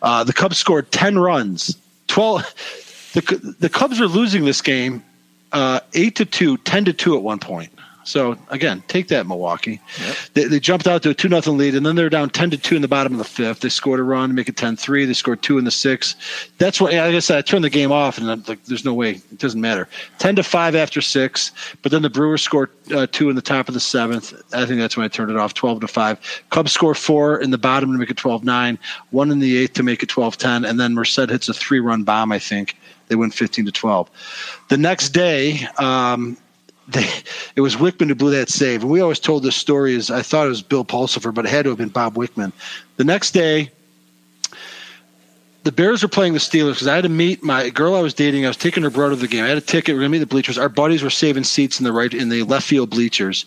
[0.00, 1.76] Uh, the Cubs scored 10 runs.
[2.08, 3.12] 12.
[3.12, 5.04] The, the Cubs were losing this game
[5.52, 7.70] uh, 8 to 2, 10 to 2 at one point.
[8.06, 9.80] So again, take that, Milwaukee.
[10.00, 10.16] Yep.
[10.34, 12.56] They, they, jumped out to a two nothing lead, and then they're down ten to
[12.56, 13.60] two in the bottom of the fifth.
[13.60, 15.06] They scored a run, to make it 10-3.
[15.06, 16.16] They scored two in the sixth.
[16.58, 18.94] That's what, like I said, I turned the game off, and I'm like, there's no
[18.94, 19.10] way.
[19.10, 19.88] It doesn't matter.
[20.18, 21.50] Ten to five after six,
[21.82, 24.32] but then the Brewers scored uh, two in the top of the seventh.
[24.52, 25.54] I think that's when I turned it off.
[25.54, 26.18] Twelve to five.
[26.50, 28.78] Cubs score four in the bottom to make it 12-9.
[29.10, 32.04] One in the eighth to make it 12-10, and then Merced hits a three run
[32.04, 32.30] bomb.
[32.30, 32.76] I think
[33.08, 34.10] they win 15 to 12.
[34.68, 35.66] The next day.
[35.78, 36.36] Um,
[36.88, 37.08] they,
[37.56, 38.82] it was Wickman who blew that save.
[38.82, 41.50] And we always told this story as I thought it was Bill Pulsipher, but it
[41.50, 42.52] had to have been Bob Wickman.
[42.96, 43.70] The next day,
[45.66, 48.14] the Bears were playing the Steelers because I had to meet my girl I was
[48.14, 48.44] dating.
[48.44, 49.42] I was taking her brother to the game.
[49.42, 49.94] I had a ticket.
[49.94, 50.58] We are gonna meet the bleachers.
[50.58, 53.46] Our buddies were saving seats in the right in the left field bleachers,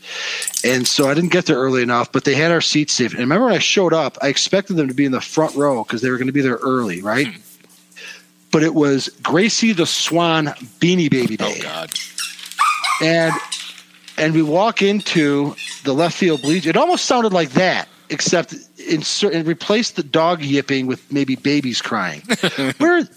[0.66, 2.12] and so I didn't get there early enough.
[2.12, 3.14] But they had our seats saved.
[3.14, 5.86] And remember, when I showed up, I expected them to be in the front row
[5.86, 7.28] because they were going to be there early, right?
[7.28, 7.42] Hmm.
[8.52, 10.48] But it was Gracie the Swan
[10.82, 11.60] Beanie Baby Day.
[11.60, 11.90] Oh God!
[13.02, 13.34] And
[14.18, 16.68] and we walk into the left field bleach.
[16.68, 21.82] It almost sounded like that, except insert and replace the dog yipping with maybe babies
[21.82, 22.22] crying.
[22.80, 23.08] we're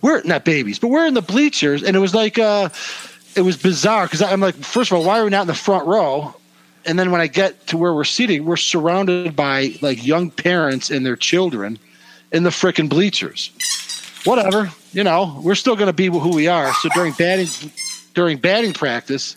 [0.00, 2.68] we're not babies, but we're in the bleachers, and it was like uh,
[3.36, 5.54] it was bizarre because I'm like, first of all, why are we not in the
[5.54, 6.34] front row?
[6.84, 10.90] And then when I get to where we're sitting, we're surrounded by like young parents
[10.90, 11.78] and their children
[12.32, 13.52] in the frickin' bleachers.
[14.24, 16.72] Whatever, you know, we're still going to be who we are.
[16.74, 17.46] So during batting
[18.14, 19.36] during batting practice,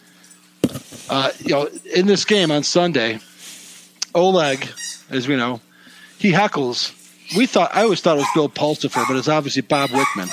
[1.10, 3.20] uh, you know, in this game on Sunday,
[4.14, 4.68] Oleg,
[5.10, 5.62] as we know,
[6.18, 6.92] he heckles.
[7.38, 10.30] We thought I always thought it was Bill Pulsipher, but it's obviously Bob Wickman.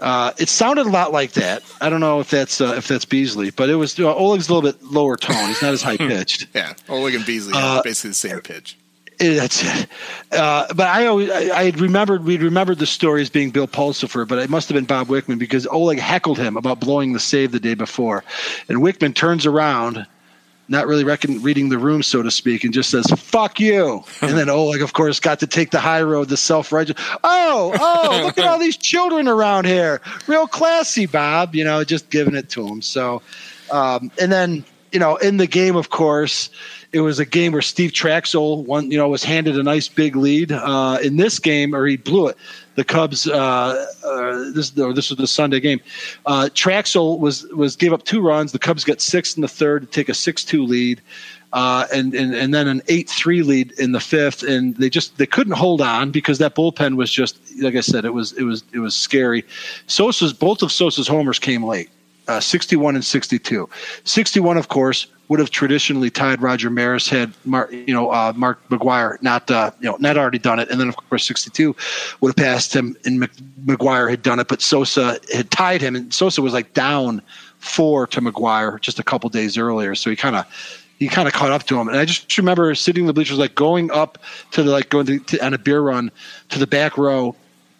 [0.00, 1.62] Uh, it sounded a lot like that.
[1.80, 4.54] I don't know if that's uh, if that's Beasley, but it was uh, Oleg's a
[4.54, 5.46] little bit lower tone.
[5.46, 6.48] He's not as high pitched.
[6.54, 8.76] Yeah, Oleg and Beasley Uh, are basically the same pitch.
[9.20, 9.88] Eh, That's it.
[10.32, 13.68] Uh, but I always I, I had remembered we'd remembered the story as being Bill
[13.68, 17.20] Pulsipher, but it must have been Bob Wickman because Oleg heckled him about blowing the
[17.20, 18.24] save the day before,
[18.68, 20.06] and Wickman turns around,
[20.68, 24.36] not really reckon, reading the room so to speak, and just says "fuck you." and
[24.36, 26.96] then Oleg, of course, got to take the high road, the self righteous.
[27.22, 31.54] Oh, oh, look at all these children around here, real classy, Bob.
[31.54, 32.82] You know, just giving it to him.
[32.82, 33.22] So,
[33.70, 34.64] um, and then
[34.94, 36.48] you know, in the game, of course,
[36.92, 40.14] it was a game where Steve Trachsel won, you know, was handed a nice big
[40.14, 40.52] lead.
[40.52, 42.36] Uh, in this game, or he blew it.
[42.76, 43.26] The Cubs.
[43.26, 45.80] Uh, uh, this this was the Sunday game.
[46.26, 48.52] Uh, Trachsel was was gave up two runs.
[48.52, 51.02] The Cubs got six in the third to take a six-two lead.
[51.52, 55.18] Uh, and, and and then an eight three lead in the fifth, and they just
[55.18, 58.44] they couldn't hold on because that bullpen was just like I said, it was it
[58.44, 59.44] was it was scary.
[59.88, 61.90] Sosa's both of Sosa's homers came late
[62.28, 63.68] uh, 61 and 62.
[64.04, 68.60] 61, of course, would have traditionally tied Roger Maris had Mark, you know, uh, Mark
[68.68, 71.74] McGwire not, uh, you know, not already done it, and then of course 62
[72.20, 73.22] would have passed him, and
[73.64, 77.22] McGwire had done it, but Sosa had tied him, and Sosa was like down
[77.58, 80.46] four to McGwire just a couple days earlier, so he kind of.
[81.00, 83.36] He kind of caught up to him, and I just remember sitting in the bleachers,
[83.36, 84.16] like going up
[84.52, 86.08] to the like going to, to, on a beer run
[86.50, 87.34] to the back row,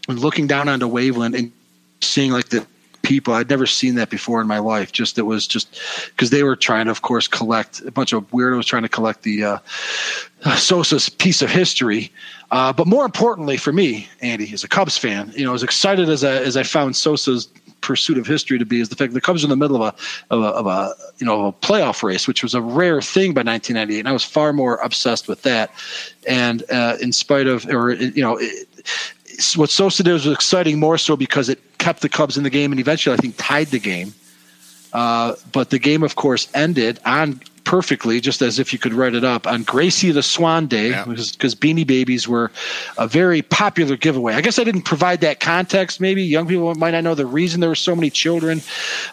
[0.09, 1.53] and looking down onto Waveland and
[2.01, 2.67] seeing like the
[3.05, 3.35] people.
[3.35, 4.91] I'd never seen that before in my life.
[4.91, 8.29] Just it was just because they were trying to, of course, collect a bunch of
[8.31, 9.59] weirdos trying to collect the uh,
[10.57, 12.11] Sosa's piece of history.
[12.51, 16.09] Uh, but more importantly for me, Andy, as a Cubs fan, you know, as excited
[16.09, 17.49] as I as I found Sosa's
[17.81, 19.77] pursuit of history to be is the fact that the Cubs are in the middle
[19.77, 19.95] of
[20.31, 23.35] a, of a of a you know a playoff race, which was a rare thing
[23.35, 25.71] by 1998, and I was far more obsessed with that.
[26.27, 28.39] And uh, in spite of, or you know.
[28.39, 28.69] It,
[29.57, 32.73] what Sosa did was exciting more so because it kept the Cubs in the game
[32.73, 34.15] and eventually I think tied the game.
[34.93, 39.15] Uh, but the game, of course, ended on perfectly, just as if you could write
[39.15, 41.05] it up, on Gracie the Swan Day, Yeah.
[41.05, 42.51] because Beanie Babies were
[42.99, 44.35] a very popular giveaway.
[44.35, 46.01] I guess I didn't provide that context.
[46.01, 48.61] Maybe young people might not know the reason there were so many children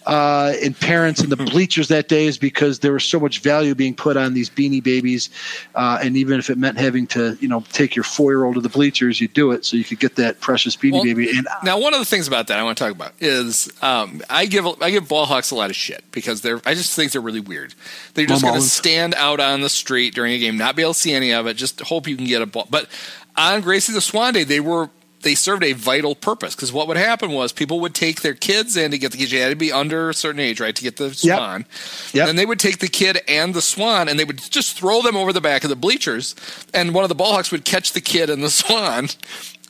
[0.06, 3.74] uh, and parents in the bleachers that day is because there was so much value
[3.76, 5.30] being put on these Beanie Babies,
[5.76, 8.70] uh, and even if it meant having to, you know, take your four-year-old to the
[8.70, 11.30] bleachers, you do it so you could get that precious Beanie Well, Baby.
[11.38, 14.22] And now, one of the things about that I want to talk about is um,
[14.30, 17.12] I give I give ball hawks a lot of shit because they're I just think
[17.12, 17.74] they're really weird.
[18.14, 20.94] They're just going to stand out on the street during a game, not be able
[20.94, 22.68] to see any of it, just hope you can get a ball.
[22.70, 22.88] But
[23.36, 24.90] on Gracie the Swan Day, they were
[25.24, 28.76] they served a vital purpose because what would happen was people would take their kids
[28.76, 29.32] in to get the kid.
[29.32, 31.66] You had to be under a certain age, right, to get the swan.
[32.14, 32.28] Yep.
[32.30, 35.16] And they would take the kid and the swan, and they would just throw them
[35.16, 36.36] over the back of the bleachers.
[36.74, 39.10] And one of the ball hawks would catch the kid and the swan,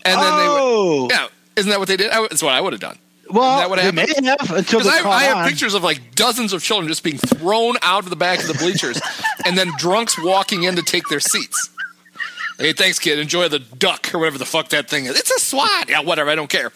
[0.05, 1.01] and then they Oh.
[1.03, 1.11] would.
[1.11, 1.27] Yeah,
[1.57, 2.11] isn't that what they did?
[2.11, 2.97] That's what I would have done.
[3.33, 6.15] Well, Isn't that what they may have until they I, I have pictures of like
[6.15, 8.99] dozens of children just being thrown out of the back of the bleachers,
[9.45, 11.69] and then drunks walking in to take their seats.
[12.57, 13.17] Hey, thanks, kid.
[13.17, 15.19] Enjoy the duck or whatever the fuck that thing is.
[15.19, 15.89] It's a swat.
[15.89, 16.29] Yeah, whatever.
[16.29, 16.71] I don't care.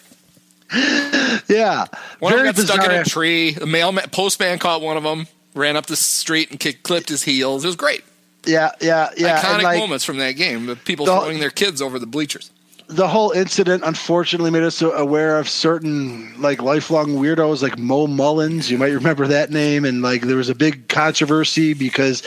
[1.48, 1.86] Yeah,
[2.18, 3.52] One of them got stuck in a tree.
[3.52, 7.22] The mailman, postman caught one of them, ran up the street and kicked, clipped his
[7.22, 7.64] heels.
[7.64, 8.02] It was great.
[8.44, 9.40] Yeah, yeah, yeah.
[9.40, 10.66] Iconic like, moments from that game.
[10.66, 12.50] The people The- throwing their kids over the bleachers.
[12.88, 18.70] The whole incident unfortunately made us aware of certain like lifelong weirdos like Mo Mullins.
[18.70, 22.22] You might remember that name, and like there was a big controversy because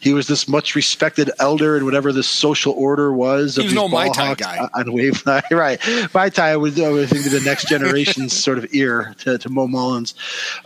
[0.00, 3.56] he was this much respected elder in whatever the social order was.
[3.56, 4.68] He was no Mai Tai guy.
[4.74, 5.80] on wave Nine, right.
[6.12, 10.14] Mai Tai was I think the next generation's sort of ear to, to Mo Mullins.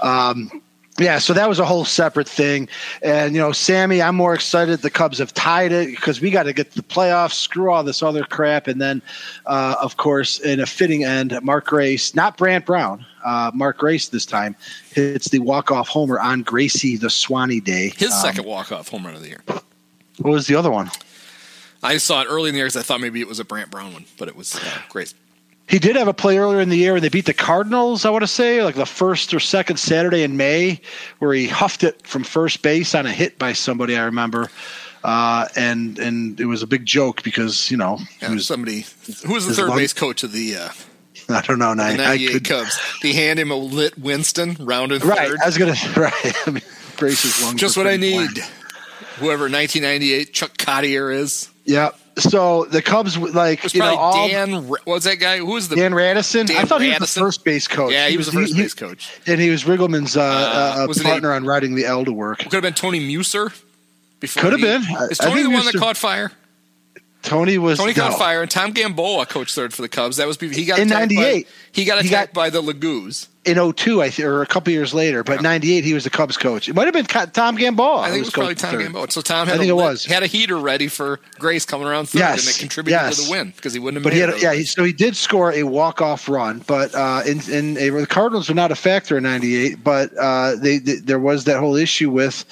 [0.01, 0.62] Um,
[0.98, 2.68] yeah, so that was a whole separate thing.
[3.02, 6.44] And, you know, Sammy, I'm more excited the Cubs have tied it because we got
[6.44, 8.66] to get to the playoffs, screw all this other crap.
[8.66, 9.02] And then,
[9.44, 14.09] uh, of course, in a fitting end, Mark Grace, not Brant Brown, uh, Mark Grace
[14.09, 14.56] this time,
[14.93, 17.93] hits the walk-off homer on Gracie the Swanee Day.
[17.97, 19.43] His Um, second walk-off home run of the year.
[20.18, 20.90] What was the other one?
[21.82, 23.70] I saw it early in the year because I thought maybe it was a Brant
[23.70, 25.12] Brown one, but it was uh, great.
[25.69, 28.05] He did have a play earlier in the year, and they beat the Cardinals.
[28.05, 30.81] I want to say, like the first or second Saturday in May,
[31.19, 33.97] where he huffed it from first base on a hit by somebody.
[33.97, 34.49] I remember,
[35.03, 38.47] uh, and and it was a big joke because you know Yeah, was.
[38.47, 38.87] somebody
[39.27, 40.69] who was the third base coach of the uh,
[41.29, 41.75] I don't know.
[41.75, 42.79] the I, I could, Cubs.
[43.03, 45.29] They hand him a lit Winston, rounded right.
[45.29, 45.39] third.
[45.43, 46.37] I was gonna right.
[46.47, 46.63] I mean,
[46.97, 47.61] brace his lungs.
[47.61, 48.35] Just what I need.
[48.35, 48.53] blank.
[49.19, 51.51] Whoever 1998 Chuck Cottier is.
[51.67, 51.91] Yeah.
[52.19, 54.69] So the Cubs, like It was you know, all Dan.
[54.69, 55.37] What was that guy?
[55.39, 55.77] Who was the?
[55.77, 56.45] Dan Radison.
[56.51, 57.93] I Dan thought he was the first base coach.
[57.93, 59.13] yeah, he was the first he- base coach.
[59.27, 62.39] and he was Riggleman's uh, uh, was partner on writing the Elder work.
[62.39, 63.53] Could have been Tony Muser.
[64.19, 64.83] Before Could have been.
[64.97, 66.33] I- Is I Tony the one that caught fire?
[67.23, 70.17] Tony was Tony caught fire, and Tom Gamboa coached third for the Cubs.
[70.17, 71.49] That was he got In attacked by- 98.
[71.73, 73.29] He got He attacked got- by the Lagoos.
[73.47, 75.23] In 02, I think, or a couple years later.
[75.23, 76.68] But '98, he was the Cubs coach.
[76.68, 78.01] It might have been Tom Gamboa.
[78.01, 78.82] I think it was probably Tom third.
[78.82, 79.10] Gamboa.
[79.10, 80.05] So Tom had I think a it was.
[80.05, 83.16] had a heater ready for Grace coming around third, Yes, and it contributed yes.
[83.18, 84.43] to the win because he wouldn't have But made he had, it.
[84.43, 84.52] yeah.
[84.55, 88.06] He, so he did score a walk off run, but uh, in in a, the
[88.06, 89.85] Cardinals were not a factor in '98.
[89.85, 92.44] But uh, they, they there was that whole issue with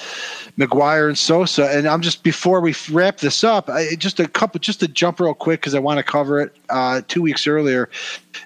[0.59, 1.67] McGwire and Sosa.
[1.77, 5.19] And I'm just before we wrap this up, I, just a couple, just to jump
[5.19, 6.55] real quick because I want to cover it.
[6.71, 7.89] Uh, two weeks earlier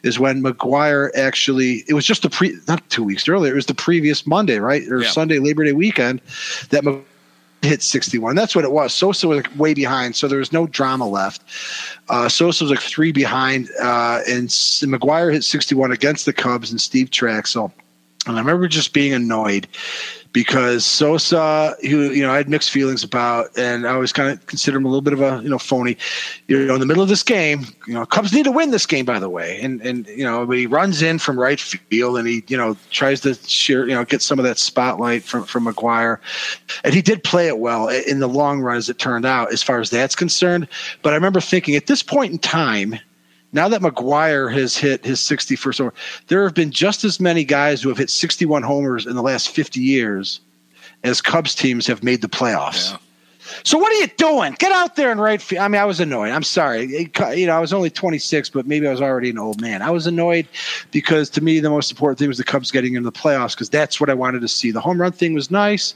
[0.03, 1.85] is when McGwire actually.
[1.89, 3.53] It was just the pre, not two weeks earlier.
[3.53, 5.11] It was the previous Monday, right, or Yeah.
[5.11, 6.21] Sunday Labor Day weekend
[6.71, 6.85] that.
[6.85, 7.05] Mc-
[7.63, 8.37] hit 61.
[8.37, 8.95] That's what it was.
[8.95, 11.43] Sosa was like way behind, so there was no drama left.
[12.09, 16.81] Uh, Sosa was like three behind, uh, and McGwire hit 61 against the Cubs and
[16.81, 17.73] Steve Trachsel.
[18.27, 19.67] And I remember just being annoyed
[20.39, 24.47] because Sosa, who you know I had mixed feelings about, and I always kind of
[24.47, 25.97] consider him a little bit of a you know phony.
[26.47, 28.87] You know, in the middle of this game, you know, Cubs need to win this
[28.87, 32.19] game, by the way, and and you know, but he runs in from right field
[32.19, 35.43] and he you know tries to share you know get some of that spotlight from
[35.43, 36.21] from McGwire,
[36.85, 39.65] and he did play it well in the long run as it turned out, as
[39.65, 40.69] far as that's concerned.
[41.03, 43.01] But I remember thinking at this point in time
[43.53, 45.95] now that McGwire has hit his 61st homer,
[46.27, 49.49] there have been just as many guys who have hit 61 homers in the last
[49.51, 50.41] 50 years
[51.05, 52.91] as Cubs teams have made the playoffs.
[52.91, 52.99] Yeah.
[53.65, 54.55] So what are you doing?
[54.59, 55.57] Get out there and write.
[55.59, 56.33] I mean, I was annoyed.
[56.33, 56.85] I'm sorry.
[56.85, 59.81] It- you know, I was only 26, but maybe I was already an old man.
[59.81, 60.47] I was annoyed
[60.91, 63.71] because to me, the most important thing was the Cubs getting into the playoffs because
[63.71, 64.71] that's what I wanted to see.
[64.71, 65.95] The home run thing was nice.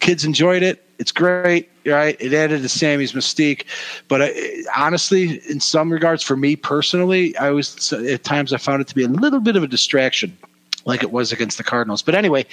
[0.00, 0.84] Kids enjoyed it.
[0.98, 2.16] It's great, right?
[2.20, 3.64] It added to Sammy's mystique.
[4.08, 8.82] But I, honestly, in some regards, for me personally, I was at times I found
[8.82, 10.36] it to be a little bit of a distraction
[10.84, 12.02] like it was against the Cardinals.
[12.02, 12.46] But anyway,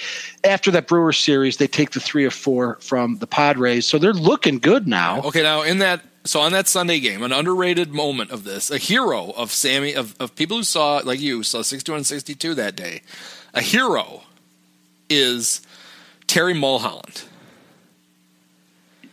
[0.44, 4.12] after that Brewers series, they take the three or four from the Padres, so they're
[4.12, 5.22] looking good now.
[5.22, 8.78] Okay, now in that so on that Sunday game, an underrated moment of this, a
[8.78, 12.76] hero of Sammy of, of people who saw like you saw 61 and 62 that
[12.76, 13.02] day.
[13.54, 14.22] A hero
[15.08, 15.62] is
[16.26, 17.24] Terry Mulholland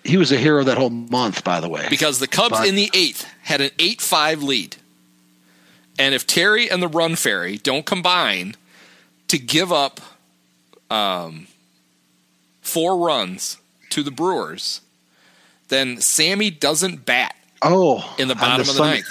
[0.06, 1.88] He was a hero that whole month, by the way.
[1.90, 4.76] because the Cubs But- in the 8th had an 8-5 lead.
[5.98, 8.56] And if Terry and the Run Fairy don't combine
[9.30, 10.00] to give up
[10.92, 11.48] um,
[12.62, 13.58] four runs
[13.92, 14.82] to the Brewers,
[15.70, 19.08] then Sammy doesn't bat oh, in the bottom of the ninth.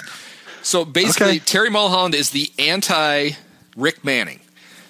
[0.61, 1.39] So basically, Okay.
[1.39, 3.31] Terry Mulholland is the anti
[3.75, 4.39] Rick Manning.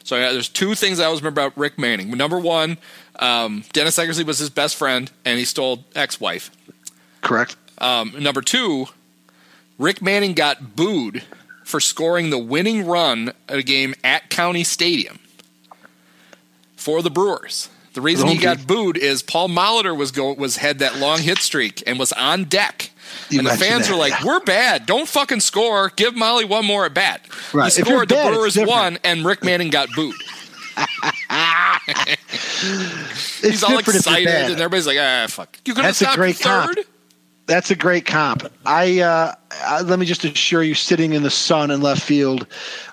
[0.03, 2.11] So there's two things I always remember about Rick Manning.
[2.11, 2.77] Number one,
[3.21, 6.51] um, Dennis Eckersley was his best friend, and he stole ex-wife.
[7.21, 7.55] Correct.
[7.77, 8.87] Um, number two,
[9.77, 11.23] Rick Manning got booed
[11.63, 15.19] for scoring the winning run at a game at County Stadium
[16.75, 17.69] for the Brewers.
[17.93, 21.37] The reason he got booed is Paul Molitor was go was had that long hit
[21.37, 22.91] streak and was on deck.
[23.29, 24.25] You and the fans that, were like, yeah.
[24.25, 24.85] "We're bad.
[24.85, 25.93] Don't fucking score.
[25.95, 27.21] Give Molly one more at bat."
[27.53, 27.73] Right.
[27.73, 28.09] He scored.
[28.09, 30.15] bad, the Brewers won, and Rick Manning got booed.
[33.41, 35.57] He's all you're excited, and everybody's like, "Ah, fuck!
[35.65, 36.77] You could have That's a stopped great comp.
[37.47, 38.51] That's a great comp.
[38.65, 42.47] I, uh, I let me just assure you, sitting in the sun in left field,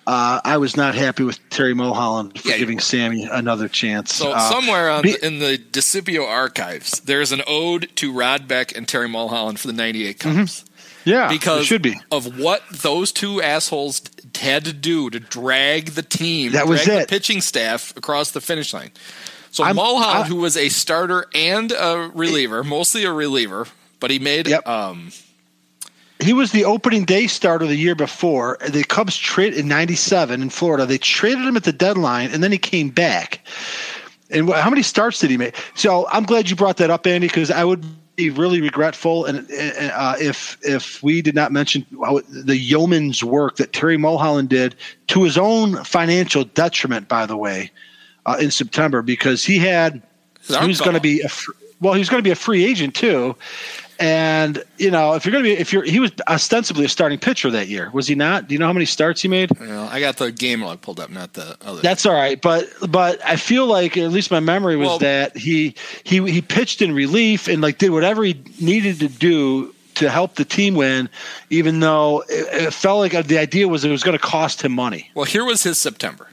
[0.07, 2.79] uh, I was not happy with Terry Mulholland for Yeah, giving.
[2.79, 4.15] Sammy another chance.
[4.15, 8.47] So Uh, somewhere on be- the, in the Discipio archives, there's an ode to Rod
[8.47, 10.67] Beck and Terry Mulholland for the '98 Cubs
[11.07, 11.99] yeah, because it should be.
[12.11, 14.03] of what those two assholes
[14.39, 17.09] had to do to drag the team, That was drag the it.
[17.09, 18.91] pitching staff across the finish line.
[19.53, 23.67] So I'm- Mulholland, I- who was a starter and a reliever, mostly a reliever,
[24.01, 24.67] but he made Yep.
[24.69, 25.13] um,
[26.21, 28.57] He was the opening day starter the year before.
[28.69, 30.87] The Cubs traded in '97 in Florida.
[30.87, 33.41] They traded him at the deadline, and then he came back.
[34.31, 35.57] And how many starts did he make?
[35.75, 37.85] So I'm glad you brought that up, Andy, because I would
[38.15, 39.47] be really regretful and
[39.95, 41.85] uh, if if we did not mention
[42.29, 44.77] the yeoman's work that Terry Mulholland did
[45.09, 47.09] to his own financial detriment.
[47.09, 47.71] By the way,
[48.27, 50.03] uh, in September, because he had
[50.47, 51.29] he was going to be a
[51.81, 53.37] well, he was going to be a free agent too.
[53.99, 57.19] And you know, if you're going to be, if you're, he was ostensibly a starting
[57.19, 58.49] pitcher that year, was he not?
[58.49, 59.59] Do you know how many starts he made?
[59.61, 61.81] Know, I got the game log pulled up, not the other.
[61.83, 65.37] That's all right, but but I feel like at least my memory was Well- that
[65.37, 65.75] he
[66.05, 70.35] he he pitched in relief and like did whatever he needed to do to help
[70.35, 71.09] the team win,
[71.51, 74.73] even though it, it felt like the idea was it was going to cost him
[74.73, 75.11] money.
[75.15, 76.29] Well, here was his September.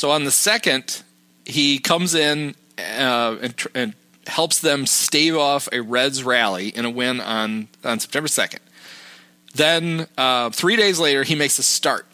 [0.00, 1.02] So on the second,
[1.44, 3.92] he comes in uh, and, tr- and
[4.26, 8.60] helps them stave off a Reds rally in a win on on September second.
[9.54, 12.06] Then uh, three days later, he makes a start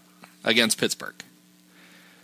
[0.43, 1.15] against Pittsburgh.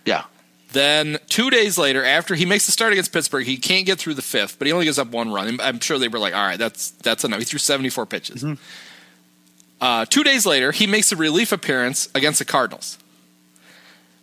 [0.05, 0.25] Yeah,
[0.73, 4.15] Then two days later, after he makes the start against Pittsburgh, he can't get through
[4.15, 5.61] the fifth, but he only gives up one run.
[5.61, 8.43] I'm sure they were like, "All right, that's that's enough." He threw 74 pitches.
[9.81, 12.99] Uh, two days later, he makes a relief appearance against the Cardinals.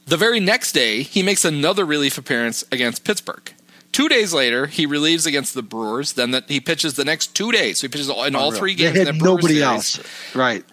[0.09, 3.53] The very next day, he makes another relief appearance against Pittsburgh.
[3.91, 6.13] Two days later, he relieves against the Brewers.
[6.13, 7.77] Then the, he pitches the next two days.
[7.77, 8.95] So he pitches in all three games.
[8.97, 9.61] They had nobody series.
[9.61, 9.99] else.
[10.33, 10.65] Right.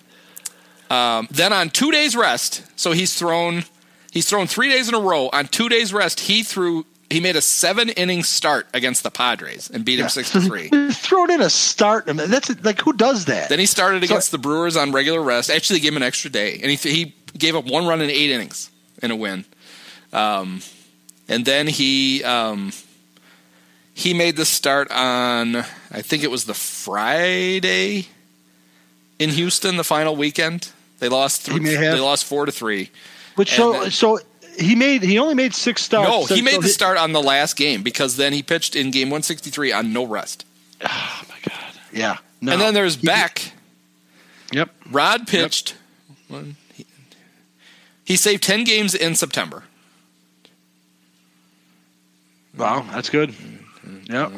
[0.88, 3.64] Um, then on two days rest, so he's thrown
[4.10, 5.28] he's thrown three days in a row.
[5.34, 9.68] On two days rest, he threw he made a seven inning start against the Padres
[9.68, 10.68] and beat him six to three.
[10.92, 12.06] Thrown in a start.
[12.06, 13.48] That's like who does that?
[13.50, 15.50] Then he started So- against the Brewers on regular rest.
[15.50, 18.30] Actually, gave him an extra day, and he he gave up one run in eight
[18.30, 18.70] innings
[19.02, 19.44] in a win.
[20.12, 20.60] Um,
[21.28, 22.72] and then he um,
[23.94, 28.06] he made the start on I think it was the Friday
[29.18, 30.70] in Houston, the final weekend.
[30.98, 31.94] They lost three, may have.
[31.94, 32.90] they lost four to three.
[33.34, 34.18] Which and so then- so
[34.58, 36.08] he made he only made six starts.
[36.10, 38.74] No, So- he made so the start on the last game because then he pitched
[38.76, 40.44] in game 163 on no rest.
[40.82, 41.74] Oh my god!
[41.92, 42.16] Yeah.
[42.40, 42.52] No.
[42.52, 43.52] And then there's He- Beck.
[44.52, 44.70] Yep.
[44.90, 45.74] Rod pitched.
[46.28, 46.56] One,
[48.06, 49.64] he, saved 10 games in September.
[52.56, 53.34] Wow, that's good.
[54.08, 54.32] Yep.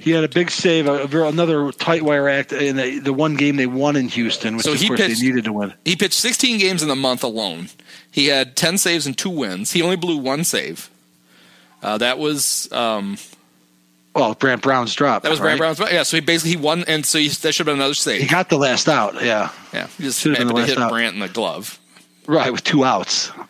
[0.00, 3.66] He had a big save, another tight wire act in the, the one game they
[3.66, 5.72] won in Houston, which So of he course pitched- they needed to win.
[5.84, 7.68] He pitched 16 games in the month alone.
[8.10, 9.72] He had 10 saves and two wins.
[9.72, 10.90] He only blew one save.
[11.82, 13.16] Uh, that was um,
[14.14, 15.22] Well, Brant Brown's drop.
[15.22, 15.56] that was right?
[15.58, 15.92] Brant Brown's.
[15.92, 18.20] Yeah, so he basically he won, and so he, that should have been another save.
[18.20, 19.14] He got the last out.
[19.24, 19.50] Yeah.
[19.72, 20.90] Yeah, he just Should happened to hit out.
[20.90, 21.80] Brant in the glove.
[22.26, 23.30] Right, with two outs.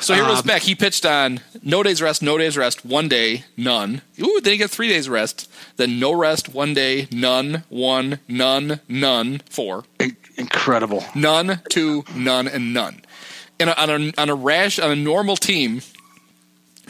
[0.00, 0.62] So here Um, was Beck.
[0.62, 4.00] He pitched on no days rest, no days rest, one day, none.
[4.18, 5.48] Ooh, then he got three days rest.
[5.76, 9.84] Then no rest, one day, none, one, none, none, four.
[10.36, 11.04] Incredible.
[11.14, 13.02] None, two, none, and none.
[13.60, 15.82] And on a, on a rash on a normal team,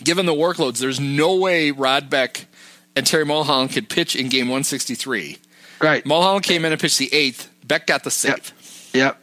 [0.04, 2.46] given the workloads, there's no way Rod Beck
[2.94, 5.36] and Terry Mulholland could pitch in game 163.
[5.80, 6.06] Right.
[6.06, 7.50] Mulholland came in and pitched the eighth.
[7.64, 8.52] Beck got the save.
[8.94, 8.94] Yep.
[8.94, 9.20] Yep.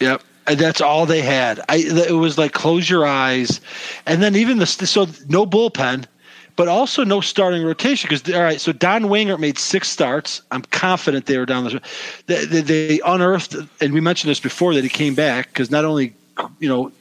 [0.00, 1.60] And uh, that's all they had.
[1.68, 3.60] I it was like close your eyes,
[4.06, 6.06] and then even the so no bullpen,
[6.54, 8.60] but also no starting rotation because all right.
[8.60, 10.42] So Don Wengert made six starts.
[10.50, 11.80] I'm confident they were down the.
[12.26, 15.84] They, they, they unearthed, and we mentioned this before that he came back because not
[15.84, 16.14] only
[16.58, 16.92] you know.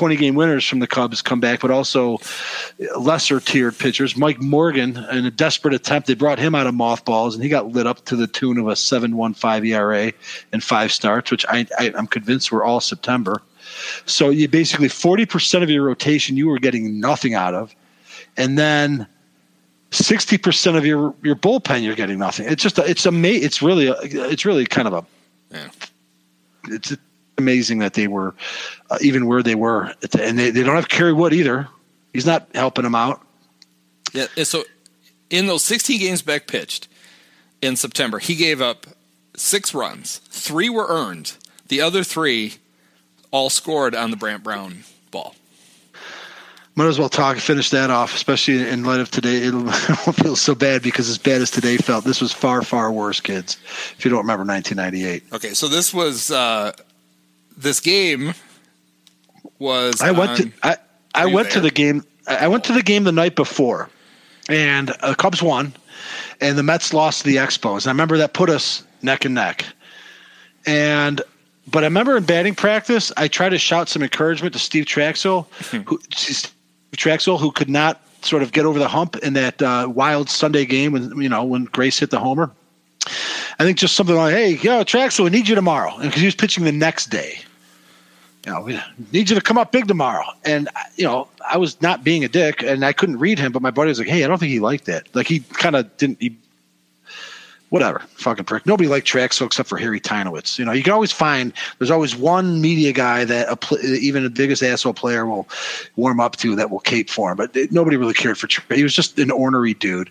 [0.00, 2.16] 20 game winners from the Cubs come back, but also
[2.98, 4.16] lesser tiered pitchers.
[4.16, 7.66] Mike Morgan, in a desperate attempt, they brought him out of mothballs, and he got
[7.72, 10.10] lit up to the tune of a 7.15 ERA
[10.54, 13.42] and five starts, which I, I, I'm convinced were all September.
[14.06, 17.74] So you basically 40% of your rotation you were getting nothing out of,
[18.38, 19.06] and then
[19.90, 22.46] 60% of your your bullpen you're getting nothing.
[22.48, 25.04] It's just a, it's ama- It's really a, it's really kind of a
[25.54, 25.68] Yeah.
[26.68, 26.96] it's
[27.40, 28.34] amazing that they were
[28.90, 31.68] uh, even where they were, and they, they don't have Kerry Wood either.
[32.12, 33.20] He's not helping them out.
[34.12, 34.64] Yeah, so
[35.30, 36.88] in those 16 games Beck pitched
[37.62, 38.86] in September, he gave up
[39.36, 40.18] six runs.
[40.28, 41.36] Three were earned.
[41.68, 42.54] The other three
[43.30, 45.34] all scored on the Brant Brown ball.
[46.76, 49.42] Might as well talk finish that off, especially in light of today.
[49.42, 52.62] It'll, it won't feel so bad because as bad as today felt, this was far
[52.62, 53.58] far worse, kids.
[53.98, 56.72] If you don't remember 1998, Okay, so this was uh,
[57.60, 58.34] this game
[59.58, 60.76] was I went to I,
[61.14, 62.04] I went to the game.
[62.26, 63.88] I went to the game the night before,
[64.48, 65.72] and the Cubs won,
[66.40, 67.82] and the Mets lost to the Expos.
[67.82, 69.64] And I remember that put us neck and neck,
[70.66, 71.20] and
[71.66, 75.46] but I remember in batting practice, I tried to shout some encouragement to Steve Trachsel,
[75.86, 76.52] who Steve
[76.96, 80.64] Trachsel, who could not sort of get over the hump in that uh, wild Sunday
[80.64, 82.50] game when you know when Grace hit the homer.
[83.58, 86.34] I think just something like, "Hey, yo, Trachsel, we need you tomorrow," because he was
[86.34, 87.40] pitching the next day
[88.46, 88.80] you know, we
[89.12, 90.24] need you to come up big tomorrow.
[90.44, 93.60] And, you know, I was not being a dick and I couldn't read him, but
[93.60, 95.14] my buddy was like, hey, I don't think he liked that.
[95.14, 96.36] Like, he kind of didn't, he,
[97.70, 98.66] whatever, fucking prick.
[98.66, 100.58] Nobody liked Trachsel except for Harry Tynowitz.
[100.58, 104.24] You know, you can always find, there's always one media guy that a pl- even
[104.24, 105.48] the biggest asshole player will
[105.96, 107.36] warm up to that will cape for him.
[107.36, 110.10] But it- nobody really cared for Tra- He was just an ornery dude.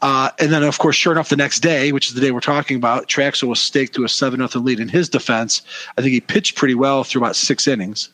[0.00, 2.40] Uh, and then, of course, sure enough, the next day, which is the day we're
[2.40, 4.80] talking about, Trachsel was staked to a 7 0 lead.
[4.80, 5.62] In his defense,
[5.98, 8.08] I think he pitched pretty well through about six innings.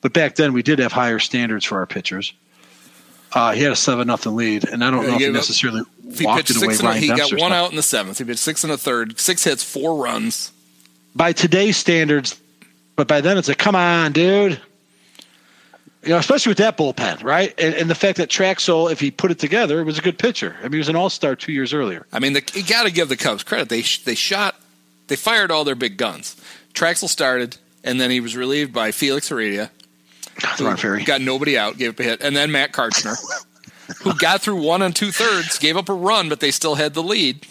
[0.00, 2.32] But back then, we did have higher standards for our pitchers.
[3.34, 5.28] Uh, he had a 7 0 lead, and I don't Yeah, know if he gave
[5.30, 5.82] up- necessarily
[6.16, 6.74] he walked pitched it away.
[6.74, 8.18] six and a, he got one out in the seventh.
[8.18, 10.52] He pitched six and a third, six hits, four runs.
[11.16, 12.40] By today's standards,
[12.96, 14.60] but by then it's like, come on, dude.
[16.02, 17.54] You know, especially with that bullpen, right?
[17.58, 20.54] And, and the fact that Trachsel, if he put it together, was a good pitcher.
[20.60, 22.06] I mean, he was an all star two years earlier.
[22.12, 23.70] I mean, the, you got to give the Cubs credit.
[23.70, 24.54] They they shot,
[25.06, 26.36] they fired all their big guns.
[26.74, 29.70] Trachsel started, and then he was relieved by Felix Heredia,
[30.76, 31.04] Ferry.
[31.04, 33.16] got nobody out, gave up a hit, and then Matt Karchner,
[34.02, 36.94] who got through one and two thirds, gave up a run, but they still had
[36.94, 37.46] the lead.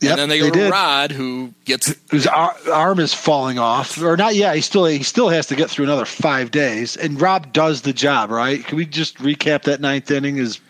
[0.00, 0.72] Yep, and then they go they to did.
[0.72, 1.94] Rod, who gets
[2.26, 4.56] ar- arm is falling off, or not yet.
[4.56, 6.96] He still he still has to get through another five days.
[6.96, 8.64] And Rob does the job, right?
[8.64, 10.38] Can we just recap that ninth inning?
[10.38, 10.60] Is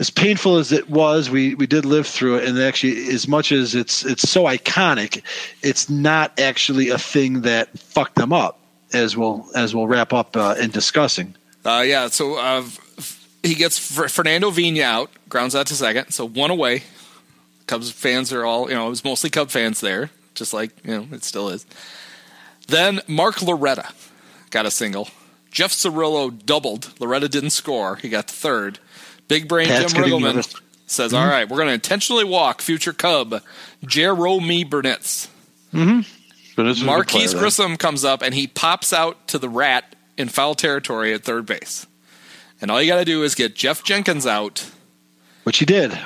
[0.00, 3.52] as painful as it was, we we did live through it, and actually, as much
[3.52, 5.22] as it's it's so iconic,
[5.62, 8.59] it's not actually a thing that fucked them up.
[8.92, 11.34] As we'll as we'll wrap up uh, in discussing.
[11.64, 12.64] Uh, yeah, so uh,
[13.42, 16.82] he gets Fer- Fernando Vina out, grounds out to second, so one away.
[17.66, 20.90] Cubs fans are all, you know, it was mostly Cub fans there, just like, you
[20.90, 21.64] know, it still is.
[22.66, 23.92] Then Mark Loretta
[24.50, 25.08] got a single.
[25.50, 26.92] Jeff Cirillo doubled.
[27.00, 27.96] Loretta didn't score.
[27.96, 28.78] He got third.
[29.28, 33.42] Big brain Pat's Jim Riggleman says, "All right, we're going to intentionally walk future Cub
[33.84, 35.28] Jerome Burnitz.
[35.72, 36.06] But
[36.64, 37.38] this was a good Marquis player.
[37.38, 41.46] Grissom comes up and he pops out to the rat in foul territory at third
[41.46, 41.86] base.
[42.60, 44.70] And all you got to do is get Geoff Jenkins out.
[45.44, 45.98] which he did.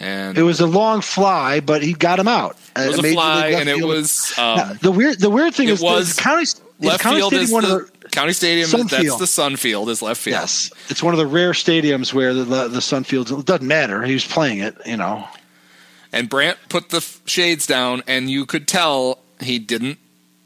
[0.00, 2.56] And It was a long fly, but he got him out.
[2.76, 5.18] it was a fly, and it was Now, um, the weird.
[5.18, 6.46] The weird thing it is was the county
[6.80, 8.68] left county field is one the, of the county stadium.
[8.68, 9.20] Sun that's field.
[9.20, 10.34] the Sun Field is left field.
[10.40, 13.32] yes, it's one of the rare stadiums where the the, the Sun Fields.
[13.32, 14.02] It doesn't matter.
[14.04, 15.26] He was playing it, you know.
[16.12, 19.98] And Brant put the shades down, and you could tell he didn't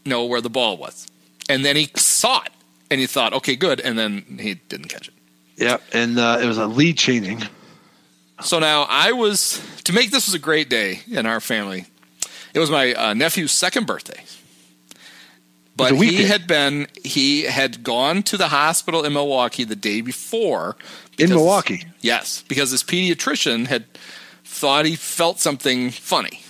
[0.05, 1.07] know where the ball was.
[1.49, 2.53] And then he saw it,
[2.91, 5.15] and he thought, "Okay, good." And then he didn't catch it.
[5.57, 7.43] Yep, and uh, it was a lead changing.
[8.43, 11.87] So now I was to make this was a great day in our family.
[12.55, 14.25] It was my uh, nephew's second birthday,
[15.77, 20.77] but he had been he had gone to the hospital in Milwaukee the day before.
[21.19, 21.85] In Milwaukee?
[22.01, 23.85] yes, because his pediatrician had
[24.45, 26.41] thought he felt something funny.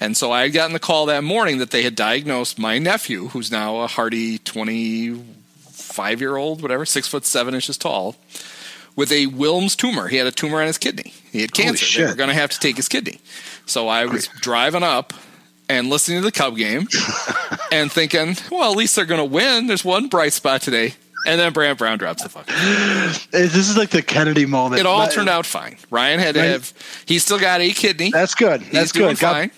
[0.00, 3.28] And so I had gotten the call that morning that they had diagnosed my nephew,
[3.28, 8.16] who's now a hearty 25 year old, whatever, six foot seven inches tall,
[8.96, 10.08] with a Wilms tumor.
[10.08, 11.12] He had a tumor on his kidney.
[11.32, 12.00] He had cancer.
[12.02, 13.20] They were going to have to take his kidney.
[13.66, 15.12] So I was driving up
[15.68, 16.86] and listening to the Cub game
[17.72, 19.66] and thinking, well, at least they're going to win.
[19.66, 20.94] There's one bright spot today.
[21.26, 22.46] And then Brant Brown drops the fuck.
[23.30, 24.80] This is like the Kennedy moment.
[24.80, 25.76] It all turned out fine.
[25.90, 26.50] Ryan had to Right.
[26.50, 26.72] have.
[27.04, 28.10] He's still got a kidney.
[28.10, 28.62] That's good.
[28.62, 29.20] He's That's doing good.
[29.20, 29.50] God, fine.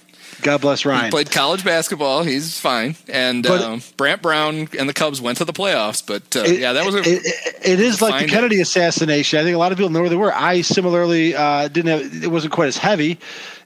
[0.43, 1.11] God bless He Ryan.
[1.11, 2.23] played college basketball.
[2.23, 2.97] He's fine.
[3.09, 6.03] And But- um, Brant Brown and the Cubs went to the playoffs.
[6.07, 6.99] But uh, It- yeah, that was a.
[7.01, 8.31] it, it- it is like the.
[8.31, 9.39] Kennedy assassination.
[9.39, 10.35] I think a lot of people know where they were.
[10.35, 12.25] I similarly uh, didn't have.
[12.25, 13.19] It wasn't quite as heavy.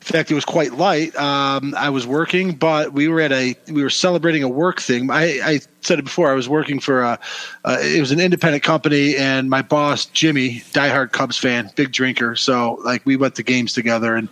[0.04, 1.16] In fact, it was quite light.
[1.16, 5.10] Um, I was working, but we were at a we were celebrating a work thing.
[5.10, 6.30] I, I said it before.
[6.30, 7.18] I was working for a.
[7.64, 12.36] Uh, it was an independent company, and my boss Jimmy, diehard Cubs fan, big drinker.
[12.36, 14.28] So like we went to games together, and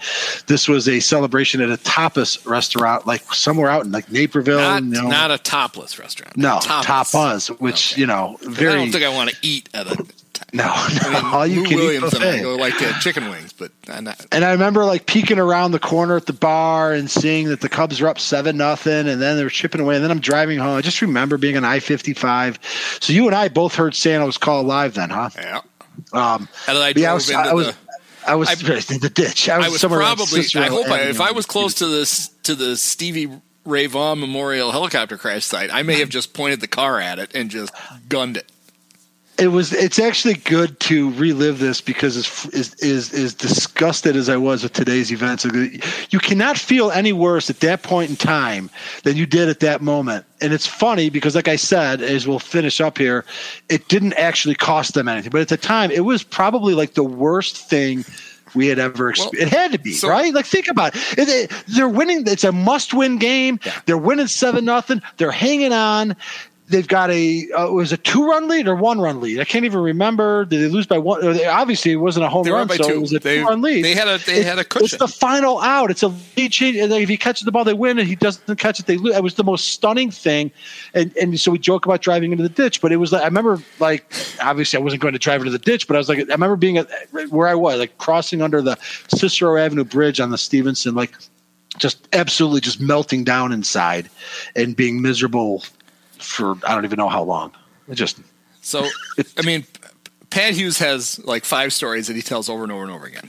[0.46, 4.58] this was a celebration at a tapas restaurant, like somewhere out in like Naperville.
[4.58, 5.08] not, you know.
[5.08, 6.36] not a topless restaurant.
[6.36, 6.82] no Tapas.
[6.84, 10.06] tapas, which you know very I don't think I want to eat at a.
[10.52, 12.98] no, no, I mean, all you Lou can Williams eat and I go like uh,
[13.00, 14.26] chicken wings, but not.
[14.32, 17.68] And I remember like peeking around the corner at the bar and seeing that the
[17.68, 19.94] Cubs were up seven nothing, and then they were chipping away.
[19.96, 20.76] And then I'm driving home.
[20.76, 22.58] I just remember being on I fifty five.
[23.00, 25.30] So you and I both heard Santo's call live then, huh?
[25.36, 25.60] Yeah.
[26.12, 27.76] Um, And then I but yeah, I was, into I was, the.
[28.26, 28.52] I was I-
[28.94, 29.48] in the ditch.
[29.48, 30.44] I was, I was somewhere probably.
[30.54, 33.30] I hope I, if I was close to this to the Stevie
[33.64, 37.34] Ray Vaughan Memorial helicopter crash site, I may have just pointed the car at it
[37.34, 37.72] and just
[38.08, 38.51] gunned it.
[39.38, 44.28] It was it's actually good to relive this because as is is is disgusted as
[44.28, 45.44] I was with today's events,
[46.10, 48.68] you cannot feel any worse at that point in time
[49.04, 50.26] than you did at that moment.
[50.40, 53.24] And it's funny because, like I said, as we'll finish up here,
[53.68, 57.04] it didn't actually cost them anything, but at the time, it was probably like the
[57.04, 58.04] worst thing.
[58.54, 59.38] We had ever experienced.
[59.38, 60.34] Well, it had to be so- right.
[60.34, 61.18] Like think about it.
[61.20, 62.24] It- it- They're winning.
[62.26, 63.58] It's a must-win game.
[63.86, 65.00] They're winning seven nothing.
[65.16, 66.16] They're hanging on.
[66.68, 69.40] They've got a uh, it was a two-run lead or one-run lead.
[69.40, 70.44] I can't even remember.
[70.46, 71.20] Did they lose by one?
[71.20, 72.94] they- Obviously, it wasn't a home They run, by so two.
[72.94, 73.84] it was a They- two-run lead.
[73.84, 74.84] they had a- they had a cushion.
[74.86, 75.90] It's the final out.
[75.90, 76.76] It's a lead change.
[76.76, 77.98] and If he catches the ball, they win.
[77.98, 79.14] And he doesn't catch it, they lose.
[79.14, 80.50] It was the most stunning thing.
[80.94, 83.26] And and so we joke about driving into the ditch, but it was like I
[83.26, 84.10] remember like
[84.40, 86.56] obviously I wasn't going to drive into the ditch, but I was like I remember
[86.56, 86.88] being at
[87.28, 88.78] where I was, like crossing under the
[89.08, 91.12] Cicero Avenue Bridge on the Stevenson, like
[91.78, 94.08] just absolutely just melting down inside
[94.54, 95.64] and being miserable
[96.22, 97.52] for I don't even know how long.
[97.88, 98.20] It just
[98.60, 98.86] So,
[99.38, 99.66] I mean,
[100.30, 103.28] Pat Hughes has like five stories that he tells over and over and over again.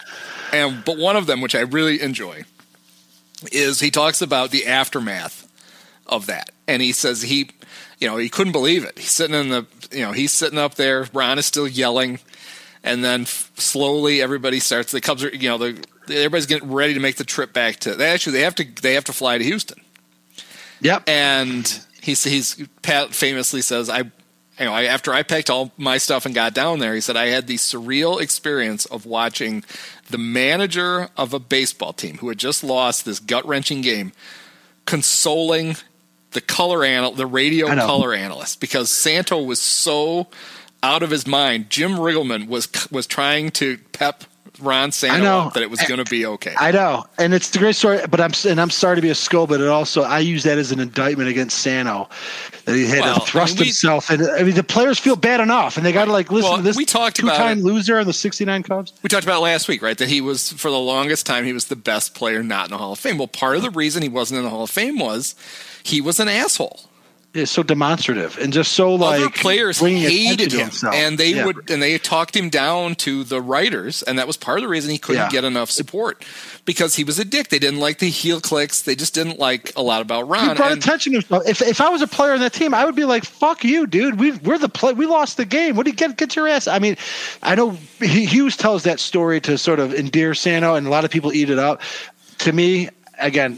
[0.52, 2.44] And but one of them, which I really enjoy,
[3.52, 5.52] is he talks about the aftermath
[6.08, 7.50] of that, and he says he,
[8.00, 8.98] you know, he couldn't believe it.
[8.98, 11.08] He's sitting in the, you know, he's sitting up there.
[11.14, 12.20] Ron is still yelling,
[12.84, 14.92] and then f- slowly everybody starts.
[14.92, 17.96] The Cubs are, you know, the everybody's getting ready to make the trip back to.
[17.96, 19.82] They actually they have to they have to fly to Houston.
[20.82, 21.04] Yep.
[21.08, 24.00] And he's he's Pat famously says, "I
[24.60, 27.16] you know, I, after I packed all my stuff and got down there, he said
[27.18, 29.64] I had the surreal experience of watching
[30.10, 34.12] the manager of a baseball team who had just lost this gut wrenching game,
[34.86, 35.76] consoling
[36.32, 40.28] the color anal- the radio color analyst because Santo was so
[40.84, 41.70] out of his mind.
[41.70, 44.26] Jim Riggleman was was trying to pep
[44.64, 46.54] Ron up that it was going to be okay.
[46.58, 48.00] I know, and it's the great story.
[48.10, 50.58] But I'm and I'm sorry to be a skull, but it also I use that
[50.58, 52.10] as an indictment against Santo
[52.66, 54.10] that he had Well, to thrust I mean, we- himself.
[54.10, 56.58] And I mean, the players feel bad enough, and they got to like listen Well,
[56.58, 56.78] to this.
[56.78, 58.94] we talked about two-time loser on the '69 Cubs.
[59.04, 59.98] We talked about last week, right?
[59.98, 62.78] That he was for the longest time he was the best player not in the
[62.78, 63.18] Hall of Fame.
[63.18, 65.36] Well, part of the reason he wasn't in the Hall of Fame was
[65.84, 66.82] he was an asshole.
[67.36, 71.46] It's so demonstrative and just so like Other players hated him, and they Yeah.
[71.46, 74.68] would and they talked him down to the writers, and that was part of the
[74.68, 75.30] reason he couldn't Yeah.
[75.30, 76.24] get enough support
[76.66, 77.50] because he was a dick.
[77.50, 78.82] They didn't like the heel clicks.
[78.82, 80.50] They just didn't like a lot about Ron.
[80.50, 81.44] He brought and- attention to himself.
[81.48, 83.88] If, if I was a player on that team, I would be like, "Fuck you,
[83.88, 84.20] dude.
[84.20, 84.94] We we're the play.
[84.94, 85.76] We lost the game.
[85.76, 86.16] What do you get?
[86.18, 86.98] Get your ass." I mean,
[87.42, 91.10] I know Hughes tells that story to sort of endear Santo, and a lot of
[91.10, 91.82] people eat it up.
[92.40, 92.90] To me,
[93.20, 93.58] again,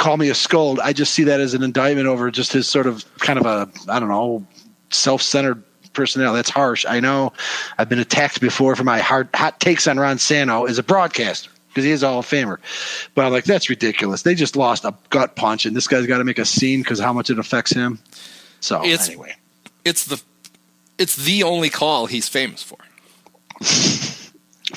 [0.00, 0.80] call me a scold.
[0.80, 3.68] I just see that as an indictment over just his sort of kind of a
[3.90, 4.44] I don't know
[4.90, 5.62] self-centered
[5.92, 6.36] personality.
[6.38, 6.84] That's harsh.
[6.88, 7.32] I know.
[7.78, 11.50] I've been attacked before for my hard hot takes on Ron Santo as a broadcaster
[11.68, 12.56] because he is a Hall of Famer.
[13.14, 14.22] But I'm like, that's ridiculous.
[14.22, 16.98] They just lost a gut punch, and this guy's got to make a scene because
[16.98, 17.98] how much it affects him.
[18.60, 19.34] So It's- anyway,
[19.84, 20.20] it's the
[20.98, 22.76] it's the only call he's famous for.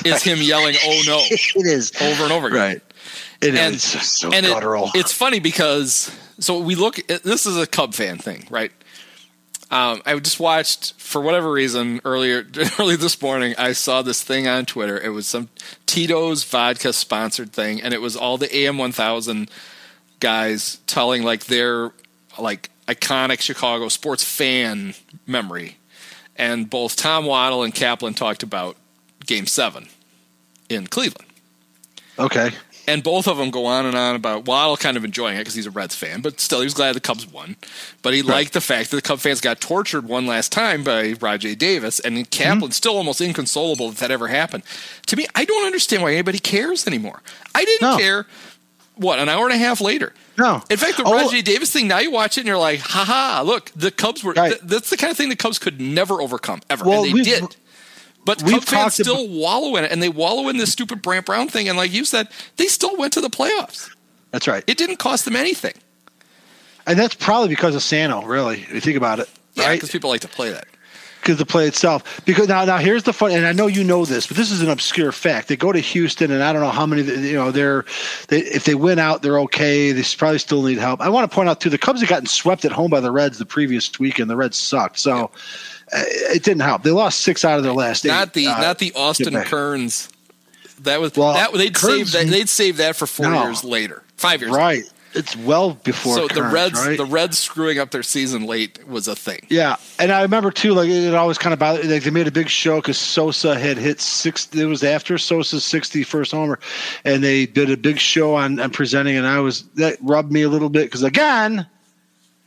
[0.05, 2.59] is him yelling "Oh no" it is over and over again.
[2.59, 2.81] right.
[3.41, 4.91] It is and, just so and it- guttural.
[4.95, 6.99] it's funny because so we look.
[7.09, 8.71] At, this is a Cub fan thing, right?
[9.71, 12.45] Um, I just watched for whatever reason earlier
[12.79, 13.55] early this morning.
[13.57, 14.99] I saw this thing on Twitter.
[14.99, 15.49] It was some
[15.85, 19.49] Tito's vodka sponsored thing, and it was all the AM one thousand
[20.19, 21.91] guys telling like their
[22.39, 24.93] like iconic Chicago sports fan
[25.25, 25.77] memory.
[26.35, 28.75] And both Tom Waddle and Kaplan talked about
[29.25, 29.87] Game Seven
[30.69, 31.29] in Cleveland
[32.19, 32.51] okay.
[32.87, 35.53] And both of them go on and on about Waddle kind of enjoying it because
[35.53, 37.55] he's a Reds fan, but still he was glad the Cubs won.
[38.01, 41.13] But he liked the fact that the Cub fans got tortured one last time by
[41.13, 42.23] Rajay Davis, and Mm-hmm.
[42.59, 44.63] Kaplan's still almost inconsolable that that ever happened.
[45.07, 47.21] To me, I don't understand why anybody cares anymore.
[47.55, 47.97] I didn't No.
[47.97, 48.25] care.
[48.95, 50.13] What an hour and a half later.
[50.37, 50.61] No.
[50.69, 51.25] In fact, the Oh.
[51.25, 51.87] Rajay Davis thing.
[51.87, 53.41] Now you watch it and you're like, "Ha ha!
[53.43, 54.49] Look, the Cubs were." Right.
[54.51, 57.23] th- that's the kind of thing the Cubs could never overcome ever, Well, and they
[57.23, 57.55] did.
[58.25, 61.25] But we've Cub fans still wallow in it, and they wallow in this stupid Brant
[61.25, 61.67] Brown thing.
[61.67, 63.89] And like you said, they still went to the playoffs.
[64.31, 64.63] That's right.
[64.67, 65.73] It didn't cost them anything.
[66.87, 68.23] and that's probably because of Santo.
[68.23, 69.75] Really, if you think about it, Yeah, right?
[69.75, 70.65] because people like to play that.
[71.21, 72.21] because the play itself.
[72.25, 74.61] Because now, now here's the fun, and I know you know this, but this is
[74.61, 75.47] an obscure fact.
[75.49, 77.03] They go to Houston, and I don't know how many.
[77.03, 77.85] You know, they're
[78.29, 79.91] they, if they win out, they're okay.
[79.91, 80.99] They probably still need help.
[81.01, 83.11] I want to point out too, the Cubs had gotten swept at home by the
[83.11, 84.97] Reds the previous week, and the Reds sucked.
[84.99, 85.27] So uh,
[85.95, 86.83] it didn't help.
[86.83, 88.09] They lost six out of their last eight.
[88.09, 89.33] Not the Uh, not the Austin.
[89.43, 90.09] Kearns.
[90.81, 93.43] That was Well, that they'd Kearns- save that they'd save that for four No.
[93.43, 94.51] years later, five years.
[94.53, 94.83] right.
[95.15, 96.15] It's well before.
[96.17, 96.97] So the Reds right?
[96.97, 99.45] the Reds screwing up their season late was a thing.
[99.47, 101.85] Yeah, and I remember too, like it always kind of bothered.
[101.85, 104.47] Like they made a big show because Sosa had hit six.
[104.55, 106.59] It was after Sosa's 61st homer,
[107.05, 109.15] and they did a big show on, on presenting.
[109.15, 111.67] And I was that rubbed me a little bit because again,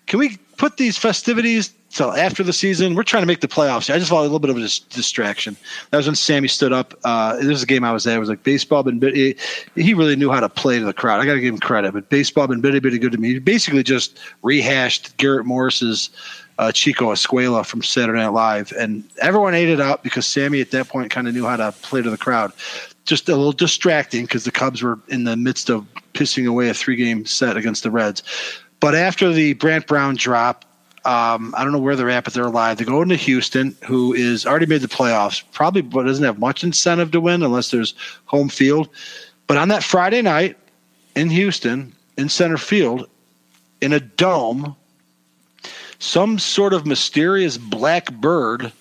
[0.09, 2.94] can we put these festivities till after the season?
[2.94, 3.93] We're trying to make the playoffs.
[3.93, 5.56] I just felt a little bit of a dis- distraction.
[5.90, 6.94] That was when Sammy stood up.
[7.05, 8.16] Uh, this is a game I was at.
[8.16, 9.36] It was like baseball been bitty.
[9.74, 11.20] He really knew how to play to the crowd.
[11.20, 11.93] I got to give him credit.
[11.93, 13.35] But baseball been bitty bitty good to me.
[13.35, 16.10] He basically just rehashed Garrett Morris's
[16.59, 20.70] uh, Chico Escuela from Saturday Night Live, and everyone ate it up because Sammy at
[20.70, 22.52] that point kind of knew how to play to the crowd.
[23.05, 26.74] Just a little distracting because the Cubs were in the midst of pissing away a
[26.74, 28.23] three-game set against the Reds.
[28.81, 30.64] But after the Brant Brown drop,
[31.06, 32.78] um, I don't know where they're at, but they're alive.
[32.78, 36.64] They go into Houston, who is already made the playoffs, probably but doesn't have much
[36.64, 38.88] incentive to win unless there's home field.
[39.46, 40.56] But on that Friday night
[41.14, 43.08] in Houston, in center field,
[43.80, 44.74] in a dome,
[46.00, 48.72] some sort of mysterious black bird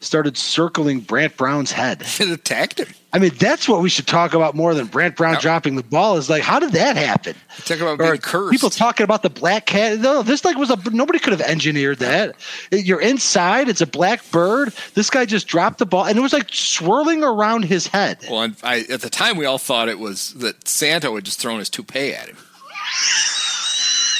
[0.00, 2.04] started circling Brant Brown's head.
[2.20, 2.88] It attacked him.
[3.12, 6.16] I mean, that's what we should talk about more than Brant Brown dropping the ball.
[6.16, 7.34] Is like, how did that happen?
[7.64, 8.52] Talk about Or being cursed.
[8.52, 9.98] People talking about the black cat.
[9.98, 12.36] No, this like was a nobody could have engineered that.
[12.70, 13.68] You're inside.
[13.68, 14.72] It's a black bird.
[14.94, 18.18] This guy just dropped the ball, and it was like swirling around his head.
[18.30, 21.40] Well, and I, at the time, we all thought it was that Santo had just
[21.40, 22.36] thrown his toupee at him.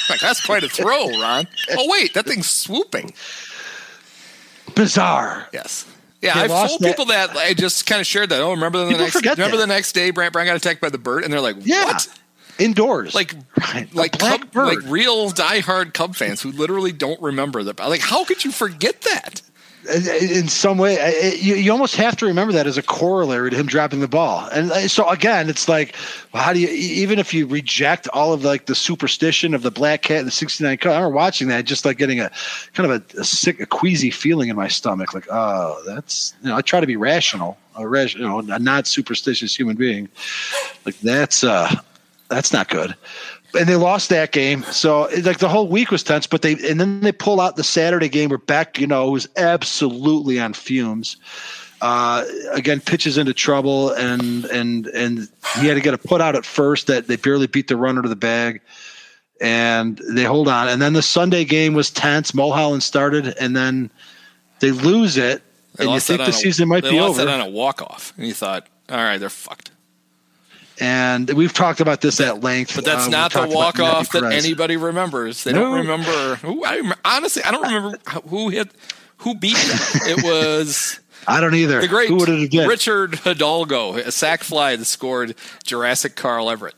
[0.09, 1.47] Like that's quite a throw, Ron.
[1.77, 3.13] Oh wait, that thing's swooping.
[4.75, 5.47] Bizarre.
[5.53, 5.85] Yes.
[6.21, 8.41] Yeah, They I've told that- people that I just kind of shared that.
[8.41, 9.67] Oh, remember the People next forget remember that.
[9.67, 12.07] the next day Brant Brown got attacked by the bird, and they're like, Yeah, "What?"
[12.59, 13.15] indoors.
[13.15, 13.91] Like, Right.
[13.91, 14.67] A like black Cub, bird.
[14.67, 17.79] like real diehard Cub fans who literally don't remember that.
[17.79, 19.41] Like, how could you forget that?
[19.89, 23.55] In some way it, you, you almost have to remember that as a corollary to
[23.55, 24.47] him dropping the ball.
[24.51, 25.95] And uh, so again it's like
[26.33, 29.71] well, how do you even if you reject all of like the superstition of the
[29.71, 32.31] black cat and the 69 cut i remember watching that just like getting a
[32.73, 36.49] kind of a, a sick a queasy feeling in my stomach like oh that's you
[36.49, 40.09] know i try to be rational a res, you know a not superstitious human being.
[40.85, 41.73] Like that's uh
[42.29, 42.95] that's not good
[43.57, 44.63] and they lost that game.
[44.63, 47.63] So like the whole week was tense, but they and then they pull out the
[47.63, 51.17] Saturday game where Beck, you know, was absolutely on fumes.
[51.81, 55.29] Uh, again, pitches into trouble, and and and
[55.59, 58.01] he had to get a put out at first that they barely beat the runner
[58.01, 58.61] to the bag,
[59.39, 60.67] and they hold on.
[60.67, 62.33] And then the Sunday game was tense.
[62.33, 63.89] Mulholland started, and then
[64.59, 65.41] they lose it,
[65.75, 66.95] they and you think the a, season might be over.
[66.95, 69.71] They lost that on a walk off, and you thought, all right, they're fucked
[70.81, 72.73] and we've talked about this at length.
[72.75, 75.43] But that's uh, not the walk off that anybody remembers.
[75.43, 75.61] They no.
[75.61, 76.35] don't remember.
[76.37, 78.69] Who, I, honestly, I don't remember who hit,
[79.17, 79.79] who beat them.
[80.07, 80.99] It was.
[81.27, 81.81] I don't either.
[81.81, 82.09] The great
[82.67, 86.73] Richard Hidalgo, a sac fly that scored Jurassic Carl Everett.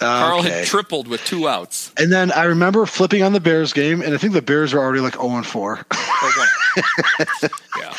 [0.00, 1.92] Carl had tripled with two outs.
[1.98, 4.80] And then I remember flipping on the Bears game, and I think the Bears were
[4.80, 5.86] already like 0 and 4.
[7.78, 7.94] yeah.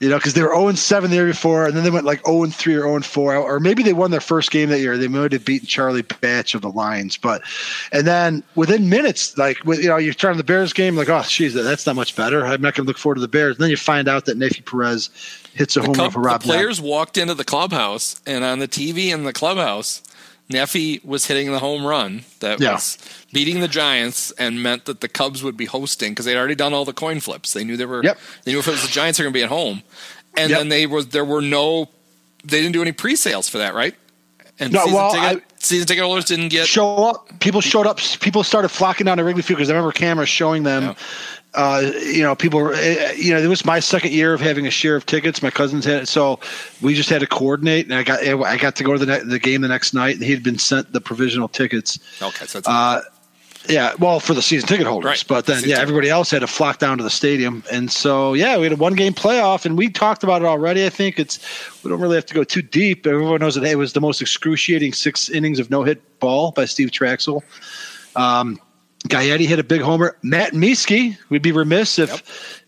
[0.00, 2.04] You know, because they were 0 and 7 the year before, and then they went
[2.04, 4.68] like 0 and 3 or 0 and 4, or maybe they won their first game
[4.70, 4.98] that year.
[4.98, 7.42] They might have beaten Charlie Batch of the Lions, but
[7.92, 11.08] and then within minutes, like with, you know, you turn on the Bears game, like,
[11.08, 12.44] oh, geez, that's not much better.
[12.44, 13.56] I'm not going to look forward to the Bears.
[13.56, 15.10] And then you find out that Neifi Perez
[15.54, 16.42] hits a the home run for Rob.
[16.42, 20.02] The players walked into the clubhouse, and on the TV in the clubhouse
[20.50, 22.74] Neifi was hitting the home run that yeah.
[22.74, 22.98] was
[23.32, 26.72] beating the Giants and meant that the Cubs would be hosting because they'd already done
[26.72, 27.52] all the coin flips.
[27.52, 28.02] They knew they were.
[28.04, 28.18] Yep.
[28.44, 29.82] They knew if it was the Giants, they're going to be at home,
[30.36, 30.60] and yep.
[30.60, 31.88] then they were there were no.
[32.44, 33.94] They didn't do any pre-sales for that, right?
[34.60, 37.40] And no, season well, ticket, I, season ticket holders didn't get show up.
[37.40, 37.98] People showed up.
[38.20, 40.82] People started flocking down to Wrigley Field because I remember cameras showing them.
[40.82, 40.94] Yeah
[41.56, 44.70] uh, you know, people, uh, you know, it was my second year of having a
[44.70, 45.42] share of tickets.
[45.42, 46.38] My cousins had it, so
[46.82, 49.38] we just had to coordinate, and I got I got to go to the the
[49.38, 50.18] game the next night.
[50.18, 51.98] He had been sent the provisional tickets.
[52.20, 53.00] Okay, so uh,
[53.70, 55.24] yeah, well, for the season ticket holders, right.
[55.26, 58.58] but then yeah, everybody else had to flock down to the stadium, and so yeah,
[58.58, 60.84] we had a one game playoff, and we talked about it already.
[60.84, 61.40] I think it's
[61.82, 63.06] we don't really have to go too deep.
[63.06, 66.66] Everyone knows that it was the most excruciating six innings of no hit ball by
[66.66, 67.42] Steve Trachsel.
[68.14, 68.60] Um,
[69.08, 70.16] Gaetti hit a big homer.
[70.22, 72.20] Matt Mieske, we'd be remiss if yep.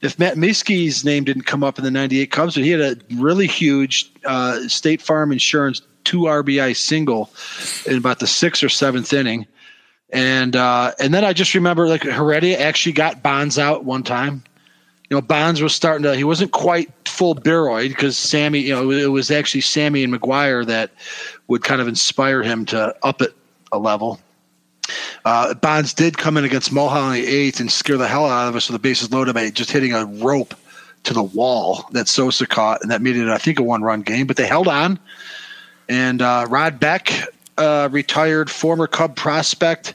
[0.03, 2.97] if Matt Mieske's name didn't come up in the '98 Cubs, but he had a
[3.17, 7.31] really huge uh, State Farm Insurance two RBI single
[7.87, 9.47] in about the sixth or seventh inning,
[10.11, 14.43] and uh, and then I just remember like Heredia actually got Bonds out one time.
[15.11, 16.17] You know, Bonds was starting to.
[16.17, 18.61] He wasn't quite full Baroid because Sammy.
[18.61, 20.91] You know, it was actually Sammy and McGwire that
[21.49, 23.35] would kind of inspire him to up it
[23.73, 24.21] a level.
[25.25, 28.69] Uh, Bonds did come in against Mulholland eighth and scare the hell out of us
[28.69, 30.55] with the bases loaded by just hitting a rope
[31.05, 34.27] to the wall that Sosa caught, and that made it, I think, a one-run game.
[34.27, 34.99] But they held on,
[35.89, 37.13] and uh, Rod Beck,
[37.57, 39.95] uh, retired former Cub prospect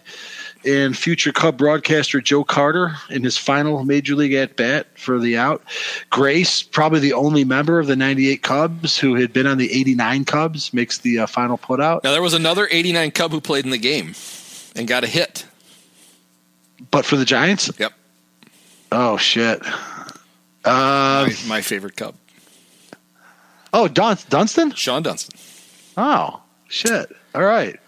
[0.66, 5.38] and future Cub broadcaster Joe Carter in his final major league at bat for the
[5.38, 5.62] out.
[6.10, 10.26] Grace, probably the only member of the 98 Cubs who had been on the 89
[10.26, 12.04] Cubs, makes the uh, final put out.
[12.04, 14.14] Now, there was another 89 Cub who played in the game
[14.76, 15.46] and got a hit.
[16.92, 17.72] But for the Giants?
[17.78, 17.94] Yep.
[18.92, 19.62] Oh shit.
[20.66, 22.16] Uh, my, my, favorite Cub.
[23.74, 24.72] Oh, Don Dunston?
[24.72, 25.38] Shawon Dunston.
[25.98, 27.12] Oh shit!
[27.36, 27.80] All right.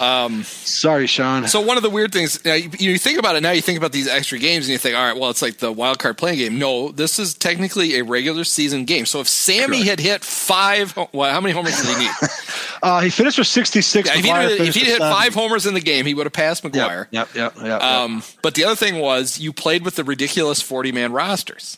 [0.00, 1.48] Um, Sorry, Shawon.
[1.48, 3.50] So one of the weird things you, you, think about it now.
[3.50, 5.70] You think about these extra games, and you think, all right, well, it's like the
[5.70, 6.58] wild card playing game.
[6.58, 9.06] No, this is technically a regular season game.
[9.06, 9.84] So if Sammy Correct.
[9.84, 12.10] had hit five, well, how many homers did he need?
[12.82, 14.08] uh, he finished with sixty six.
[14.08, 17.06] Yeah, if he hit five homers in the game, he would have passed McGwire.
[17.10, 17.64] Yep, yep, yep.
[17.64, 18.24] yep, um, yep.
[18.42, 21.76] But the other thing was you played with the ridiculous forty man rosters.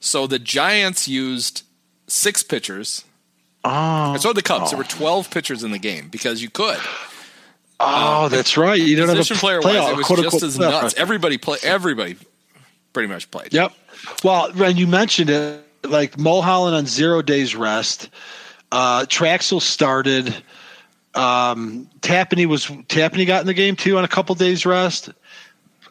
[0.00, 1.62] So the Giants used
[2.06, 3.04] six pitchers.
[3.62, 4.68] Oh, and so the Cubs.
[4.68, 4.68] Oh.
[4.70, 6.78] There were twelve pitchers in the game because you could.
[7.82, 8.80] Oh, um, that's right.
[8.80, 10.94] You don't have a player playoff, it was just as nuts.
[10.96, 11.58] Everybody play.
[11.62, 12.16] Everybody
[12.92, 13.54] pretty much played.
[13.54, 13.72] Yep.
[14.22, 18.10] Well, when you mentioned it, like Mulholland on zero days rest.
[18.70, 20.28] Uh, Trachsel started.
[21.14, 25.10] Um, Tapani was Tapani got in the game too on a couple days rest.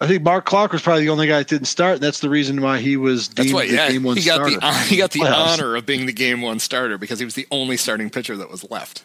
[0.02, 2.30] I think Mark Clark was probably the only guy that didn't start, and that's the
[2.30, 4.60] reason why he was deemed why, yeah, the game one he got starter.
[4.60, 7.48] The, he got the honor of being the game one starter because he was the
[7.52, 9.04] only starting pitcher that was left.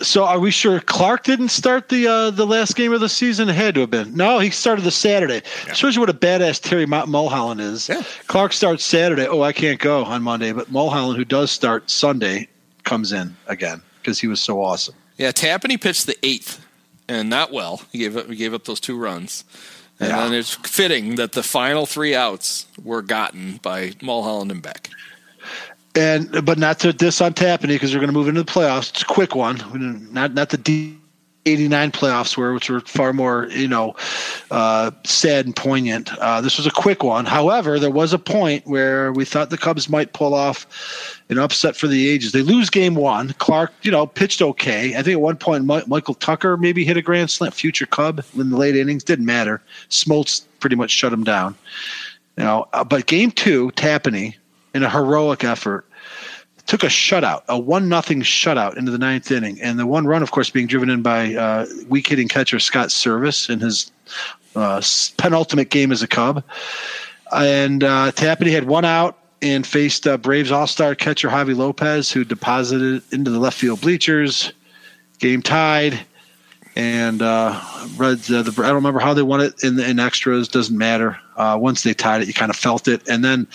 [0.00, 3.48] So are we sure Clark didn't start the uh, the last game of the season?
[3.50, 4.14] It had to have been.
[4.14, 5.42] No, he started the Saturday.
[5.66, 5.74] Yeah.
[5.74, 7.88] Shows you what a badass Terry Mulholland is.
[7.90, 8.02] Yeah.
[8.26, 9.26] Clark starts Saturday.
[9.26, 12.48] Oh, I can't go on Monday, but Mulholland, who does start Sunday,
[12.84, 14.94] comes in again because he was so awesome.
[15.18, 16.64] Yeah, Tapani pitched the eighth,
[17.06, 17.82] and not well.
[17.92, 18.28] He gave up.
[18.28, 19.44] He gave up those two runs.
[20.00, 20.24] And Yeah.
[20.24, 24.88] then it's fitting that the final three outs were gotten by Mulholland and Beck.
[25.94, 28.90] And but not to diss on Tapani because they're going to move into the playoffs.
[28.90, 30.98] It's a quick one, not not the D.
[31.44, 33.96] 89 playoffs were, which were far more, you know,
[34.50, 36.16] uh, sad and poignant.
[36.18, 37.24] Uh, this was a quick one.
[37.24, 41.74] However, there was a point where we thought the Cubs might pull off an upset
[41.74, 42.32] for the ages.
[42.32, 43.32] They lose game one.
[43.38, 44.96] Clark, you know, pitched okay.
[44.96, 48.24] I think at one point Mi- Michael Tucker maybe hit a grand slam, future Cub
[48.38, 49.02] in the late innings.
[49.02, 49.60] Didn't matter.
[49.88, 51.56] Smoltz pretty much shut him down.
[52.38, 54.36] You know, uh, but game two, Tapani,
[54.74, 55.86] in a heroic effort,
[56.66, 60.22] took a shutout, a one nothing shutout into the ninth inning, and the one run,
[60.22, 63.90] of course, being driven in by uh, weak hitting catcher Scott Servais in his
[64.54, 64.82] uh,
[65.16, 66.44] penultimate game as a Cub.
[67.34, 72.12] And uh, Tapani had one out and faced uh, Braves All Star catcher Javy Lopez,
[72.12, 74.52] who deposited into the left field bleachers.
[75.18, 76.00] Game tied,
[76.76, 77.60] and uh.
[77.82, 80.48] Uh, the, I don't remember how they won it in, in extras.
[80.48, 81.18] Doesn't matter.
[81.36, 83.48] Uh, once they tied it, you kind of felt it, and then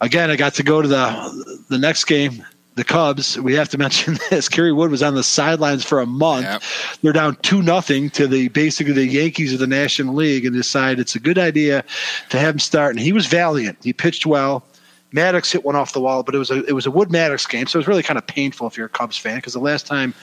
[0.00, 2.44] again, I got to go to the the next game.
[2.76, 3.38] The Cubs.
[3.38, 4.48] We have to mention this.
[4.48, 6.46] Kerry Wood was on the sidelines for a month.
[6.46, 6.62] Yep.
[7.02, 10.98] They're down two nothing to the basically the Yankees of the National League, and decide
[10.98, 11.84] it's a good idea
[12.30, 12.92] to have him start.
[12.92, 13.78] And he was valiant.
[13.82, 14.64] He pitched well.
[15.12, 17.48] Maddux hit one off the wall, but it was a it was a Wood Maddux
[17.48, 19.60] game, so it was really kind of painful if you're a Cubs fan because the
[19.60, 20.14] last time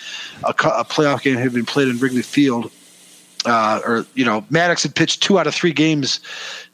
[0.43, 2.71] a, a playoff game had been played in Wrigley Field,
[3.45, 6.21] uh, or you know Maddux had pitched two out of three games,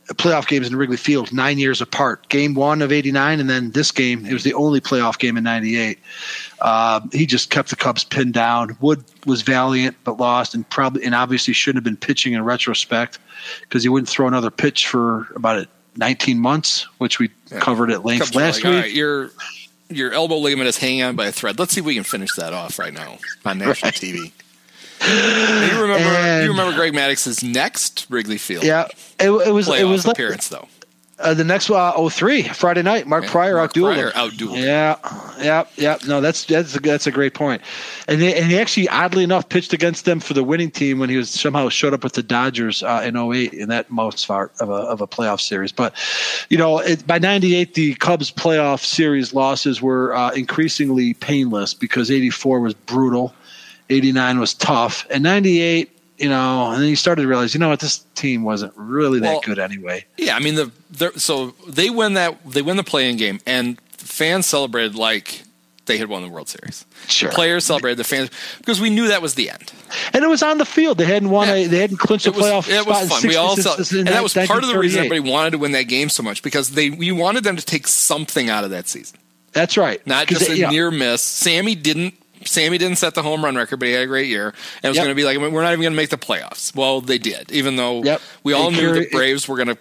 [0.10, 2.28] playoff games in Wrigley Field, nine years apart.
[2.30, 5.44] Game one of '89, and then this game it was the only playoff game in
[5.44, 6.00] '98.
[6.62, 8.78] Uh, he just kept the Cubs pinned down.
[8.82, 13.20] Wood was valiant but lost, and probably and obviously shouldn't have been pitching in retrospect
[13.62, 18.04] because he wouldn't throw another pitch for about it 19 months, which we covered at
[18.04, 18.84] length Cubs last like, week.
[18.84, 19.32] right, your
[19.90, 21.60] your elbow ligament is hanging on by a thread.
[21.60, 24.32] Let's see if we can finish that off right now on national TV.
[25.10, 28.88] You remember And- you remember Greg Maddux's next Wrigley Field Yeah,
[29.20, 30.68] it, it was it was like appearance though.
[31.20, 33.08] uh, the next uh, 03, Friday night.
[33.08, 34.14] Mark Yeah, Prior Mark outdueled Prior him.
[34.14, 34.64] outdueled him.
[34.66, 34.96] Yeah,
[35.40, 35.98] yeah, yeah.
[36.08, 37.62] No, that's that's a, that's a great point.
[38.08, 41.10] And they, and he actually, oddly enough, pitched against them for the winning team when
[41.10, 44.52] he was somehow showed up with the Dodgers uh, in 08 in that most part
[44.60, 45.72] of a of a playoff series.
[45.72, 45.94] But
[46.50, 52.10] you know, it, by '98, the Cubs playoff series losses were uh, increasingly painless because
[52.12, 53.34] '84 was brutal,
[53.90, 55.90] '89 was tough, and '98.
[56.20, 59.20] You know, and then you started to realize, you know what, this team wasn't really
[59.22, 60.06] that Well, good anyway.
[60.18, 63.82] Yeah, I mean the they're- so they win that they win the playing game and
[63.98, 65.42] fans celebrated like
[65.86, 66.86] they had won the World Series.
[67.08, 67.30] Sure.
[67.30, 68.30] The players celebrated the fans
[68.60, 69.74] because we knew that was the end.
[70.14, 70.98] And it was on the field.
[71.00, 71.48] They hadn't won.
[71.48, 71.56] Yeah.
[71.56, 73.22] A, they hadn't clinched a It was, playoff it was fun.
[73.22, 75.72] 60 We all cel- and that was part of the reason everybody wanted to win
[75.74, 78.88] that game so much because they we wanted them to take something out of that
[78.88, 79.18] season,
[79.52, 80.06] That's right.
[80.08, 80.70] Not just they- a yeah.
[80.70, 81.22] near miss.
[81.24, 82.14] Sammy didn't.
[82.46, 84.48] Sammy didn't set the home run record, but he had a great year.
[84.48, 85.06] And it was Yep.
[85.06, 86.76] going to be like we're not even going to make the playoffs.
[86.76, 88.22] Well, they did, even though Yep.
[88.44, 89.78] we all And knew Kerry- the Braves were going to,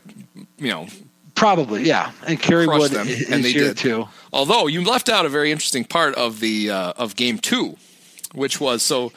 [0.59, 0.87] you know,
[1.35, 2.13] Probably, yeah.
[2.27, 4.07] And Kerry Wood them, is and they here did too.
[4.35, 7.79] Although you left out a very interesting part of the uh, of game two,
[8.35, 9.13] which was so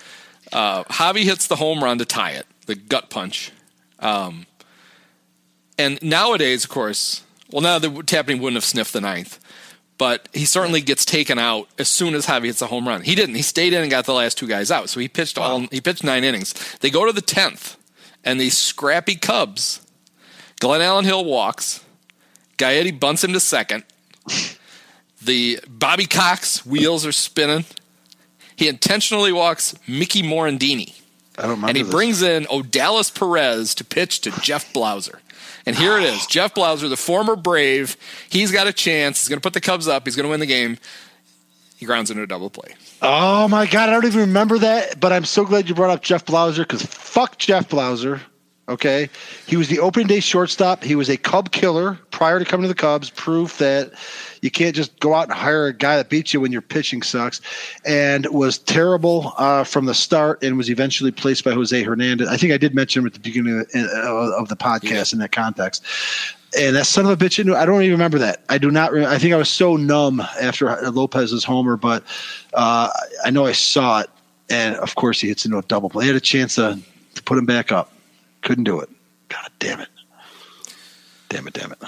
[0.54, 3.52] uh, Javy hits the home run to tie it, the gut punch.
[4.00, 4.46] Um,
[5.78, 9.38] and nowadays, of course, well, now the Tapani wouldn't have sniffed the ninth,
[9.98, 13.02] but he certainly gets taken out as soon as Javy hits a home run.
[13.02, 13.36] He didn't.
[13.36, 14.90] He stayed in and got the last two guys out.
[14.90, 15.62] So he pitched all.
[15.72, 16.54] He pitched nine innings.
[16.80, 17.78] They go to the tenth,
[18.24, 19.82] and these scrappy Cubs.
[20.62, 21.84] Glenallen Hill walks.
[22.58, 23.84] Gaetti bunts him to second.
[25.22, 27.66] The Bobby Cox wheels are spinning.
[28.56, 31.00] He intentionally walks Mickey Morandini.
[31.38, 31.68] I don't remember.
[31.68, 31.92] And he this.
[31.92, 35.20] brings in Odalis Perez to pitch to Jeff Blauser.
[35.66, 36.26] And here it is.
[36.28, 37.98] Jeff Blauser, the former Brave,
[38.30, 39.22] he's got a chance.
[39.22, 40.06] He's going to put the Cubs up.
[40.06, 40.78] He's going to win the game.
[41.78, 42.76] He grounds into a double play.
[43.02, 45.00] Oh my god, I don't even remember that.
[45.00, 48.22] But I'm so glad you brought up Jeff Blauser because fuck Jeff Blauser.
[48.68, 49.10] Okay,
[49.46, 50.84] he was the opening day shortstop.
[50.84, 53.12] He was a Cub killer prior to coming to the Cubs.
[53.12, 53.94] Proof that
[54.42, 57.04] you can't just go out and hire a guy that beats you when your pitching
[57.04, 57.42] sucks,
[57.86, 62.28] and was terrible uh, from the start, and was eventually placed by Jose Hernandez.
[62.28, 65.20] I think I did mention him at the beginning of, uh, of the podcast in
[65.20, 65.86] that context.
[66.58, 68.44] And that son of a bitch, I don't even remember that.
[68.50, 68.94] I do not.
[68.94, 72.04] Re- I think I was so numb after Lopez's homer, but
[72.54, 72.90] uh,
[73.24, 74.10] I know I saw it,
[74.50, 76.06] and of course he hits into a double play.
[76.06, 76.80] He had a chance to,
[77.14, 77.92] to put him back up,
[78.46, 78.90] couldn't do it.
[79.28, 79.90] God damn it!
[81.30, 81.54] Damn it!
[81.54, 81.80] Damn it!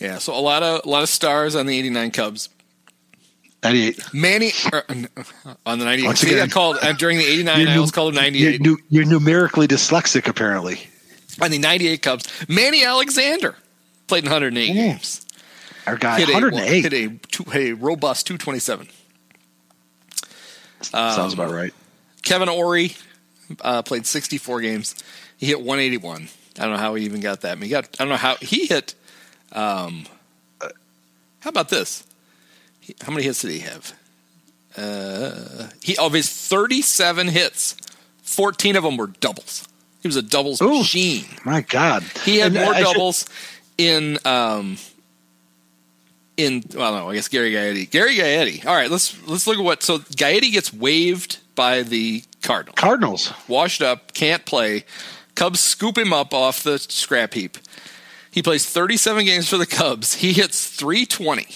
[0.00, 2.48] Yeah, so a lot of a lot of stars on the 89 Cubs.
[3.64, 4.00] Ninety-eight.
[4.14, 4.84] Manny or,
[5.66, 6.06] on the 98.
[6.06, 6.48] Once See, again.
[6.48, 7.58] I called uh, during the 89.
[7.60, 8.60] You're I nu- always called him You're, 98.
[8.60, 10.78] nu- you're numerically dyslexic, apparently.
[11.42, 13.56] on the 98 Cubs, Manny Alexander
[14.06, 15.26] played in 108 games.
[15.88, 16.82] Our guy, Hit a, 108.
[16.82, 18.86] hit a, two, a robust 227.
[20.82, 21.74] Sounds about right.
[22.22, 22.96] Kevin Orie
[23.62, 24.94] uh, played 64 games.
[25.38, 26.28] He hit 181.
[26.58, 27.52] I don't know how he even got that.
[27.52, 27.84] I mean, he got.
[27.98, 28.94] I don't know how he hit.
[29.52, 30.04] Um,
[30.60, 32.04] how about this?
[32.80, 33.94] He, how many hits did he have?
[34.76, 37.76] Uh, he of his 37 hits,
[38.22, 39.66] 14 of them were doubles.
[40.02, 40.78] He was a doubles Ooh.
[40.78, 41.24] machine.
[41.44, 43.26] My God, He had And more I should- doubles
[43.78, 44.76] in um
[46.36, 47.90] in well no, I guess Gary Gaetti.
[47.90, 48.64] Gary Gaetti.
[48.66, 52.76] All right, let's let's look at what so Gaetti gets waived by the Cardinals.
[52.76, 53.32] Cardinals.
[53.48, 54.84] Washed up, can't play.
[55.38, 57.58] Cubs scoop him up off the scrap heap.
[58.32, 60.14] He plays 37 games for the Cubs.
[60.14, 61.46] He hits 320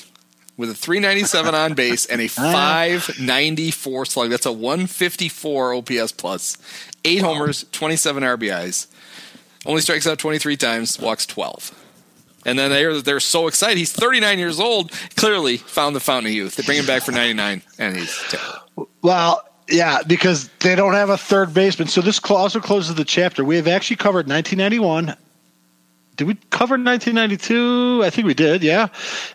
[0.57, 4.31] with a 397 on base and a 594 slug.
[4.31, 6.57] That's a 154 OPS plus.
[7.05, 8.87] Eight homers, 27 RBIs.
[9.67, 11.77] Only strikes out 23 times, walks 12.
[12.47, 13.79] And then they're they're so excited.
[13.79, 14.93] He's 39 years old.
[15.17, 16.55] Clearly found the fountain of youth.
[16.55, 18.89] They bring him back for 99, and he's terrible.
[19.03, 19.43] Well,
[19.73, 21.89] yeah, because they don't have a third baseman.
[21.89, 23.45] So this also closes the chapter.
[23.45, 25.17] We have actually covered 1991.
[26.17, 28.03] Did we cover 1992?
[28.05, 28.63] I think we did.
[28.63, 28.89] Yeah,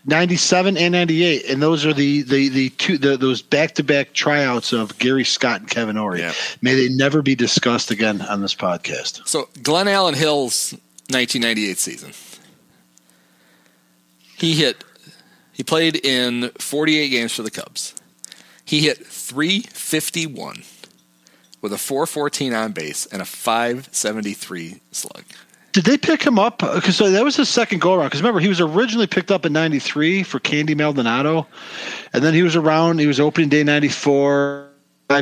[0.06, 4.14] 97 and 98, and those are the the the two the, those back to back
[4.14, 6.20] tryouts of Gary Scott and Kevin Orie.
[6.20, 6.34] Yeah.
[6.62, 9.28] May they never be discussed again on this podcast.
[9.28, 10.74] So Glenallen Hill's
[11.10, 12.12] 1998 season.
[14.38, 14.84] He hit.
[15.52, 17.96] He played in 48 games for the Cubs.
[18.64, 20.64] He hit 351
[21.62, 25.24] with a 414 on base and a 573 slug.
[25.74, 26.60] Did they pick him up?
[26.60, 28.08] Because that was his second go around.
[28.08, 31.46] Because remember, he was originally picked up in '93 for Candy Maldonado,
[32.14, 33.00] and then he was around.
[33.00, 34.70] He was opening day '94,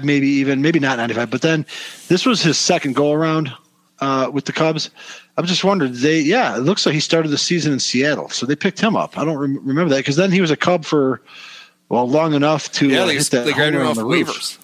[0.04, 1.66] maybe even maybe not '95, but then
[2.08, 3.52] this was his second go around
[4.00, 4.92] uh, with the Cubs.
[5.36, 8.46] I'm just wondering, they yeah, it looks like he started the season in Seattle, so
[8.46, 9.18] they picked him up.
[9.18, 11.22] I don't rem- remember that because then he was a Cub for
[11.90, 13.98] well long enough to Yeah, uh, they, hit that they home grabbed him run off
[13.98, 14.58] on the waivers.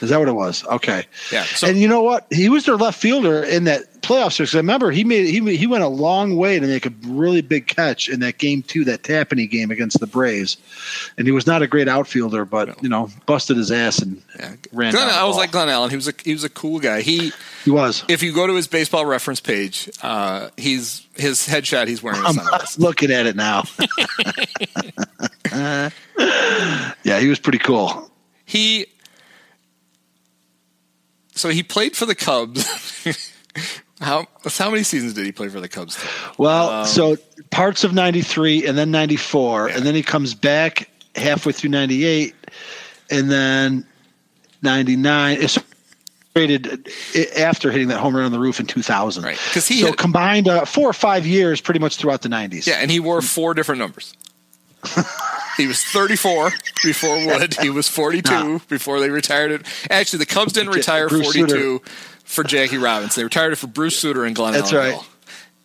[0.00, 0.64] Is that what it was?
[0.66, 1.06] Okay.
[1.32, 1.44] Yeah.
[1.44, 2.26] So and you know what?
[2.30, 4.54] He was their left fielder in that playoff series.
[4.54, 7.66] I remember he made he he went a long way to make a really big
[7.66, 10.56] catch in that game two, that Tapani game against the Braves.
[11.16, 14.54] And he was not a great outfielder, but you know, busted his ass and yeah.
[14.72, 14.92] ran.
[14.92, 15.90] Glenn, I was like Glenallen.
[15.90, 17.00] He was a he was a cool guy.
[17.00, 17.32] He
[17.64, 18.04] he was.
[18.08, 21.88] if you go to his baseball reference page, uh, he's his headshot.
[21.88, 22.78] He's wearing I'm sunglasses.
[22.82, 23.64] looking at it now.
[27.04, 28.10] yeah, he was pretty cool.
[28.44, 28.86] he
[31.38, 32.64] so he played for the Cubs.
[34.00, 34.26] how
[34.58, 35.98] how many seasons did he play for the Cubs?
[36.36, 37.16] Well, Um, so
[37.50, 42.34] parts of 93 and then 94, and then he comes back halfway through 98,
[43.10, 43.86] and then
[44.62, 45.38] 99.
[45.40, 45.58] It's
[46.34, 46.88] traded
[47.36, 49.24] after hitting that home run on the roof in 2000.
[49.24, 52.28] Right, 'cause he so hit- combined uh, four or five years pretty much throughout the
[52.28, 52.66] 90s.
[52.66, 54.14] Yeah, and he wore four different numbers.
[55.58, 56.52] he was 34
[56.82, 57.54] before Wood.
[57.60, 58.58] He was 42 Nah.
[58.68, 59.66] before they retired it.
[59.90, 61.82] Actually, the Cubs didn't retire Bruce 42
[62.24, 63.20] for Jackie Robinson.
[63.20, 65.04] They retired it for Bruce Sutter and Glenn That's Allen right.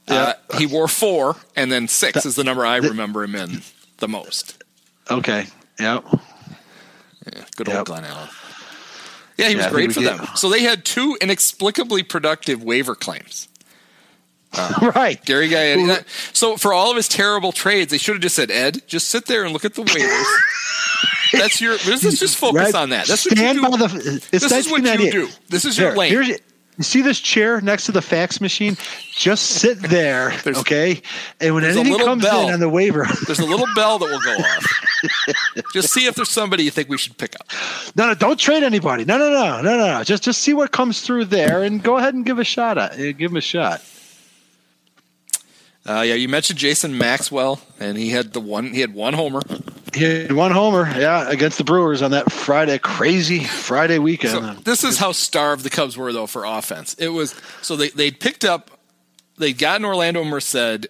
[0.05, 3.61] Uh, he wore four, and then six is the number I remember him in
[3.99, 4.61] the most.
[5.09, 5.45] Okay.
[5.79, 6.03] Yep.
[6.11, 7.85] Yeah, good old Yep.
[7.85, 8.29] Glenallen.
[9.37, 10.25] Yeah, he was Yeah, I great for them.
[10.35, 13.47] So they had two inexplicably productive waiver claims.
[14.95, 15.23] right.
[15.25, 16.03] Gary Gaetti.
[16.35, 19.25] So for all of his terrible trades, they should have just said, Ed, just sit
[19.25, 20.23] there and look at the waivers.
[21.39, 21.71] That's your.
[21.87, 22.75] Let's just focus Right.
[22.75, 23.07] on that.
[23.07, 23.71] That's what Stand you do.
[23.71, 23.87] by the.
[24.31, 25.11] This is what you 1998.
[25.11, 25.27] do.
[25.49, 26.11] This is your Here, lane.
[26.11, 26.39] here's-
[26.75, 28.75] you see this chair next to the fax machine?
[29.15, 31.03] Just sit there, okay?
[31.39, 32.47] And when anything comes bell.
[32.47, 35.63] in on the waiver, There's a little bell that will go off.
[35.71, 37.45] just see if there's somebody you think we should pick up.
[37.95, 39.05] no, no, don't trade anybody.
[39.05, 40.03] No, no, no, no, no, no.
[40.03, 42.93] Just, just see what comes through there, and go ahead and give a shot at.
[42.93, 43.83] uh, Give him a shot.
[45.85, 48.73] Uh, yeah, you mentioned Jason Maxwell, and he had the one.
[48.73, 49.41] He had one homer.
[49.93, 54.31] He had one homer, yeah, against the Brewers on that Friday, crazy Friday weekend.
[54.31, 56.93] So this is how starved the Cubs were, though, for offense.
[56.95, 58.71] It was so they they picked up,
[59.37, 60.87] they'd gotten Orlando Merced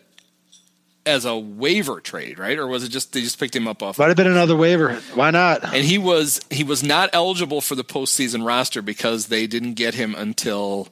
[1.06, 2.58] as a waiver trade, right?
[2.58, 4.00] Or was it just they just picked him up off?
[4.00, 4.94] Might have been another waiver.
[5.16, 5.66] Why not?
[5.66, 9.96] And he was he was not eligible for the postseason roster because they didn't get
[9.96, 10.88] him until,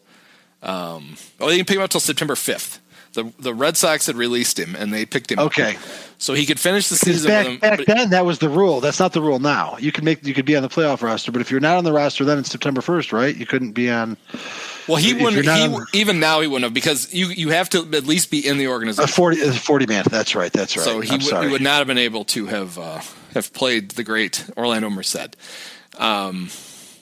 [0.62, 2.81] um, oh, they didn't pick him up until September fifth.
[3.14, 5.40] The the Red Sox had released him, and they picked him.
[5.40, 5.48] up.
[5.48, 5.76] Okay.
[6.18, 8.80] so he could finish the Because season with back, back then, that was the rule.
[8.80, 9.78] That's not the rule now.
[9.80, 11.84] You could make you could be on the playoff roster, but if you're not on
[11.84, 13.36] the roster, then it's September first, right?
[13.36, 14.18] You couldn't be on
[14.88, 15.46] well, he wouldn't.
[15.46, 18.46] He, on- even now, he wouldn't have because you you have to at least be
[18.46, 19.14] in the a organization.
[19.14, 20.04] 40, a 40 man.
[20.10, 20.52] That's right.
[20.52, 20.84] That's right.
[20.84, 21.48] So he sorry.
[21.48, 23.02] he would not have been able to have uh,
[23.34, 25.36] have played the great Orlando Merced.
[25.98, 26.50] Um,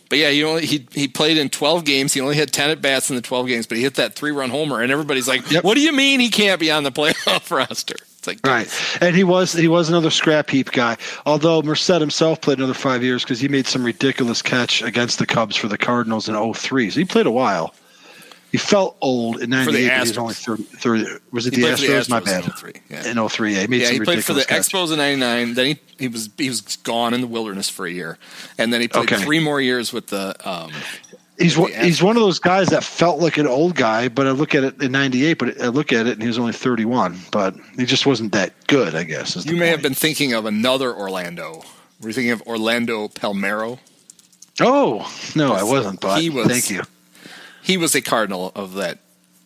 [0.10, 2.14] but yeah, he only he he played in 12 games.
[2.14, 4.32] He only had 10 at bats in the 12 games, but he hit that three
[4.32, 5.64] run homer, and everybody's like, Yep.
[5.64, 8.68] "What do you mean he can't be on the playoff roster?" It's like, Right,
[9.02, 10.98] and he was he was another scrap heap guy.
[11.26, 15.26] Although Merced himself played another five years because he made some ridiculous catch against the
[15.26, 16.90] Cubs for the Cardinals in 03.
[16.90, 17.74] So he played a while.
[18.52, 19.92] He felt old in '98.
[19.94, 22.06] He was only 30, 30 Was it He the Astros?
[22.06, 22.46] the My bad.
[22.46, 23.08] in 03, yeah.
[23.24, 23.60] In 03, yeah.
[23.62, 24.90] He made Yeah, some he played for the ridiculous catches.
[24.90, 25.54] Expos in '99.
[25.54, 28.18] Then he, he was he was gone in the wilderness for a year,
[28.58, 29.24] and then he played Okay.
[29.24, 30.36] three more years with the.
[30.50, 30.72] Um,
[31.38, 34.32] He's the he's one of those guys that felt like an old guy, but I
[34.32, 35.36] look at it in '98.
[35.36, 37.18] But I look at it and he was only 31.
[37.32, 39.46] But he just wasn't that good, I guess.
[39.46, 41.64] you may have been thinking of another Orlando.
[42.02, 43.80] Were you thinking of Orlando Palmeiro?
[44.60, 46.02] Oh no, I wasn't.
[46.02, 46.82] But He was- thank you.
[47.62, 49.00] He was a Cardinal of that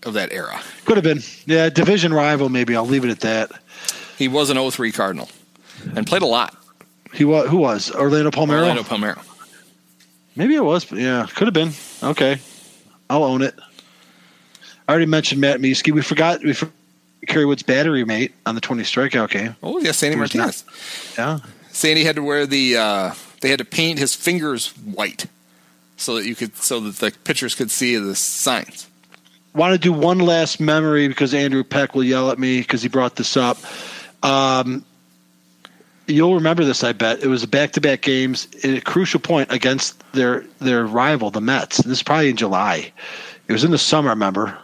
[0.03, 0.59] of that era.
[0.85, 1.21] Could have been.
[1.45, 2.49] Yeah, division rival.
[2.49, 3.51] Maybe I'll leave it at that.
[4.17, 5.29] He was an 03 Cardinal
[5.95, 6.55] and played a lot.
[7.13, 7.49] He was.
[7.49, 8.59] Who was Orlando Palmeiro?
[8.59, 9.21] Orlando Palmeiro.
[10.35, 10.91] Maybe it was.
[10.91, 11.71] Yeah, could have been.
[12.01, 12.39] Okay,
[13.09, 13.55] I'll own it.
[14.87, 15.93] I already mentioned Matt Mieske.
[15.93, 16.43] We forgot.
[16.43, 16.73] We forgot
[17.27, 19.55] Kerry Wood's battery mate on the 20 strikeout game.
[19.63, 20.63] Oh yeah, Sandy Martinez.
[21.17, 21.39] Yeah.
[21.71, 22.77] Sandy had to wear the.
[22.77, 25.25] Uh, they had to paint his fingers white
[26.03, 28.87] so that you could so that the pitchers could see the signs.
[29.53, 32.89] want to do one last memory because Andrew Peck will yell at me because he
[32.89, 33.57] brought this up.
[34.21, 34.85] Um,
[36.07, 37.23] you'll remember this, I bet.
[37.23, 41.77] It was a back-to-back games at a crucial point against their their rival, the Mets.
[41.77, 42.91] This is probably in July.
[43.47, 44.57] It was in the summer, I remember.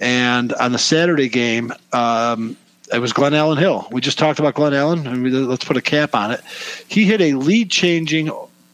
[0.00, 2.56] And on the Saturday game, um,
[2.92, 3.86] it was Glenallen Hill.
[3.92, 6.40] We just talked about Glenallen, and we, let's put a cap on it.
[6.88, 8.30] He hit a lead-changing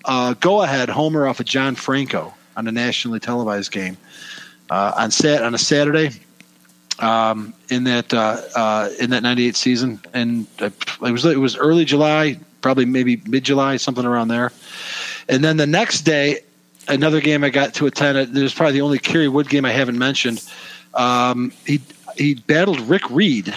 [0.06, 3.96] uh, go-ahead homer off of John Franco on a nationally televised game
[4.70, 6.10] uh, on sat on a Saturday
[6.98, 10.70] um, in that uh, uh, in that '98 season, and uh,
[11.02, 14.52] it was it was early July, probably maybe mid July, something around there.
[15.28, 16.40] And then the next day,
[16.88, 18.36] another game I got to attend.
[18.36, 20.42] It was probably the only Kerry Wood game I haven't mentioned.
[20.94, 21.80] Um, he
[22.16, 23.54] he battled Rick Reed.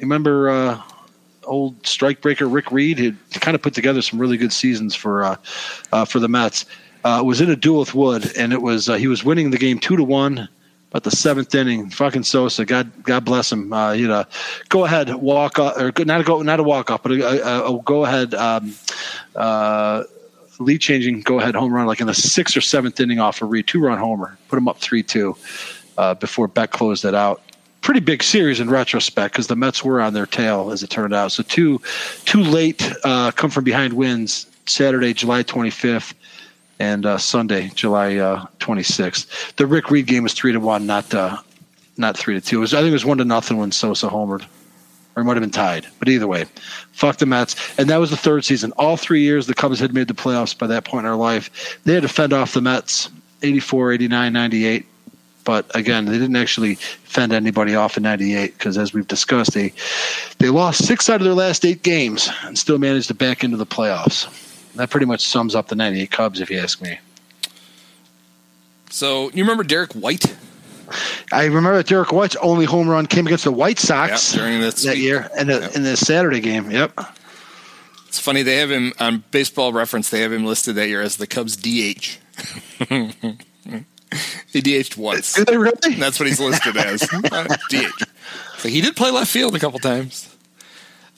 [0.00, 0.82] Remember uh,
[1.46, 2.98] old strike breaker Rick Reed?
[2.98, 5.36] He kind of put together some really good seasons for uh,
[5.92, 6.66] uh, for the Mets.
[7.04, 9.58] Uh, was in a duel with Wood, and it was uh, he was winning the
[9.58, 10.48] game two to one.
[10.90, 13.72] But the seventh inning, fucking Sosa, God, God bless him.
[13.72, 14.24] Uh, you know,
[14.68, 17.76] go ahead, walk off, or not a go, not a walk off, but a, a,
[17.76, 18.72] a go ahead, um,
[19.34, 20.04] uh,
[20.58, 23.44] lead changing, go ahead home run, like in the sixth or seventh inning off a
[23.44, 25.36] Reed, two run homer, put him up three two,
[25.98, 27.42] uh, before Beck closed it out.
[27.86, 31.14] Pretty big series in retrospect because the Mets were on their tail as it turned
[31.14, 31.30] out.
[31.30, 31.80] So two,
[32.24, 36.12] two late uh, come from behind wins Saturday, July twenty fifth
[36.80, 39.54] and uh, Sunday, July uh, 26th.
[39.54, 41.36] The Rick Reed game was three to one, not uh,
[41.96, 42.56] not three to two.
[42.56, 44.44] It was, I think it was one to nothing when Sosa homered,
[45.14, 45.86] or it might have been tied.
[46.00, 46.46] But either way,
[46.90, 47.54] fuck the Mets.
[47.78, 48.72] And that was the third season.
[48.72, 51.78] All three years the Cubs had made the playoffs by that point in their life.
[51.84, 53.10] They had to fend off the Mets
[53.42, 54.86] 84, 89, 98.
[55.46, 59.72] But again, they didn't actually fend anybody off in '98 because, as we've discussed, they
[60.38, 63.56] they lost six out of their last eight games and still managed to back into
[63.56, 64.26] the playoffs.
[64.74, 66.98] That pretty much sums up the '98 Cubs, if you ask me.
[68.90, 70.36] So you remember Derek White?
[71.32, 74.60] I remember that Derek White's only home run came against the White Sox Yep, during
[74.60, 75.76] that that year in the, Yep.
[75.76, 76.70] in the Saturday game.
[76.70, 77.00] Yep.
[78.08, 80.10] It's funny they have him on Baseball Reference.
[80.10, 82.18] They have him listed that year as the Cubs DH.
[84.52, 85.34] he DH'd once.
[85.34, 85.94] Did they really?
[85.96, 87.00] That's what he's listed as
[87.70, 88.04] DH.
[88.58, 90.32] So he did play left field a couple times.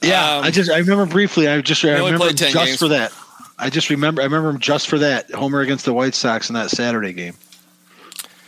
[0.01, 1.47] Yeah, Um, I just I remember briefly.
[1.47, 2.79] I just I remember him just games.
[2.79, 3.11] for that.
[3.57, 6.53] I just remember I remember him just for that homer against the White Sox in
[6.55, 7.35] that Saturday game.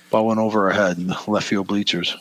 [0.09, 2.15] Ball went over our head in the left field bleachers.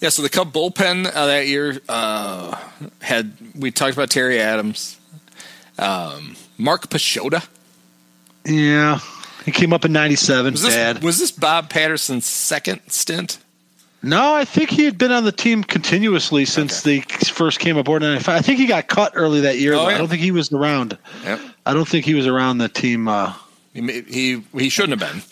[0.00, 2.56] Yeah, so the Cub bullpen uh, that year uh,
[3.00, 4.98] had we talked about Terry Adams,
[5.78, 7.46] um, Marc Pisciotta.
[8.44, 9.00] Yeah,
[9.44, 10.52] he came up in '97.
[10.52, 11.02] Was this Bad.
[11.02, 13.38] was this Bob Patterson's second stint?
[14.02, 18.02] No, I think he had been on the team continuously since they first came aboard.
[18.04, 18.36] in 95.
[18.36, 19.74] I think he got cut early that year.
[19.74, 19.96] Oh, yeah.
[19.96, 20.96] I don't think he was around.
[21.24, 21.40] Yep.
[21.66, 23.08] I don't think he was around the team.
[23.08, 23.34] Uh,
[23.86, 25.22] He he he shouldn't have been.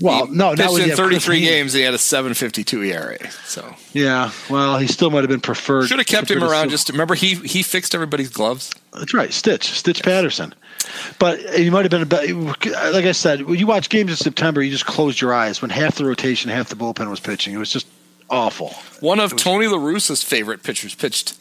[0.00, 1.48] Well, he no, pitched in 33 Haynes.
[1.48, 1.72] games.
[1.72, 3.30] He had a 7.52 ERA.
[3.44, 5.88] So yeah, well, he still might have been preferred.
[5.88, 6.70] should have kept him around.
[6.70, 8.72] Just to, remember, he he fixed everybody's gloves.
[8.92, 10.54] That's right, Stitch, Stitch Patterson.
[11.18, 12.28] But he might have been a about,
[12.92, 15.70] like I said, when you watch games in September, you just closed your eyes when
[15.70, 17.54] half the rotation, half the bullpen was pitching.
[17.54, 17.86] It was just
[18.30, 18.68] awful.
[19.00, 21.36] One of Tony La Russa's favorite pitchers pitched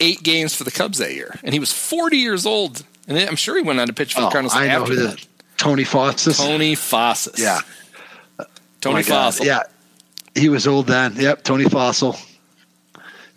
[0.00, 2.84] eight games for the Cubs that year, and he was 40 years old.
[3.08, 4.94] And I'm sure he went on to pitch for the Oh, Cardinals I know after
[4.94, 5.26] who that.
[5.62, 6.34] Tony Fawcett.
[6.34, 7.38] Tony Fossas.
[7.38, 7.60] Yeah.
[8.80, 9.44] Tony My God.
[9.44, 9.62] Yeah,
[10.34, 11.14] he was old then.
[11.14, 12.16] Yep, Tony Fossil.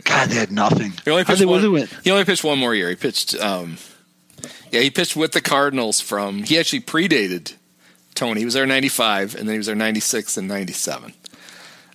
[0.03, 0.93] God, they had nothing.
[1.03, 1.87] He only pitched one, win?
[2.03, 2.89] he only pitched one more year.
[2.89, 3.77] He pitched um,
[4.71, 7.53] yeah, he pitched with the Cardinals from he actually predated
[8.15, 8.41] Tony.
[8.41, 11.13] He was there in 95 and then he was there 96 and 97.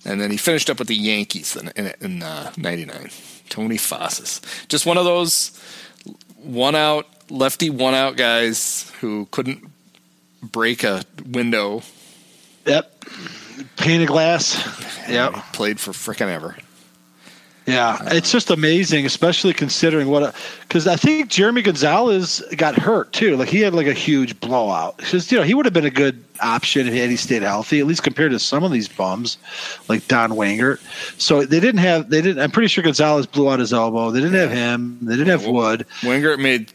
[0.05, 3.09] And then he finished up with the Yankees in in, in uh, 99.
[3.49, 4.41] Tony Fossis.
[4.69, 5.59] Just one of those
[6.37, 9.70] one out lefty one out guys who couldn't
[10.41, 11.81] break a window.
[12.65, 13.05] Yep.
[13.77, 14.55] pane of glass.
[15.09, 16.55] Yeah, He played for frickin' ever.
[17.65, 17.97] yeah.
[18.07, 20.35] It's just amazing, especially considering what.
[20.61, 23.35] Because I think Jeremy Gonzalez got hurt too.
[23.37, 24.97] Like he had like a huge blowout.
[24.97, 27.87] Because you know he would have been a good option if he stayed healthy, at
[27.87, 29.37] least compared to some of these bums,
[29.89, 30.79] like Don Wengert.
[31.19, 32.09] So they didn't have.
[32.09, 32.41] They didn't.
[32.43, 34.11] I'm pretty sure Gonzalez blew out his elbow.
[34.11, 34.99] They didn't have him.
[35.01, 35.85] They didn't have Wood.
[36.01, 36.71] Wengert made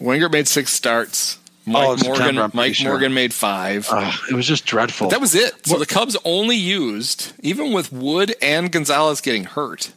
[0.00, 1.38] Wengert made six starts.
[1.68, 2.90] Mike Oh, Morgan Mike sure.
[2.90, 3.86] Morgan made five.
[3.90, 5.08] Uh, it was just dreadful.
[5.10, 5.66] that was it.
[5.66, 9.92] So the Cubs only used, even with Wood and Gonzalez getting hurt,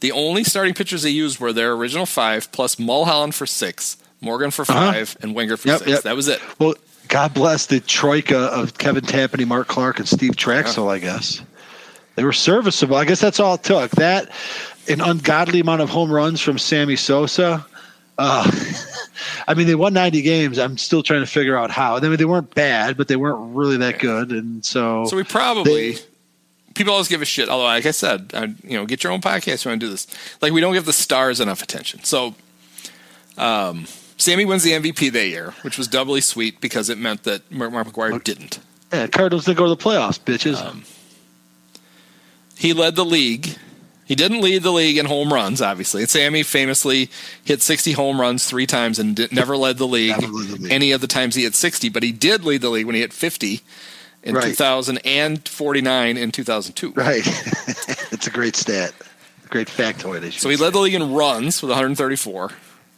[0.00, 4.50] the only starting pitchers they used were their original five plus Mulholland for six, Morgan
[4.50, 5.78] for 5 and Winger for Uh-huh.
[5.78, 5.90] Yep, six.
[5.90, 6.02] yep.
[6.02, 6.40] That was it.
[6.58, 6.74] Well,
[7.08, 11.42] God bless the troika of Kevin Tapani, Mark Clark, and Steve Trachsel, I guess.
[12.14, 12.96] They were serviceable.
[12.96, 13.90] I guess that's all it took.
[13.92, 14.30] That,
[14.88, 17.64] an ungodly amount of home runs from Sammy Sosa.
[18.18, 18.50] Uh,
[19.48, 20.58] I mean, they won 90 games.
[20.58, 21.96] I'm still trying to figure out how.
[21.96, 24.30] I mean, they weren't bad, but they weren't really that good.
[24.30, 26.00] And so, So we probably They-
[26.74, 27.48] people always give a shit.
[27.48, 29.64] Although, like I said, I, you know, get your own podcast.
[29.64, 30.06] You want to do this?
[30.40, 32.04] Like we don't give the stars enough attention.
[32.04, 32.34] So,
[33.38, 33.86] um,
[34.18, 37.72] Sammy wins the MVP that year, which was doubly sweet because it meant that Mark,
[37.72, 38.60] Mark McGwire didn't.
[38.92, 40.62] yeah, Cardinals didn't go to the playoffs, bitches.
[40.64, 40.84] Um,
[42.56, 43.56] He led the league.
[44.12, 46.02] He didn't lead the league in home runs, obviously.
[46.02, 47.08] And Sammy famously
[47.44, 50.56] hit 60 home runs three times and did, never led the league Never led the
[50.64, 50.70] league.
[50.70, 53.00] any of the times he hit 60, but he did lead the league when he
[53.00, 53.62] hit 50
[54.22, 54.44] in Right.
[54.48, 56.92] 2000 and 49 in 2002.
[56.92, 57.22] right.
[58.12, 58.92] it's a great stat.
[59.48, 60.30] Great factoid.
[60.38, 60.62] So he say.
[60.62, 62.50] led the league in runs with 134.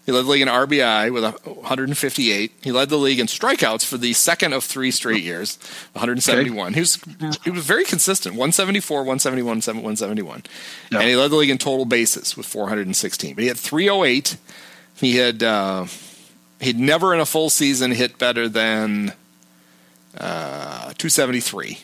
[0.07, 2.53] He led the league in RBI with a 158.
[2.63, 5.57] He led the league in strikeouts for the second of three straight years,
[5.93, 6.75] 171.
[6.75, 6.99] He was
[7.43, 10.43] he was very consistent, 174, 171, 171.
[10.91, 10.99] Yeah.
[10.99, 13.35] And he led the league in total bases with 416.
[13.35, 14.37] But he had 308.
[14.97, 15.87] He had uh,
[16.61, 19.15] he'd never in a full season hit better than
[20.19, 21.79] uh, 273.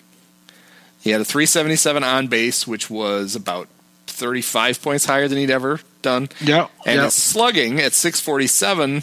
[1.01, 3.68] He had a 377 on base, which was about
[4.10, 6.28] 35 points higher than he'd ever done.
[6.40, 7.04] Yeah, And yeah.
[7.04, 9.02] his slugging at 647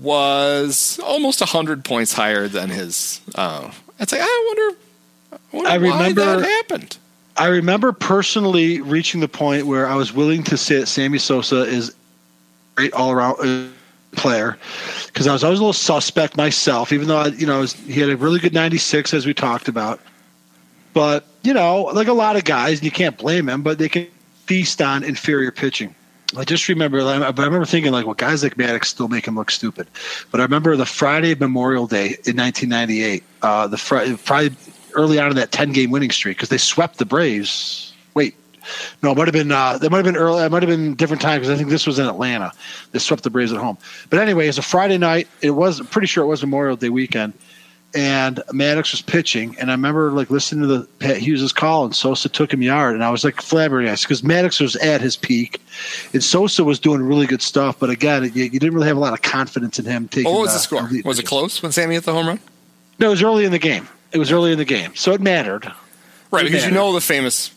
[0.00, 3.20] was almost 100 points higher than his.
[3.34, 4.78] Uh, I'd say, I wonder,
[5.32, 6.98] I wonder I remember- that happened.
[7.38, 11.64] I remember personally reaching the point where I was willing to say that Sammy Sosa
[11.64, 11.94] is
[12.76, 13.72] great all around
[14.12, 14.56] player
[15.08, 18.00] because I was always a little suspect myself, even though I, you know was, he
[18.00, 20.00] had a really good '96 as we talked about.
[20.94, 24.06] But you know, like a lot of guys, you can't blame him, but they can
[24.46, 25.94] feast on inferior pitching.
[26.36, 29.50] I just remember, I remember thinking like, well, guys like Maddux still make him look
[29.50, 29.86] stupid.
[30.30, 34.56] But I remember the Friday Memorial Day in 1998, uh, the Friday,
[34.94, 37.92] early on in that 10 game winning streak because they swept the Braves.
[38.14, 38.34] Wait,
[39.02, 40.42] no, it might have been uh, that might have been early.
[40.42, 42.52] It might have been different time because I think this was in Atlanta.
[42.92, 43.78] They swept the Braves at home.
[44.10, 45.28] But anyway, it's a Friday night.
[45.42, 47.34] It was pretty sure it was Memorial Day weekend,
[47.96, 49.56] and Maddux was pitching.
[49.58, 52.94] And I remember like listening to the Pat Hughes' call, and Sosa took him yard,
[52.94, 55.60] and I was like flabbergasted because Maddux was at his peak,
[56.12, 57.78] and Sosa was doing really good stuff.
[57.78, 60.30] But again, you, you didn't really have a lot of confidence in him taking.
[60.30, 60.90] What was uh, the score?
[61.04, 62.40] Was it close when Sammy hit the home run?
[62.98, 63.88] No, it was early in the game.
[64.12, 65.70] It was early in the game, so it mattered,
[66.30, 67.50] Right, It because you know the famous.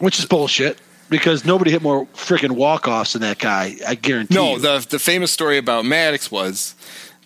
[0.00, 0.78] which is bullshit.
[1.08, 3.74] Because nobody hit more freaking walk offs than that guy.
[3.84, 4.32] I guarantee.
[4.32, 4.58] No, you.
[4.60, 6.76] the the famous story about Maddux was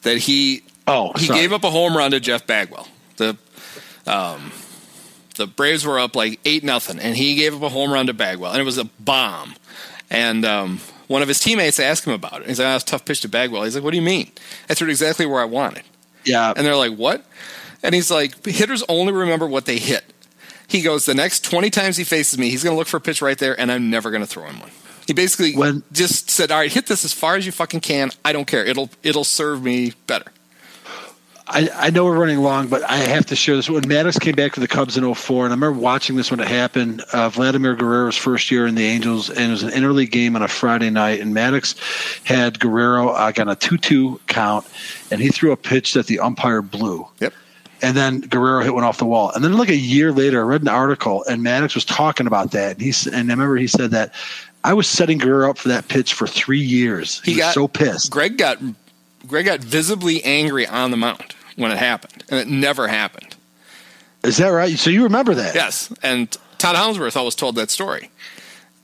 [0.02, 1.40] that he oh he sorry.
[1.40, 2.86] gave up a home run to Jeff Bagwell.
[3.16, 3.36] The
[4.06, 4.52] um,
[5.36, 8.14] the Braves were up like eight nothing, and he gave up a home run to
[8.14, 9.54] Bagwell, and it was a bomb.
[10.10, 12.48] And um, one of his teammates asked him about it.
[12.48, 14.30] He's like, "Oh, it's a tough pitch to Bagwell." He's like, "What do you mean?
[14.68, 15.82] I threw it exactly where I wanted."
[16.24, 17.24] Yeah, And they're like, "What?"
[17.82, 20.04] And he's like, "Hitters only remember what they hit."
[20.68, 23.00] He goes, "The next twenty times he faces me, he's going to look for a
[23.00, 24.70] pitch right there, and I'm never going to throw him one."
[25.06, 28.10] He basically When- just said, "All right, hit this as far as you fucking can.
[28.24, 28.64] I don't care.
[28.64, 30.30] It'll it'll serve me better."
[31.46, 33.68] I, I know we're running long, but I have to share this.
[33.68, 36.40] When Maddux came back to the Cubs in 04, and I remember watching this when
[36.40, 40.10] it happened, uh, Vladimir Guerrero's first year in the Angels, and it was an interleague
[40.10, 41.76] game on a Friday night, and Maddux
[42.26, 44.66] had Guerrero uh, on a 2-2 count,
[45.10, 47.06] and he threw a pitch that the umpire blew.
[47.20, 47.34] Yep.
[47.82, 49.30] And then Guerrero hit one off the wall.
[49.34, 52.52] And then, like a year later, I read an article, and Maddux was talking about
[52.52, 52.76] that.
[52.76, 54.14] And, he's, and I remember he said that
[54.62, 57.20] I was setting Guerrero up for that pitch for three years.
[57.20, 58.10] He, He was got- so pissed.
[58.10, 58.56] Greg got
[59.26, 63.36] Greg got visibly angry on the mound when it happened, and it never happened.
[64.22, 64.78] Is that right?
[64.78, 65.54] So you remember that?
[65.54, 68.10] Yes, and Todd Hollandsworth always told that story.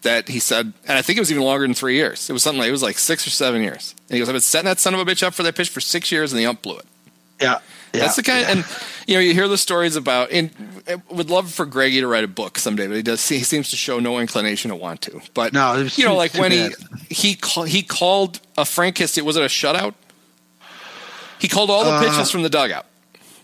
[0.03, 2.31] That he said, and I think it was even longer than three years.
[2.31, 3.95] It was something like it was like six or seven years.
[4.09, 5.69] And he goes, "I've been setting that son of a bitch up for that pitch
[5.69, 6.87] for six years, and the ump blew it."
[7.39, 7.59] Yeah.
[7.93, 8.01] yeah.
[8.01, 8.65] That's the kind, and
[9.07, 10.31] you know, you hear the stories about.
[10.31, 10.51] And
[10.89, 13.29] I would love for Greggy to write a book someday, but he does.
[13.29, 15.21] He seems to show no inclination to want to.
[15.35, 16.73] But No, it was you know, like when bad.
[17.11, 19.21] he he call, he called a Frank Kinsey.
[19.21, 19.93] Was it a shutout?
[21.41, 22.87] He called all the Uh, pitches from the dugout.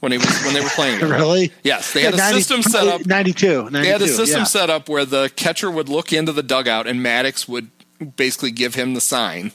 [0.00, 1.00] when he was when they were playing.
[1.08, 1.52] really?
[1.64, 3.06] Yes, they had a 90 system set up.
[3.06, 3.70] 92.
[3.70, 4.44] 92 They had a system yeah.
[4.44, 7.70] set up where the catcher would look into the dugout and Maddux would
[8.16, 9.52] basically give him the sign.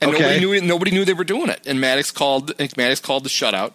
[0.00, 0.22] And Okay.
[0.22, 1.60] nobody knew nobody knew they were doing it.
[1.66, 3.72] And Maddux called Maddux called the shutout.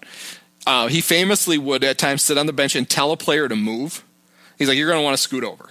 [0.65, 3.55] Uh, he famously would at times sit on the bench and tell a player to
[3.55, 4.03] move.
[4.57, 5.69] He's like, "You're going to want to scoot over."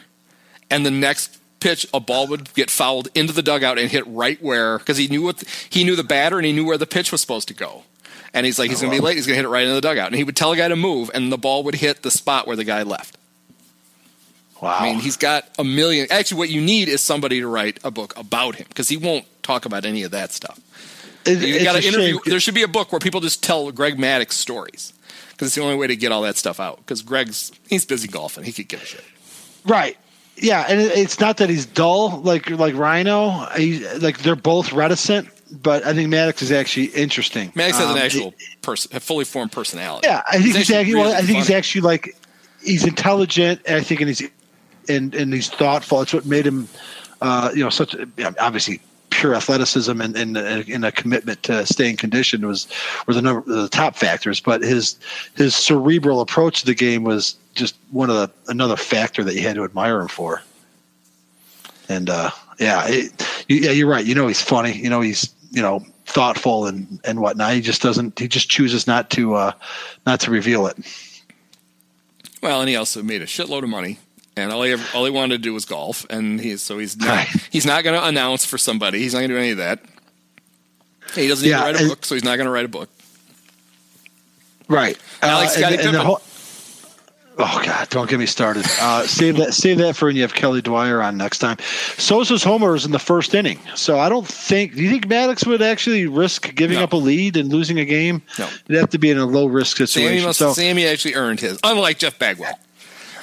[0.71, 4.41] And the next pitch, a ball would get fouled into the dugout and hit right
[4.43, 7.11] where because he knew what he knew the batter and he knew where the pitch
[7.11, 7.83] was supposed to go.
[8.35, 9.17] And he's like, he's oh, going to be late.
[9.17, 10.09] He's going to hit it right into the dugout.
[10.09, 12.47] And he would tell a guy to move, and the ball would hit the spot
[12.47, 13.17] where the guy left.
[14.61, 14.79] Wow.
[14.81, 16.07] I mean, he's got a million.
[16.11, 19.25] Actually, what you need is somebody to write a book about him because he won't
[19.43, 20.59] talk about any of that stuff.
[21.27, 22.15] It- You got to interview.
[22.15, 22.21] shame.
[22.27, 24.93] There should be a book where people just tell Greg Maddux stories
[25.31, 26.79] because it's the only way to get all that stuff out.
[26.79, 28.45] Because Greg's he's busy golfing.
[28.45, 29.05] He could give a shit.
[29.65, 29.97] Right.
[30.37, 33.55] Yeah, and it's not that he's dull like like Ryno.
[33.57, 37.51] He, like they're both reticent, but I think Maddux is actually interesting.
[37.53, 40.07] Maddux has Um, an actual person, a fully formed personality.
[40.07, 40.95] Yeah, I think he's, actually.
[40.95, 42.17] Well, really I think he's actually like
[42.63, 43.61] he's intelligent.
[43.67, 44.23] And I think and he's
[44.89, 46.03] and and he's thoughtful.
[46.03, 46.69] It's what made him,
[47.21, 47.95] uh, you know, such
[48.41, 48.81] obviously
[49.11, 52.67] pure athleticism and and, and a commitment to staying conditioned was
[53.07, 54.41] were the number the top factors.
[54.41, 54.99] But his
[55.35, 59.43] his cerebral approach to the game was just one of the another factor that you
[59.43, 60.43] had to admire him for.
[61.89, 64.05] And uh, yeah, it, yeah, you're right.
[64.05, 64.73] You know, he's funny.
[64.77, 67.55] You know, he's you know thoughtful and and whatnot.
[67.55, 68.19] He just doesn't.
[68.19, 69.53] He just chooses not to uh,
[70.07, 70.77] not to reveal it.
[72.43, 73.99] Well, and he also made a shitload of money,
[74.37, 76.97] and all he ever, all he wanted to do was golf, and he's so he's
[76.97, 77.29] not Right.
[77.51, 78.99] he's not going to announce for somebody.
[78.99, 79.81] He's not going to do any of that.
[81.15, 82.69] He doesn't Yeah, even write a and- book, so he's not going to write a
[82.69, 82.91] book.
[84.69, 84.99] Right.
[85.23, 86.07] Alex Uh, and- and the Pippen.
[86.07, 86.23] whole-
[87.39, 87.89] oh God!
[87.91, 88.65] Don't get me started.
[88.81, 89.55] Uh, save that.
[89.55, 91.57] Save that for when you have Kelly Dwyer on next time.
[91.99, 94.75] Sosa's homer is in the first inning, so I don't think.
[94.75, 96.85] Do you think Maddux would actually risk giving No.
[96.85, 98.23] up a lead and losing a game?
[98.39, 98.49] No.
[98.69, 100.27] It'd have to be in a low risk Sammy situation.
[100.27, 102.59] must, so Sammy actually earned his, unlike Jeff Bagwell.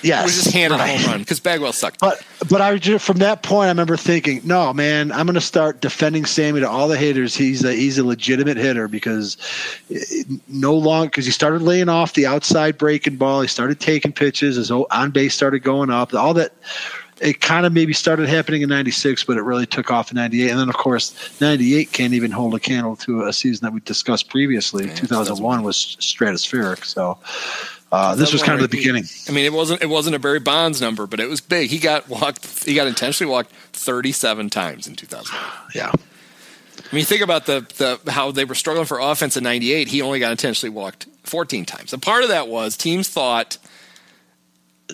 [0.03, 0.89] Yes, He was just handed right.
[0.89, 1.99] a home run because Bagwell sucked.
[1.99, 5.41] But but I just, from that point, I remember thinking, no, man, I'm going to
[5.41, 7.35] start defending Sammy to all the haters.
[7.35, 9.37] He's a he's a legitimate hitter because
[9.93, 13.41] eh, no long because he started laying off the outside breaking ball.
[13.41, 14.55] He started taking pitches.
[14.55, 16.13] His on base started going up.
[16.13, 16.53] All that.
[17.19, 20.49] It kind of maybe started happening in '96, but it really took off in '98.
[20.49, 23.79] And then, of course, '98 can't even hold a candle to a season that we
[23.81, 24.89] discussed previously.
[24.95, 26.83] 2001 was stratospheric.
[26.83, 27.19] So
[27.91, 29.03] uh, this was kind of the beginning.
[29.27, 31.69] I mean, it wasn't it wasn't a Barry Bonds number, but it was big.
[31.69, 32.63] He got walked.
[32.65, 35.35] He got intentionally walked 37 times in 2000.
[35.75, 35.91] Yeah.
[36.91, 39.87] I mean, think about the, the how they were struggling for offense in '98.
[39.87, 43.57] He only got intentionally walked 14 times, and part of that was teams thought.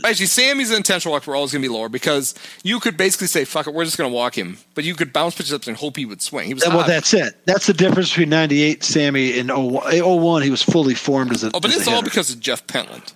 [0.06, 2.34] Actually, Sammy's intentional walks were always going to be lower because
[2.64, 5.14] you could basically say, "Fuck it, we're just going to walk him," but you could
[5.14, 6.48] bounce pitches up and hope he would swing.
[6.48, 7.36] He was well, that's it.
[7.46, 10.02] That's the difference between '98 Sammy and 01.
[10.02, 11.52] 01, He was fully formed as a.
[11.54, 13.14] oh, but it's all because of Jeff Pentland.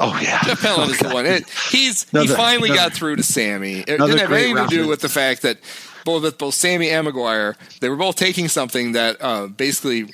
[0.00, 1.26] Oh yeah, Jeff Pentland Oh, is the one.
[1.26, 3.80] It, he's he finally another- got through to Sammy.
[3.80, 5.58] It didn't have anything to do with the fact that
[6.04, 10.12] both with both Sammy and McGwire, they were both taking something that uh, basically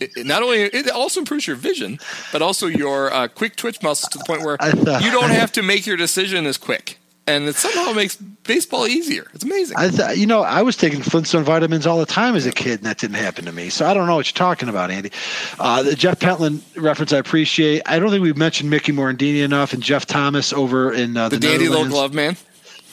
[0.00, 1.98] it, not only it also improves your vision,
[2.32, 5.52] but also your uh, quick twitch muscles to the point where thought- you don't have
[5.52, 9.26] to make your decision as quick, and it somehow makes baseball easier.
[9.34, 9.76] It's amazing.
[9.76, 12.78] I th- you know, I was taking Flintstone vitamins all the time as a kid,
[12.80, 13.68] and that didn't happen to me.
[13.70, 15.10] So I don't know what you're talking about, Andy.
[15.58, 17.82] Uh, the Jeff Pentland reference, I appreciate.
[17.86, 21.38] I don't think we've mentioned Mickey Morandini enough, and Jeff Thomas over in uh, the
[21.38, 22.36] the, dandy little glove man.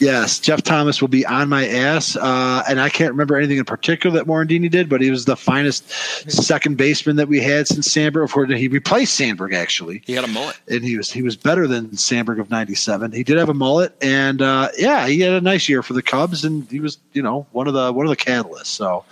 [0.04, 3.64] Yes, Jeff Thomas will be on my ass, uh, and I can't remember anything in
[3.64, 5.90] particular that Morandini did, but he was the finest
[6.30, 8.26] second baseman that we had since Sandberg.
[8.28, 10.58] Before he replaced Sandberg, actually, He had a mullet.
[10.68, 13.14] and he was he was better than Sandberg of '97.
[13.14, 16.02] He did have a mullet, and uh, yeah, he had a nice year for the
[16.02, 18.66] Cubs, and he was you know one of the one of the catalysts.
[18.66, 19.06] So,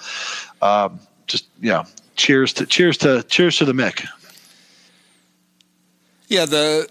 [0.61, 1.85] um, just yeah,
[2.18, 4.05] cheers to cheers to cheers to the Mick.
[6.27, 6.89] Yeah, the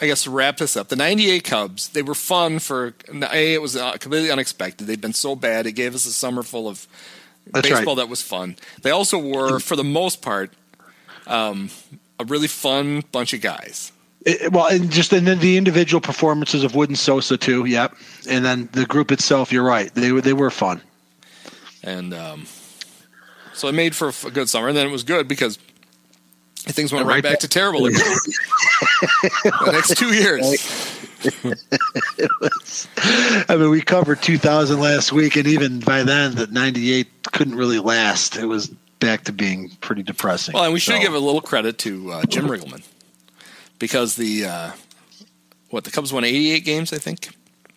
[0.00, 3.54] I guess to wrap this up, the '98 Cubs they were fun for a.
[3.54, 4.86] It was uh, completely unexpected.
[4.86, 6.86] They'd been so bad, it gave us a summer full of
[7.46, 8.02] That's baseball right.
[8.02, 8.56] that was fun.
[8.82, 10.52] They also were, for the most part,
[11.26, 11.70] um,
[12.18, 13.92] a really fun bunch of guys.
[14.24, 17.64] It- well, and just and then the individual performances of Wood and Sosa too.
[17.66, 17.94] Yep,
[18.28, 19.52] and then the group itself.
[19.52, 19.94] You're right.
[19.94, 20.80] They were they were fun.
[21.82, 22.46] and um,
[23.52, 24.68] so it made for a good summer.
[24.68, 25.58] And then it was good because
[26.60, 28.00] things went Right right back back- to terrible again.
[29.42, 30.66] the next two years.
[33.48, 37.78] I mean, we covered 2000 last week, and even by then, that 98 couldn't really
[37.78, 38.36] last.
[38.36, 38.68] It was
[39.00, 40.54] back to being pretty depressing.
[40.54, 42.82] Well, and we should give a little credit to uh, Jim Riggleman
[43.78, 44.70] because the uh,
[45.70, 47.30] what the Cubs won 88 games, I think.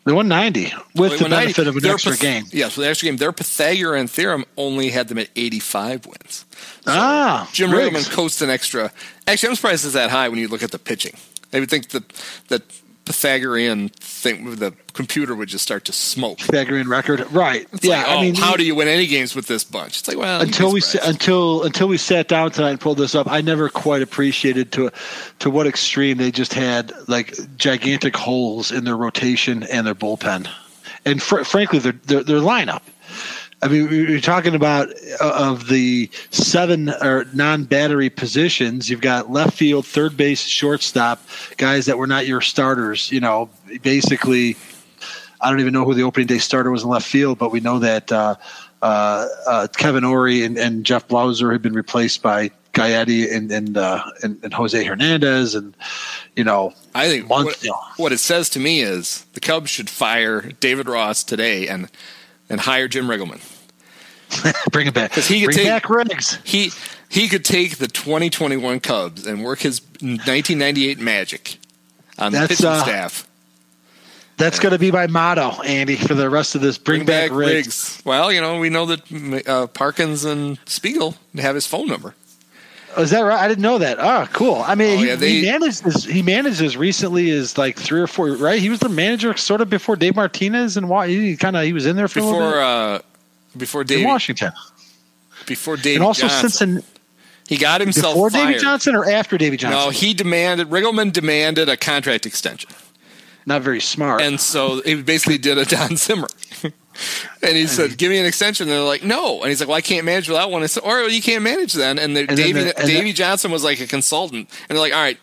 [0.05, 0.63] The 190
[0.95, 2.43] with the 190, benefit of an extra Pyth- game.
[2.51, 3.17] Yes, with the extra game.
[3.17, 6.45] Their Pythagorean theorem only had them at 85 wins.
[6.85, 7.69] ah, Jim.
[7.71, 8.91] Riggleman coached an extra.
[9.27, 11.13] Actually, I'm surprised it's that high when you look at the pitching.
[11.53, 12.03] I would think that
[12.49, 12.63] that
[13.05, 16.37] Pythagorean thing the computer would just start to smoke.
[16.37, 17.67] Pythagorean record, right?
[17.73, 19.99] It's yeah, like, oh, I mean, how do you win any games with this bunch?
[19.99, 23.13] It's like, well, until we sa- until until we sat down tonight and pulled this
[23.13, 24.91] up, I never quite appreciated to
[25.39, 30.49] to what extreme they just had like gigantic holes in their rotation and their bullpen,
[31.03, 32.81] and fr- frankly, their, their their lineup.
[33.63, 34.89] I mean, we're talking about
[35.21, 38.89] uh, of the seven or non-battery positions.
[38.89, 41.21] You've got left field, third base, shortstop,
[41.55, 43.09] guys that were not your starters.
[43.09, 43.49] You know,
[43.81, 44.57] basically,
[45.39, 47.61] I don't even know who the opening day starter was in left field, but we
[47.61, 48.35] know that uh,
[48.81, 53.77] uh, uh, Kevin Orie and, and Jeff Blauser had been replaced by Gaetti and and,
[53.77, 55.73] uh, and and Jose Hernandez, and
[56.35, 57.79] you know, I think month- what, you know.
[57.95, 61.89] what it says to me is the Cubs should fire David Ross today and
[62.53, 63.41] and hire Jim Riggleman.
[64.71, 65.11] bring it back.
[65.11, 66.37] 'Cause he could bring take- back Riggs.
[66.43, 66.71] He
[67.09, 71.57] he could take the 2021 Cubs and work his 1998 magic
[72.17, 73.27] on the pitching uh, staff.
[74.37, 76.79] That's going to be my motto, Andy, for the rest of this.
[76.79, 78.01] Bring, back, Riggs.
[78.03, 82.15] Well, you know we know that uh, Parkins and Spiegel have his phone number.
[82.95, 83.39] Oh, is that right?
[83.39, 83.97] I didn't know that.
[83.99, 84.55] Oh, cool.
[84.65, 87.77] I mean, Oh, he, yeah, they- he managed as he managed as recently as like
[87.77, 88.31] three or four.
[88.35, 88.59] Right?
[88.61, 91.73] He was the manager sort of before Dave Martinez, and why he kind of he
[91.73, 92.99] was in there for Before uh,
[93.57, 94.51] before Dave in Washington,
[95.45, 96.83] before Dave and also Johnson.
[97.47, 98.59] he got himself before fired.
[98.59, 99.79] Johnson or after Davy Johnson.
[99.79, 102.69] No, he demanded Riggleman demanded a contract extension.
[103.45, 104.21] not very smart.
[104.21, 106.27] And so he basically did a Don Zimmer.
[107.41, 109.77] and he said, "Give me an extension." And they're like, "No." And he's like, "Well,
[109.77, 112.35] I can't manage without one." I said, "Or you can't manage then." And, then then
[112.35, 115.17] Davey, the- and Davey the- Johnson was like a consultant, and they're like, "All right,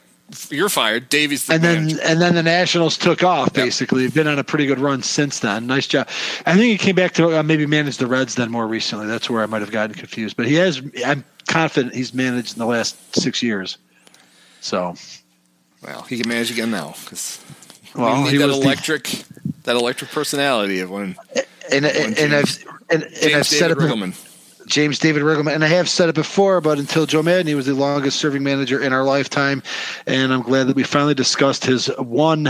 [0.51, 2.01] you're fired." Davey's the and then manager.
[2.05, 3.53] and then the Nationals took off.
[3.53, 5.67] Basically, been on a pretty good run since then.
[5.67, 6.09] Nice job.
[6.47, 9.07] I think he came back to uh, maybe manage the Reds then more recently.
[9.07, 10.37] That's where I might have gotten confused.
[10.37, 10.83] But he has.
[11.07, 13.79] I'm confident he's managed in the last six years.
[14.61, 14.95] So
[15.83, 17.41] Well, he can manage again now because
[17.95, 19.25] well, we need he that was the- electric,
[19.65, 21.17] that electric personality of when
[21.73, 23.87] and and, and I've and, and James I've said David it.
[23.87, 24.27] Riggleman.
[24.67, 27.67] James David Riggleman, and I have said it before, but until Joe Maddon, he was
[27.67, 29.63] the longest serving manager in our lifetime,
[30.07, 32.45] and I'm glad that we finally discussed his one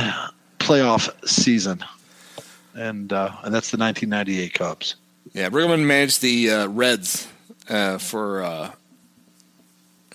[0.58, 1.82] playoff season,
[2.74, 4.96] and uh, and that's the 1998 Cubs.
[5.32, 7.28] Yeah, Riggleman managed the uh, Reds
[7.68, 8.72] uh, for uh,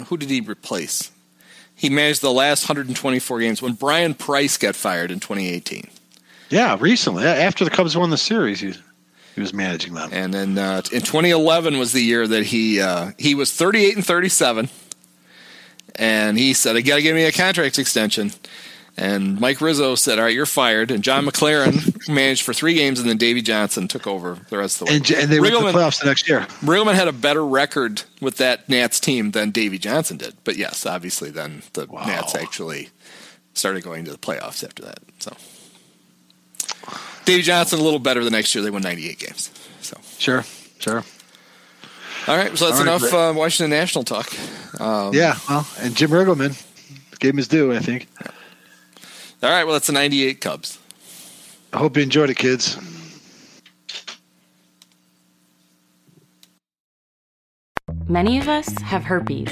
[0.07, 1.11] who did he replace?
[1.75, 5.89] He managed the last 124 games when Bryan Price got fired in 2018,
[6.49, 8.61] Yeah, recently after the Cubs won the series,
[9.35, 10.09] he was managing them.
[10.13, 14.05] and then uh, in 2011 was the year that he uh, he was 38 and
[14.05, 14.69] 37,
[15.95, 18.31] and he said, "I got to give me a contract extension."
[18.97, 22.99] And Mike Rizzo said, "All right, you're fired." And John McLaren managed for three games,
[23.01, 24.97] and then Davey Johnson took over the rest of the way.
[24.97, 26.41] And, and they went to the playoffs the next year.
[26.61, 30.35] Riggleman had a better record with that Nats team than Davey Johnson did.
[30.45, 32.89] But yes, obviously, then the Nats actually
[33.53, 34.99] started going to the playoffs after that.
[35.19, 35.35] So
[37.25, 38.63] Davey Johnson a little better the next year.
[38.63, 39.51] They won 98 games.
[39.81, 40.43] So Sure,
[40.79, 41.03] sure.
[42.27, 44.31] all right, so that's All right, enough but- uh, Washington National talk.
[44.79, 46.61] Um, yeah, well, and Jim Riggleman
[47.19, 47.73] gave him his due.
[47.73, 48.07] I think.
[49.43, 50.79] All right, well that's the 98 Cubs.
[51.73, 52.77] I hope you enjoyed it, kids.
[58.07, 59.49] Many of us have herpes.